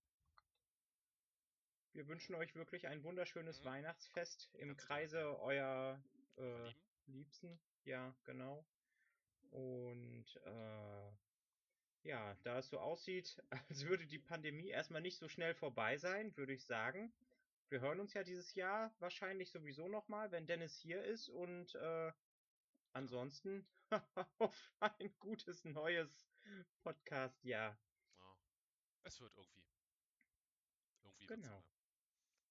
wir 1.95 2.07
wünschen 2.07 2.36
euch 2.36 2.53
wirklich 2.55 2.88
ein 2.88 3.03
wunderschönes 3.03 3.61
Mhm. 3.61 3.65
Weihnachtsfest 3.65 4.49
im 4.55 4.69
Ganz 4.69 4.82
genau, 4.82 4.88
Kreise 4.88 5.19
ja. 5.19 5.36
eurer 5.39 6.03
äh? 6.38 6.73
Liebsten. 7.07 7.59
Ja, 7.86 8.13
genau. 8.23 8.65
Und 9.51 10.36
äh, 10.43 11.11
ja, 12.06 12.36
da 12.43 12.60
es 12.60 12.70
so 12.70 12.80
aussieht, 12.80 13.41
als 13.70 13.86
würde 13.86 14.06
die 14.06 14.20
Pandemie 14.20 14.70
erstmal 14.70 15.01
nicht 15.01 15.18
so 15.18 15.28
schnell 15.28 15.53
vorbei 15.56 15.97
sein, 15.97 16.36
würde 16.38 16.53
ich 16.53 16.64
sagen. 16.66 17.12
Wir 17.70 17.80
hören 17.82 17.99
uns 17.99 18.14
ja 18.14 18.24
dieses 18.24 18.53
Jahr 18.53 18.93
wahrscheinlich 18.99 19.49
sowieso 19.51 19.88
nochmal, 19.88 20.32
wenn 20.32 20.45
Dennis 20.45 20.78
hier 20.78 21.03
ist. 21.03 21.30
Und 21.30 21.74
äh, 21.76 22.12
ansonsten 22.93 23.68
auf 24.38 24.72
ein 24.80 25.14
gutes 25.20 25.64
neues 25.66 26.28
Podcast-Jahr. 26.84 27.72
Ja. 28.20 28.38
Es 29.03 29.20
wird 29.20 29.36
irgendwie. 29.36 29.66
Irgendwie 31.01 31.26
Genau. 31.26 31.41
wird's 31.41 31.49
immer. 31.49 31.64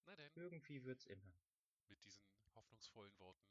Na 0.05 0.15
denn, 0.17 0.31
Irgendwie 0.35 0.83
wird's 0.83 1.05
immer. 1.05 1.33
mit 1.87 2.03
diesen 2.03 2.25
hoffnungsvollen 2.53 3.17
Worten 3.19 3.47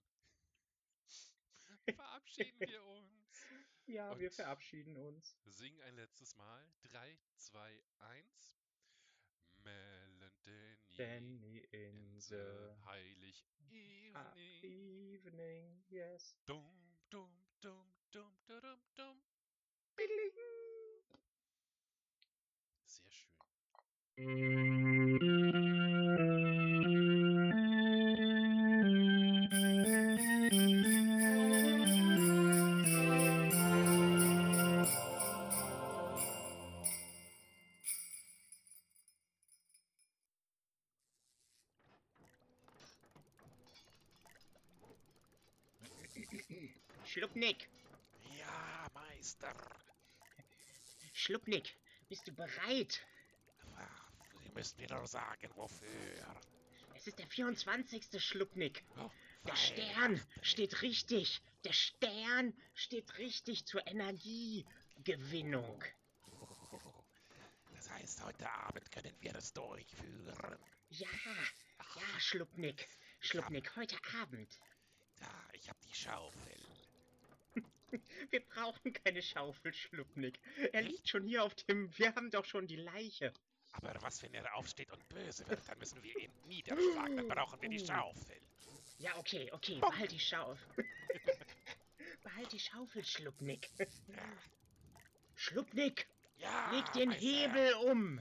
verabschieden 1.94 2.60
wir 2.60 2.84
uns. 2.84 3.46
Ja, 3.86 4.18
wir 4.18 4.28
Und- 4.28 4.34
verabschieden 4.34 4.96
uns. 4.96 5.36
Sing 5.44 5.80
ein 5.82 5.96
letztes 5.96 6.36
Mal. 6.36 6.72
3, 6.82 7.18
2, 7.36 7.82
1. 7.98 8.56
Melanie 9.62 10.78
Danny 10.96 11.58
in 11.70 12.16
in 12.16 12.20
the 12.20 12.28
the 12.28 12.74
heilig 12.84 13.44
ah, 14.14 14.32
evening. 14.36 14.64
evening, 15.14 15.84
yes. 15.88 16.36
Dum, 16.46 16.98
dum, 17.10 17.30
dum, 17.60 17.92
dum, 18.10 18.36
dum, 18.46 18.80
dum. 18.94 19.22
Bidling. 19.96 20.32
Sehr 22.84 23.10
schön. 23.10 23.30
Sagen, 55.06 55.50
wofür. 55.54 56.40
Es 56.94 57.06
ist 57.06 57.18
der 57.18 57.26
24. 57.26 58.22
Schluppnick. 58.22 58.84
Oh, 58.96 59.10
Der 59.46 59.56
Stern 59.56 60.20
steht 60.42 60.82
richtig. 60.82 61.42
Der 61.64 61.72
Stern 61.72 62.54
steht 62.74 63.18
richtig 63.18 63.66
zur 63.66 63.86
Energiegewinnung. 63.86 65.84
Das 67.74 67.90
heißt, 67.90 68.24
heute 68.24 68.50
Abend 68.50 68.90
können 68.90 69.14
wir 69.20 69.34
es 69.34 69.52
durchführen. 69.52 70.58
Ja, 70.88 71.08
ja, 71.96 72.20
Schluppnick. 72.20 72.88
Schluppnick, 73.20 73.76
heute 73.76 73.96
Abend. 74.22 74.58
Da, 75.16 75.48
ich 75.52 75.68
habe 75.68 75.78
die 75.86 75.94
Schaufel. 75.94 76.56
Wir 78.30 78.40
brauchen 78.40 78.92
keine 78.92 79.22
Schaufel, 79.22 79.72
Schluppnick. 79.72 80.40
Er 80.72 80.82
liegt 80.82 81.08
schon 81.08 81.26
hier 81.26 81.44
auf 81.44 81.54
dem... 81.54 81.96
Wir 81.98 82.14
haben 82.14 82.30
doch 82.30 82.44
schon 82.44 82.66
die 82.66 82.76
Leiche. 82.76 83.32
Aber 83.76 83.92
was, 84.02 84.22
wenn 84.22 84.32
er 84.34 84.54
aufsteht 84.56 84.90
und 84.90 85.08
böse 85.08 85.46
wird? 85.48 85.60
Dann 85.68 85.78
müssen 85.78 86.02
wir 86.02 86.16
ihn 86.16 86.30
niederschlagen. 86.46 87.16
Dann 87.16 87.28
brauchen 87.28 87.60
wir 87.60 87.68
die 87.68 87.82
Uh. 87.82 87.86
Schaufel. 87.86 88.40
Ja, 88.98 89.16
okay, 89.16 89.50
okay, 89.52 89.80
behalt 89.80 90.12
die 90.12 90.20
Schaufel. 90.20 90.86
behalt 92.22 92.52
die 92.52 92.60
Schaufel, 92.60 93.04
Schluppnick. 93.04 93.68
Ja, 93.78 94.16
Schluppnick, 95.34 96.06
ja 96.36 96.70
leg 96.70 96.92
den 96.92 97.08
Meister. 97.08 97.26
Hebel 97.26 97.74
um. 97.74 98.20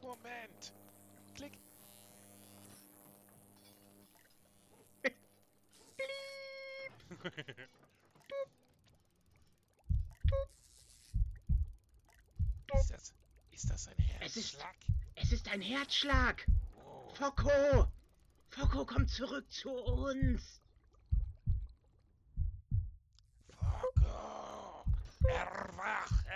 Moment. 0.00 0.72
Klick. 1.34 1.58
ist, 12.76 12.90
das, 12.90 13.14
ist 13.50 13.70
das 13.70 13.88
ein 13.88 13.96
Es 14.36 14.52
ist-? 14.52 14.66
Es 15.14 15.32
ist 15.32 15.48
ein 15.48 15.62
Herzschlag. 15.62 16.44
Focko! 17.14 17.88
Focko, 18.50 18.84
komm 18.84 19.08
zurück 19.08 19.50
zu 19.50 19.70
uns. 19.70 20.60
Fogo! 23.48 24.84
Erwache! 25.26 26.26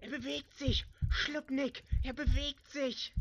Er 0.00 0.10
bewegt 0.10 0.54
sich. 0.58 0.84
Schluppnick, 1.08 1.82
er 2.02 2.12
bewegt 2.12 2.70
sich. 2.70 3.14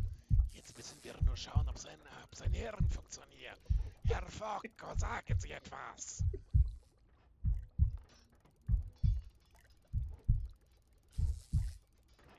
Jetzt 0.52 0.76
müssen 0.76 1.02
wir 1.04 1.16
nur 1.24 1.38
schauen, 1.38 1.70
ob 1.70 1.78
sein, 1.78 1.98
ob 2.26 2.36
sein 2.36 2.52
Hirn 2.52 2.90
funktioniert. 2.90 3.60
Herr 4.04 4.26
Fogo, 4.30 4.68
sagen 4.98 5.40
Sie 5.40 5.52
etwas. 5.52 6.26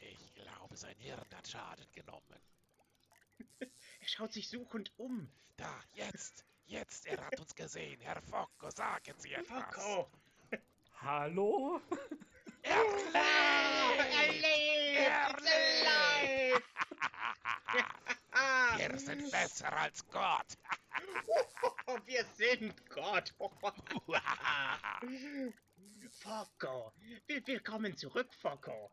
Ich 0.01 0.35
glaube, 0.35 0.70
sein 0.81 0.97
Hirn 0.99 1.25
hat 1.35 1.47
Schaden 1.47 1.87
genommen. 1.93 2.41
Er 4.03 4.09
schaut 4.09 4.33
sich 4.33 4.49
suchend 4.49 4.93
um. 4.97 5.31
Da, 5.59 5.71
jetzt, 5.93 6.45
jetzt, 6.67 7.05
er 7.07 7.23
hat 7.25 7.39
uns 7.39 7.55
gesehen. 7.55 8.01
Herr 8.01 8.21
Fogo, 8.23 8.71
sagen 8.71 9.15
Sie 9.19 9.35
etwas. 9.35 9.63
Focko! 9.75 10.11
Hallo? 11.03 11.81
Er! 12.63 12.83
Er 14.95 15.27
alive! 15.29 16.63
Ah, 18.33 18.79
Wir 18.79 18.99
sind 18.99 19.31
besser 19.31 19.71
als 19.77 20.07
Gott. 20.09 20.47
wir 22.07 22.25
sind 22.37 22.75
Gott. 22.89 23.35
Focko, 26.11 26.93
Will- 27.27 27.47
willkommen 27.47 27.97
zurück, 27.97 28.33
Focko. 28.35 28.91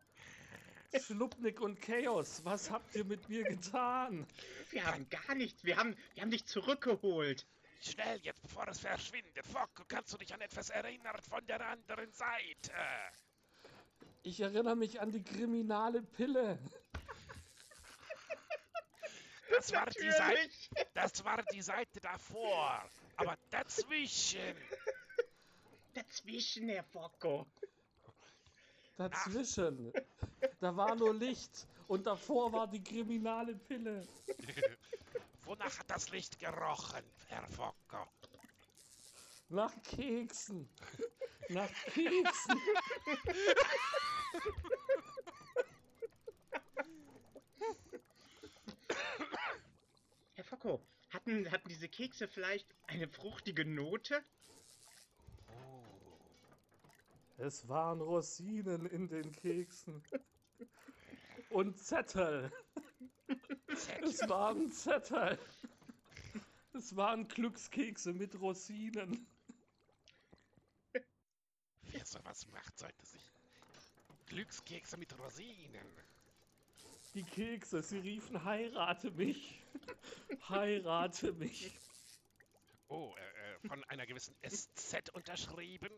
Schluppnick 0.96 1.60
und 1.60 1.80
Chaos, 1.82 2.44
was 2.44 2.70
habt 2.70 2.94
ihr 2.94 3.04
mit 3.04 3.28
mir 3.28 3.44
getan? 3.44 4.26
Wir 4.70 4.86
haben 4.86 5.08
gar 5.10 5.34
nichts. 5.34 5.64
Wir 5.64 5.76
haben, 5.76 5.94
wir 6.14 6.22
haben 6.22 6.30
dich 6.30 6.46
zurückgeholt. 6.46 7.46
Schnell 7.80 8.18
jetzt, 8.22 8.42
bevor 8.42 8.66
es 8.68 8.80
verschwindet. 8.80 9.46
Fogo, 9.46 9.84
kannst 9.86 10.12
du 10.12 10.16
dich 10.16 10.32
an 10.34 10.40
etwas 10.40 10.70
erinnern 10.70 11.16
von 11.28 11.46
der 11.46 11.64
anderen 11.64 12.10
Seite? 12.12 12.72
Ich 14.22 14.40
erinnere 14.40 14.76
mich 14.76 15.00
an 15.00 15.10
die 15.12 15.22
kriminale 15.22 16.02
Pille. 16.02 16.58
Das 19.50 19.72
war, 19.72 19.86
die 19.86 20.10
Seite, 20.10 20.50
das 20.94 21.24
war 21.24 21.42
die 21.52 21.62
Seite 21.62 22.00
davor. 22.00 22.88
Aber 23.16 23.36
dazwischen. 23.50 24.56
Dazwischen, 25.94 26.68
Herr 26.68 26.84
Focko. 26.84 27.46
Dazwischen. 28.96 29.92
Da 30.60 30.76
war 30.76 30.94
nur 30.94 31.14
Licht 31.14 31.66
und 31.86 32.06
davor 32.06 32.52
war 32.52 32.66
die 32.66 32.82
kriminale 32.82 33.54
Pille. 33.54 34.06
Wonach 35.44 35.78
hat 35.78 35.90
das 35.90 36.10
Licht 36.10 36.38
gerochen, 36.38 37.02
Herr 37.28 37.46
Focker? 37.48 38.06
Nach 39.48 39.72
Keksen. 39.82 40.68
Nach 41.48 41.70
Keksen. 41.86 42.60
Herr 50.34 50.44
Focko, 50.44 50.80
hatten, 51.10 51.50
hatten 51.50 51.68
diese 51.68 51.88
Kekse 51.88 52.28
vielleicht 52.28 52.68
eine 52.86 53.08
fruchtige 53.08 53.64
Note? 53.64 54.22
Es 57.38 57.68
waren 57.68 58.00
Rosinen 58.00 58.86
in 58.86 59.06
den 59.06 59.30
Keksen. 59.30 60.02
Und 61.50 61.78
Zettel. 61.78 62.50
Es 64.02 64.28
waren 64.28 64.72
Zettel. 64.72 65.38
Es 66.72 66.96
waren 66.96 67.28
Glückskekse 67.28 68.12
mit 68.12 68.40
Rosinen. 68.40 69.26
Wer 71.82 72.04
sowas 72.04 72.46
macht, 72.48 72.76
sollte 72.76 73.06
sich. 73.06 73.30
Glückskekse 74.26 74.96
mit 74.96 75.16
Rosinen. 75.16 75.86
Die 77.14 77.22
Kekse, 77.22 77.82
sie 77.82 77.98
riefen, 77.98 78.44
heirate 78.44 79.12
mich. 79.12 79.62
Heirate 80.48 81.32
mich. 81.34 81.78
Oh, 82.88 83.14
äh, 83.16 83.54
äh, 83.54 83.68
von 83.68 83.84
einer 83.84 84.06
gewissen 84.06 84.34
SZ 84.42 85.10
unterschrieben. 85.12 85.88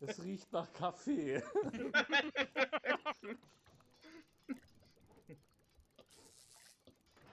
Es 0.00 0.22
riecht 0.22 0.50
nach 0.52 0.72
Kaffee. 0.72 1.42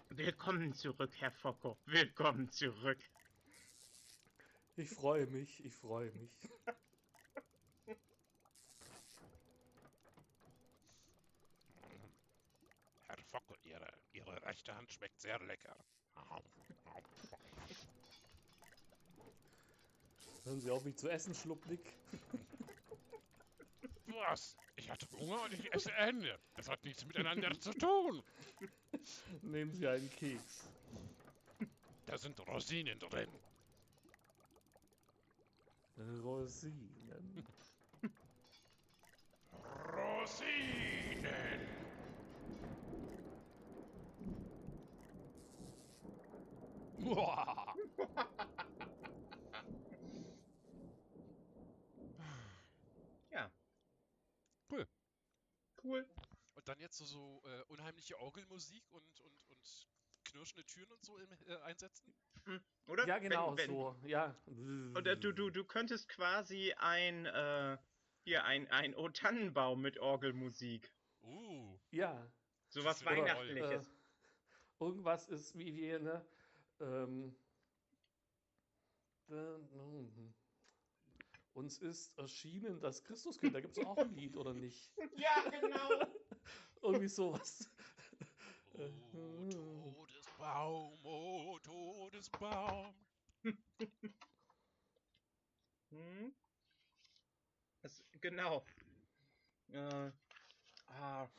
Willkommen 0.09 0.73
zurück, 0.73 1.11
Herr 1.19 1.31
Focko. 1.31 1.77
Willkommen 1.85 2.51
zurück. 2.51 2.99
Ich 4.75 4.89
freue 4.89 5.25
mich, 5.27 5.63
ich 5.63 5.73
freue 5.73 6.11
mich. 6.11 6.31
Herr 13.07 13.17
Focker, 13.23 13.55
Ihre, 13.63 13.93
Ihre 14.11 14.43
rechte 14.43 14.75
Hand 14.75 14.91
schmeckt 14.91 15.21
sehr 15.21 15.39
lecker. 15.39 15.77
Hören 20.47 20.61
Sie 20.61 20.71
auf, 20.71 20.85
mich 20.85 20.95
zu 20.95 21.09
essen, 21.09 21.35
Schluppnick. 21.35 21.91
Was? 24.05 24.55
Ich 24.77 24.89
hatte 24.89 25.05
Hunger 25.19 25.43
und 25.43 25.53
ich 25.53 25.73
esse 25.73 25.91
Ende. 25.91 26.39
Das 26.55 26.69
hat 26.69 26.81
nichts 26.85 27.03
miteinander 27.05 27.51
zu 27.59 27.73
tun. 27.73 28.23
Nehmen 29.41 29.73
Sie 29.73 29.85
einen 29.85 30.09
Keks. 30.09 30.69
Da 32.05 32.17
sind 32.17 32.39
Rosinen 32.47 32.97
drin. 32.97 33.29
Rosinen. 36.23 37.45
Rosinen! 39.93 41.67
Uah. 47.03 47.75
Ja. 53.31 53.51
Cool. 54.69 54.87
Cool. 55.87 56.05
Und 56.55 56.67
dann 56.67 56.79
jetzt 56.79 56.97
so, 56.97 57.05
so 57.05 57.41
äh, 57.45 57.63
unheimliche 57.71 58.19
Orgelmusik 58.19 58.83
und, 58.91 59.21
und, 59.21 59.45
und 59.49 59.87
knirschende 60.25 60.65
Türen 60.65 60.91
und 60.91 61.05
so 61.05 61.17
im, 61.17 61.29
äh, 61.47 61.55
einsetzen? 61.61 62.13
Oder? 62.87 63.07
Ja, 63.07 63.19
genau, 63.19 63.51
wenn, 63.51 63.57
wenn, 63.57 63.69
so. 63.69 63.95
Ja. 64.05 64.35
Oder 64.97 65.15
du, 65.15 65.31
du, 65.31 65.49
du 65.49 65.63
könntest 65.63 66.09
quasi 66.09 66.73
ein, 66.77 67.25
äh, 67.25 67.77
hier, 68.23 68.43
ein, 68.43 68.69
ein 68.69 68.95
O 68.95 69.09
Tannenbaum 69.09 69.81
mit 69.81 69.97
Orgelmusik. 69.99 70.91
Uh, 71.23 71.77
Ja. 71.91 72.29
Sowas 72.69 73.03
wäre 73.05 73.15
toll. 73.15 73.25
Weihnachtliches. 73.25 73.87
Äh, 73.87 74.83
irgendwas 74.83 75.27
ist 75.29 75.57
wie 75.57 75.75
wir, 75.75 75.99
ne? 75.99 76.25
Ähm. 76.81 77.35
Uns 81.57 81.79
ist 81.79 82.15
erschienen 82.19 82.79
das 82.79 83.03
Christuskind. 83.03 83.55
Da 83.55 83.61
gibt 83.61 83.75
es 83.75 83.83
auch 83.83 83.97
ein 83.97 84.15
Lied, 84.15 84.37
oder 84.37 84.53
nicht? 84.53 84.91
Ja, 85.17 85.49
genau. 85.49 85.89
Irgendwie 86.83 87.07
sowas. 87.07 87.67
oh 88.77 89.47
Todesbaum, 89.49 90.99
oh 91.03 91.59
Todesbaum. 91.59 92.93
Hm? 95.89 96.35
Das, 97.81 98.03
genau. 98.19 98.65
Äh, 99.71 100.11
ah, 100.87 101.29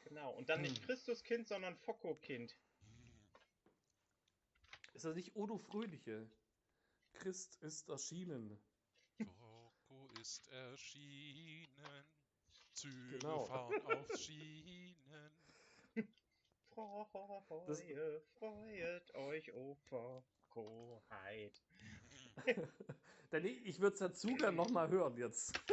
genau. 0.00 0.30
Und 0.32 0.48
dann 0.48 0.62
nicht 0.62 0.78
Hm. 0.78 0.84
Christuskind, 0.86 1.46
sondern 1.46 1.76
Focko-Kind. 1.76 2.56
Ist 4.94 5.04
das 5.04 5.14
nicht 5.14 5.36
Odo 5.36 5.58
Fröhliche? 5.58 6.26
Christ 7.12 7.56
ist 7.62 7.90
erschienen. 7.90 8.58
Ist 10.20 10.48
erschienen. 10.48 12.04
Züge 12.72 13.18
Genau. 13.18 13.44
fahren 13.44 13.82
auf 13.86 14.16
Schienen. 14.16 15.30
Freue, 16.70 18.20
freut 18.38 19.14
euch, 19.14 19.52
o 19.52 19.74
Fockoheit. 19.88 21.62
Denn 23.32 23.44
ich, 23.44 23.64
ich 23.66 23.80
würde 23.80 23.94
es 23.94 24.00
dazu 24.00 24.34
gern 24.36 24.54
nochmal 24.56 24.88
hören 24.88 25.16
jetzt. 25.16 25.52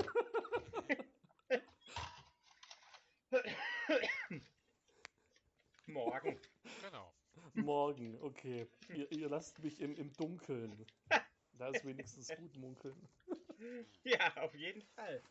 Morgen. 5.85 6.39
Genau. 6.81 7.13
Morgen, 7.53 8.17
okay. 8.21 8.67
Ihr, 8.89 9.11
ihr 9.11 9.29
lasst 9.29 9.59
mich 9.59 9.79
im, 9.79 9.95
im 9.95 10.11
Dunkeln. 10.13 10.85
Da 11.53 11.69
ist 11.69 11.85
wenigstens 11.85 12.35
gut 12.35 12.55
munkeln. 12.57 13.07
Ja, 14.03 14.35
auf 14.37 14.53
jeden 14.55 14.81
Fall. 14.95 15.21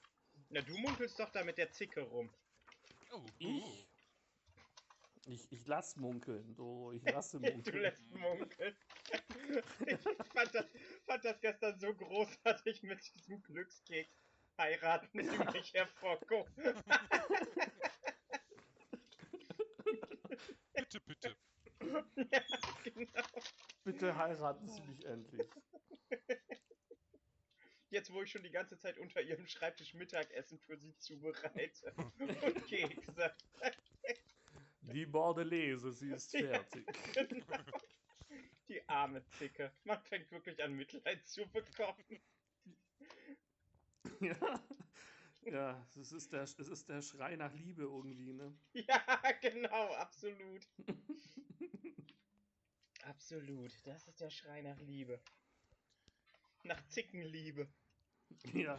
Na, 0.50 0.60
du 0.60 0.76
munkelst 0.78 1.18
doch 1.18 1.30
da 1.30 1.44
mit 1.44 1.58
der 1.58 1.70
Zicke 1.70 2.00
rum. 2.02 2.30
Oh, 3.12 3.22
Ich? 3.38 3.88
Ich, 5.26 5.50
ich 5.52 5.66
lass 5.66 5.96
munkeln, 5.96 6.54
du, 6.54 6.92
ich 6.92 7.02
lasse 7.10 7.40
Du 7.40 7.50
munkeln. 7.50 7.80
lässt 7.82 8.10
munkeln. 8.10 8.76
Ich 9.86 9.98
fand 10.32 10.54
das, 10.54 10.66
fand 11.06 11.24
das 11.24 11.40
gestern 11.40 11.78
so 11.78 11.94
großartig 11.94 12.82
mit 12.82 13.00
diesem 13.14 13.42
Glückskeks. 13.42 14.10
Heiraten 14.58 15.08
Sie 15.18 15.38
mich, 15.52 15.72
Herr 15.74 15.86
Focko. 15.86 16.46
bitte, 20.74 21.00
bitte. 21.00 21.36
ja, 22.32 22.42
genau. 22.84 23.22
Bitte 23.84 24.16
heiraten 24.16 24.68
Sie 24.68 24.82
mich 24.82 25.04
endlich. 25.06 25.48
Jetzt, 27.94 28.12
wo 28.12 28.22
ich 28.22 28.30
schon 28.32 28.42
die 28.42 28.50
ganze 28.50 28.76
Zeit 28.76 28.98
unter 28.98 29.22
Ihrem 29.22 29.46
Schreibtisch 29.46 29.94
Mittagessen 29.94 30.58
für 30.58 30.76
Sie 30.76 30.96
zubereite. 30.96 31.94
Und 32.18 32.66
Kekse. 32.66 33.32
Die 34.80 35.06
Bordelese, 35.06 35.92
sie 35.92 36.10
ist 36.10 36.32
fertig. 36.32 36.84
Genau. 37.12 37.56
Die 38.66 38.88
arme 38.88 39.24
Zicke. 39.26 39.70
Man 39.84 40.02
fängt 40.02 40.28
wirklich 40.32 40.60
an, 40.60 40.74
Mitleid 40.74 41.24
zu 41.24 41.46
bekommen. 41.46 42.20
Ja, 44.20 44.60
ja 45.44 45.86
es, 45.96 46.12
ist 46.12 46.32
der, 46.32 46.42
es 46.42 46.58
ist 46.58 46.88
der 46.88 47.00
Schrei 47.00 47.36
nach 47.36 47.52
Liebe 47.54 47.82
irgendwie, 47.82 48.32
ne? 48.32 48.56
Ja, 48.72 49.02
genau, 49.40 49.94
absolut. 49.94 50.66
Absolut. 53.04 53.72
Das 53.86 54.08
ist 54.08 54.20
der 54.20 54.30
Schrei 54.30 54.62
nach 54.62 54.78
Liebe. 54.78 55.20
Nach 56.62 56.82
Zickenliebe. 56.86 57.68
Ja, 58.52 58.78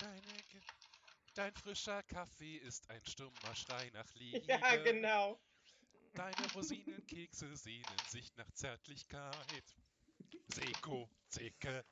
Deine, 0.00 0.22
dein 1.34 1.54
frischer 1.54 2.02
Kaffee 2.02 2.56
ist 2.58 2.90
ein 2.90 3.04
stummer 3.06 3.54
Schrei 3.54 3.90
nach 3.90 4.12
Liebe. 4.14 4.44
Ja, 4.46 4.76
genau. 4.76 5.40
Deine 6.14 6.52
Rosinenkekse 6.52 7.56
sehnen 7.56 7.98
sich 8.08 8.34
nach 8.36 8.50
Zärtlichkeit. 8.52 9.64
Seko, 10.48 11.08
Zeke. 11.28 11.84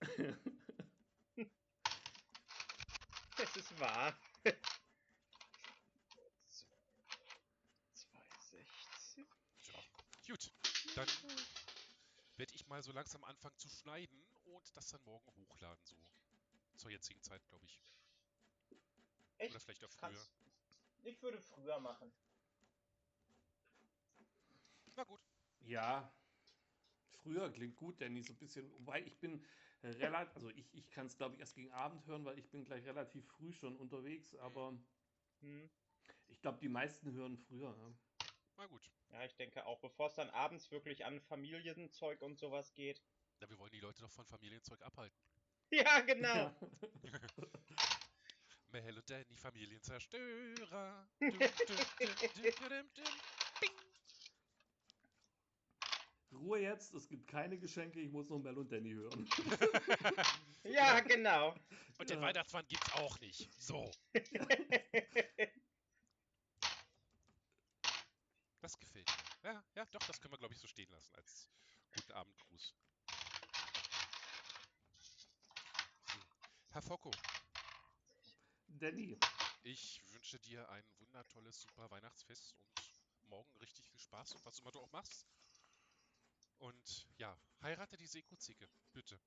Es 3.40 3.54
ist 3.56 3.78
wahr. 3.78 4.18
260. 7.94 9.26
So, 9.56 9.72
gut. 10.26 10.52
Dann 10.96 11.06
werde 12.36 12.52
ich 12.54 12.66
mal 12.66 12.82
so 12.82 12.90
langsam 12.92 13.22
anfangen 13.38 13.58
zu 13.58 13.68
schneiden 13.68 14.26
und 14.46 14.76
das 14.76 14.88
dann 14.88 15.00
morgen 15.04 15.32
hochladen, 15.36 15.84
so 15.84 15.96
zur 16.76 16.90
jetzigen 16.90 17.22
Zeit, 17.22 17.46
glaube 17.46 17.64
ich. 17.66 17.80
Echt? 19.38 19.52
Oder 19.52 19.60
vielleicht 19.60 19.84
auch 19.84 19.90
früher. 19.90 20.08
Kannst, 20.08 20.30
ich 21.04 21.22
würde 21.22 21.40
früher 21.40 21.78
machen. 21.78 22.12
Na 24.96 25.04
gut. 25.04 25.20
Ja, 25.60 26.12
früher 27.22 27.52
klingt 27.52 27.76
gut, 27.76 28.00
Danny, 28.00 28.22
so 28.22 28.32
ein 28.32 28.38
bisschen. 28.38 28.72
Wobei 28.72 29.02
ich 29.02 29.20
bin 29.20 29.44
relativ, 29.84 30.34
also 30.34 30.50
ich, 30.50 30.74
ich 30.74 30.90
kann 30.90 31.06
es 31.06 31.16
glaube 31.16 31.34
ich 31.34 31.40
erst 31.40 31.54
gegen 31.54 31.70
Abend 31.72 32.04
hören, 32.06 32.24
weil 32.24 32.38
ich 32.38 32.50
bin 32.50 32.64
gleich 32.64 32.84
relativ 32.84 33.24
früh 33.28 33.52
schon 33.52 33.76
unterwegs, 33.76 34.34
aber 34.36 34.76
Hm. 35.40 35.70
ich 36.26 36.40
glaube, 36.40 36.58
die 36.58 36.68
meisten 36.68 37.12
hören 37.12 37.38
früher. 37.38 37.72
Ja. 37.76 37.92
Na 38.56 38.66
gut. 38.66 38.90
Ja, 39.12 39.24
ich 39.24 39.36
denke 39.36 39.64
auch, 39.66 39.78
bevor 39.80 40.08
es 40.08 40.14
dann 40.14 40.30
abends 40.30 40.70
wirklich 40.72 41.04
an 41.04 41.20
Familienzeug 41.20 42.20
und 42.22 42.38
sowas 42.38 42.74
geht. 42.74 43.00
Na, 43.40 43.48
wir 43.48 43.58
wollen 43.58 43.70
die 43.70 43.80
Leute 43.80 44.00
doch 44.00 44.10
von 44.10 44.24
Familienzeug 44.26 44.82
abhalten. 44.82 45.18
Ja, 45.70 46.00
genau. 46.00 46.50
Mel 48.70 48.96
und 48.96 49.10
Danny, 49.10 49.36
Familienzerstörer. 49.36 51.06
Ruhe 56.32 56.60
jetzt, 56.60 56.94
es 56.94 57.06
gibt 57.06 57.26
keine 57.26 57.58
Geschenke, 57.58 58.00
ich 58.00 58.10
muss 58.10 58.30
noch 58.30 58.38
Mel 58.38 58.56
und 58.56 58.72
Danny 58.72 58.92
hören. 58.92 59.28
Ja, 60.64 61.00
genau. 61.00 61.54
Und 61.98 62.10
den 62.10 62.20
Ja. 62.20 62.26
Weihnachtsmann 62.26 62.66
gibt's 62.66 62.92
auch 62.92 63.18
nicht. 63.20 63.50
So. 63.58 63.90
Das 68.60 68.78
gefällt 68.78 69.06
mir. 69.06 69.50
Ja, 69.52 69.64
ja, 69.74 69.84
doch, 69.86 70.00
das 70.00 70.20
können 70.20 70.32
wir, 70.32 70.38
glaube 70.38 70.52
ich, 70.54 70.60
so 70.60 70.66
stehen 70.66 70.90
lassen 70.90 71.14
als 71.14 71.48
guten 71.94 72.12
Abendgruß. 72.12 72.74
So. 76.06 76.20
Herr 76.78 76.82
Focko, 76.82 77.10
Danny, 78.68 79.18
ich 79.64 80.00
wünsche 80.12 80.38
dir 80.38 80.68
ein 80.70 80.84
wundertolles, 81.00 81.62
super 81.62 81.90
Weihnachtsfest 81.90 82.54
und 83.16 83.28
morgen 83.30 83.52
richtig 83.60 83.84
viel 83.88 83.98
Spaß 83.98 84.36
und 84.36 84.46
was 84.46 84.60
immer 84.60 84.70
du 84.70 84.78
auch 84.78 84.92
machst. 84.92 85.26
Und 86.58 87.08
ja, 87.16 87.36
heirate 87.62 87.96
die 87.96 88.06
Seekuzicke, 88.06 88.68
bitte. 88.92 89.18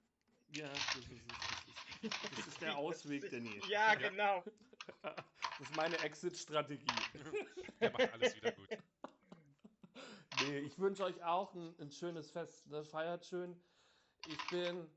ja, 0.56 0.70
das 0.70 0.96
ist, 0.96 1.10
das 1.12 2.14
ist, 2.14 2.38
das 2.38 2.48
ist 2.48 2.62
der 2.62 2.78
Ausweg, 2.78 3.30
Danny. 3.30 3.62
Ja, 3.68 3.96
genau. 3.96 4.46
Das 5.04 5.70
ist 5.70 5.76
meine 5.76 5.98
Exit-Strategie. 6.00 6.86
Der 7.82 7.92
macht 7.92 8.14
alles 8.14 8.34
wieder 8.34 8.54
gut. 8.54 8.70
Nee, 10.46 10.60
ich 10.60 10.80
wünsche 10.80 11.04
euch 11.04 11.22
auch 11.22 11.54
ein, 11.54 11.76
ein 11.82 11.92
schönes 11.92 12.32
Fest. 12.32 12.66
Ne? 12.68 12.86
Feiert 12.86 13.26
schön. 13.26 13.62
Ich 14.26 14.48
bin, 14.48 14.90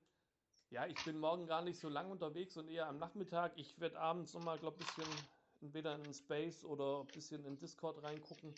ja, 0.71 0.87
ich 0.87 1.03
bin 1.05 1.19
morgen 1.19 1.47
gar 1.47 1.63
nicht 1.63 1.79
so 1.79 1.89
lang 1.89 2.11
unterwegs 2.11 2.57
und 2.57 2.69
eher 2.69 2.87
am 2.89 2.99
Nachmittag. 2.99 3.53
Ich 3.57 3.79
werde 3.81 3.99
abends 4.01 4.35
nochmal, 4.35 4.59
glaube 4.59 4.79
ich, 4.81 4.89
ein 4.89 4.95
bisschen 4.97 5.29
entweder 5.61 5.95
in 5.95 6.03
den 6.05 6.15
Space 6.15 6.65
oder 6.65 7.01
ein 7.01 7.07
bisschen 7.09 7.45
in 7.45 7.57
Discord 7.59 8.03
reingucken. 8.03 8.55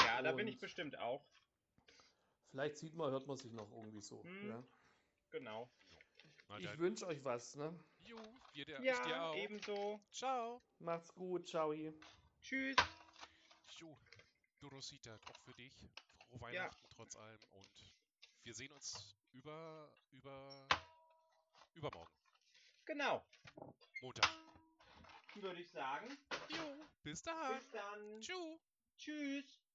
Ja, 0.00 0.22
da 0.22 0.32
bin 0.32 0.46
ich 0.48 0.54
Und- 0.54 0.60
bestimmt 0.60 0.98
auch. 0.98 1.24
Vielleicht 2.50 2.76
sieht 2.76 2.94
man, 2.94 3.10
hört 3.10 3.26
man 3.26 3.36
sich 3.38 3.52
noch 3.52 3.70
irgendwie 3.70 4.02
so. 4.02 4.22
Hm. 4.24 4.48
Ja. 4.50 4.62
Genau. 5.30 5.70
Na 6.48 6.58
Ich 6.58 6.78
wünsche 6.78 7.06
euch 7.06 7.24
was. 7.24 7.56
Ne? 7.56 7.74
jo, 8.04 8.18
dir, 8.54 8.66
der, 8.66 8.76
ich 8.80 8.98
dir 9.00 9.08
Ja, 9.10 9.28
auch. 9.30 9.34
ebenso. 9.36 10.00
Ciao. 10.12 10.60
Macht's 10.80 11.14
gut. 11.14 11.48
Ciao. 11.48 11.72
Tschüss. 12.42 12.76
Jo, 13.78 13.96
Dorosita, 14.60 15.14
auch 15.30 15.40
für 15.46 15.52
dich. 15.54 15.72
Frohe 16.28 16.40
Weihnachten 16.42 16.88
trotz 16.94 17.16
allem 17.16 17.40
und 17.52 17.92
wir 18.44 18.54
sehen 18.54 18.70
uns 18.72 19.16
über, 19.32 19.90
über, 20.10 20.66
übermorgen. 21.74 22.12
Genau. 22.84 23.24
Montag. 24.00 24.30
Würde 25.34 25.60
ich 25.60 25.70
sagen. 25.70 26.18
Jo, 26.48 26.86
bis 27.02 27.22
dann. 27.22 27.58
Bis 27.58 27.70
dann. 27.70 28.20
Tschüss. 28.20 28.60
Tschüss. 28.98 29.61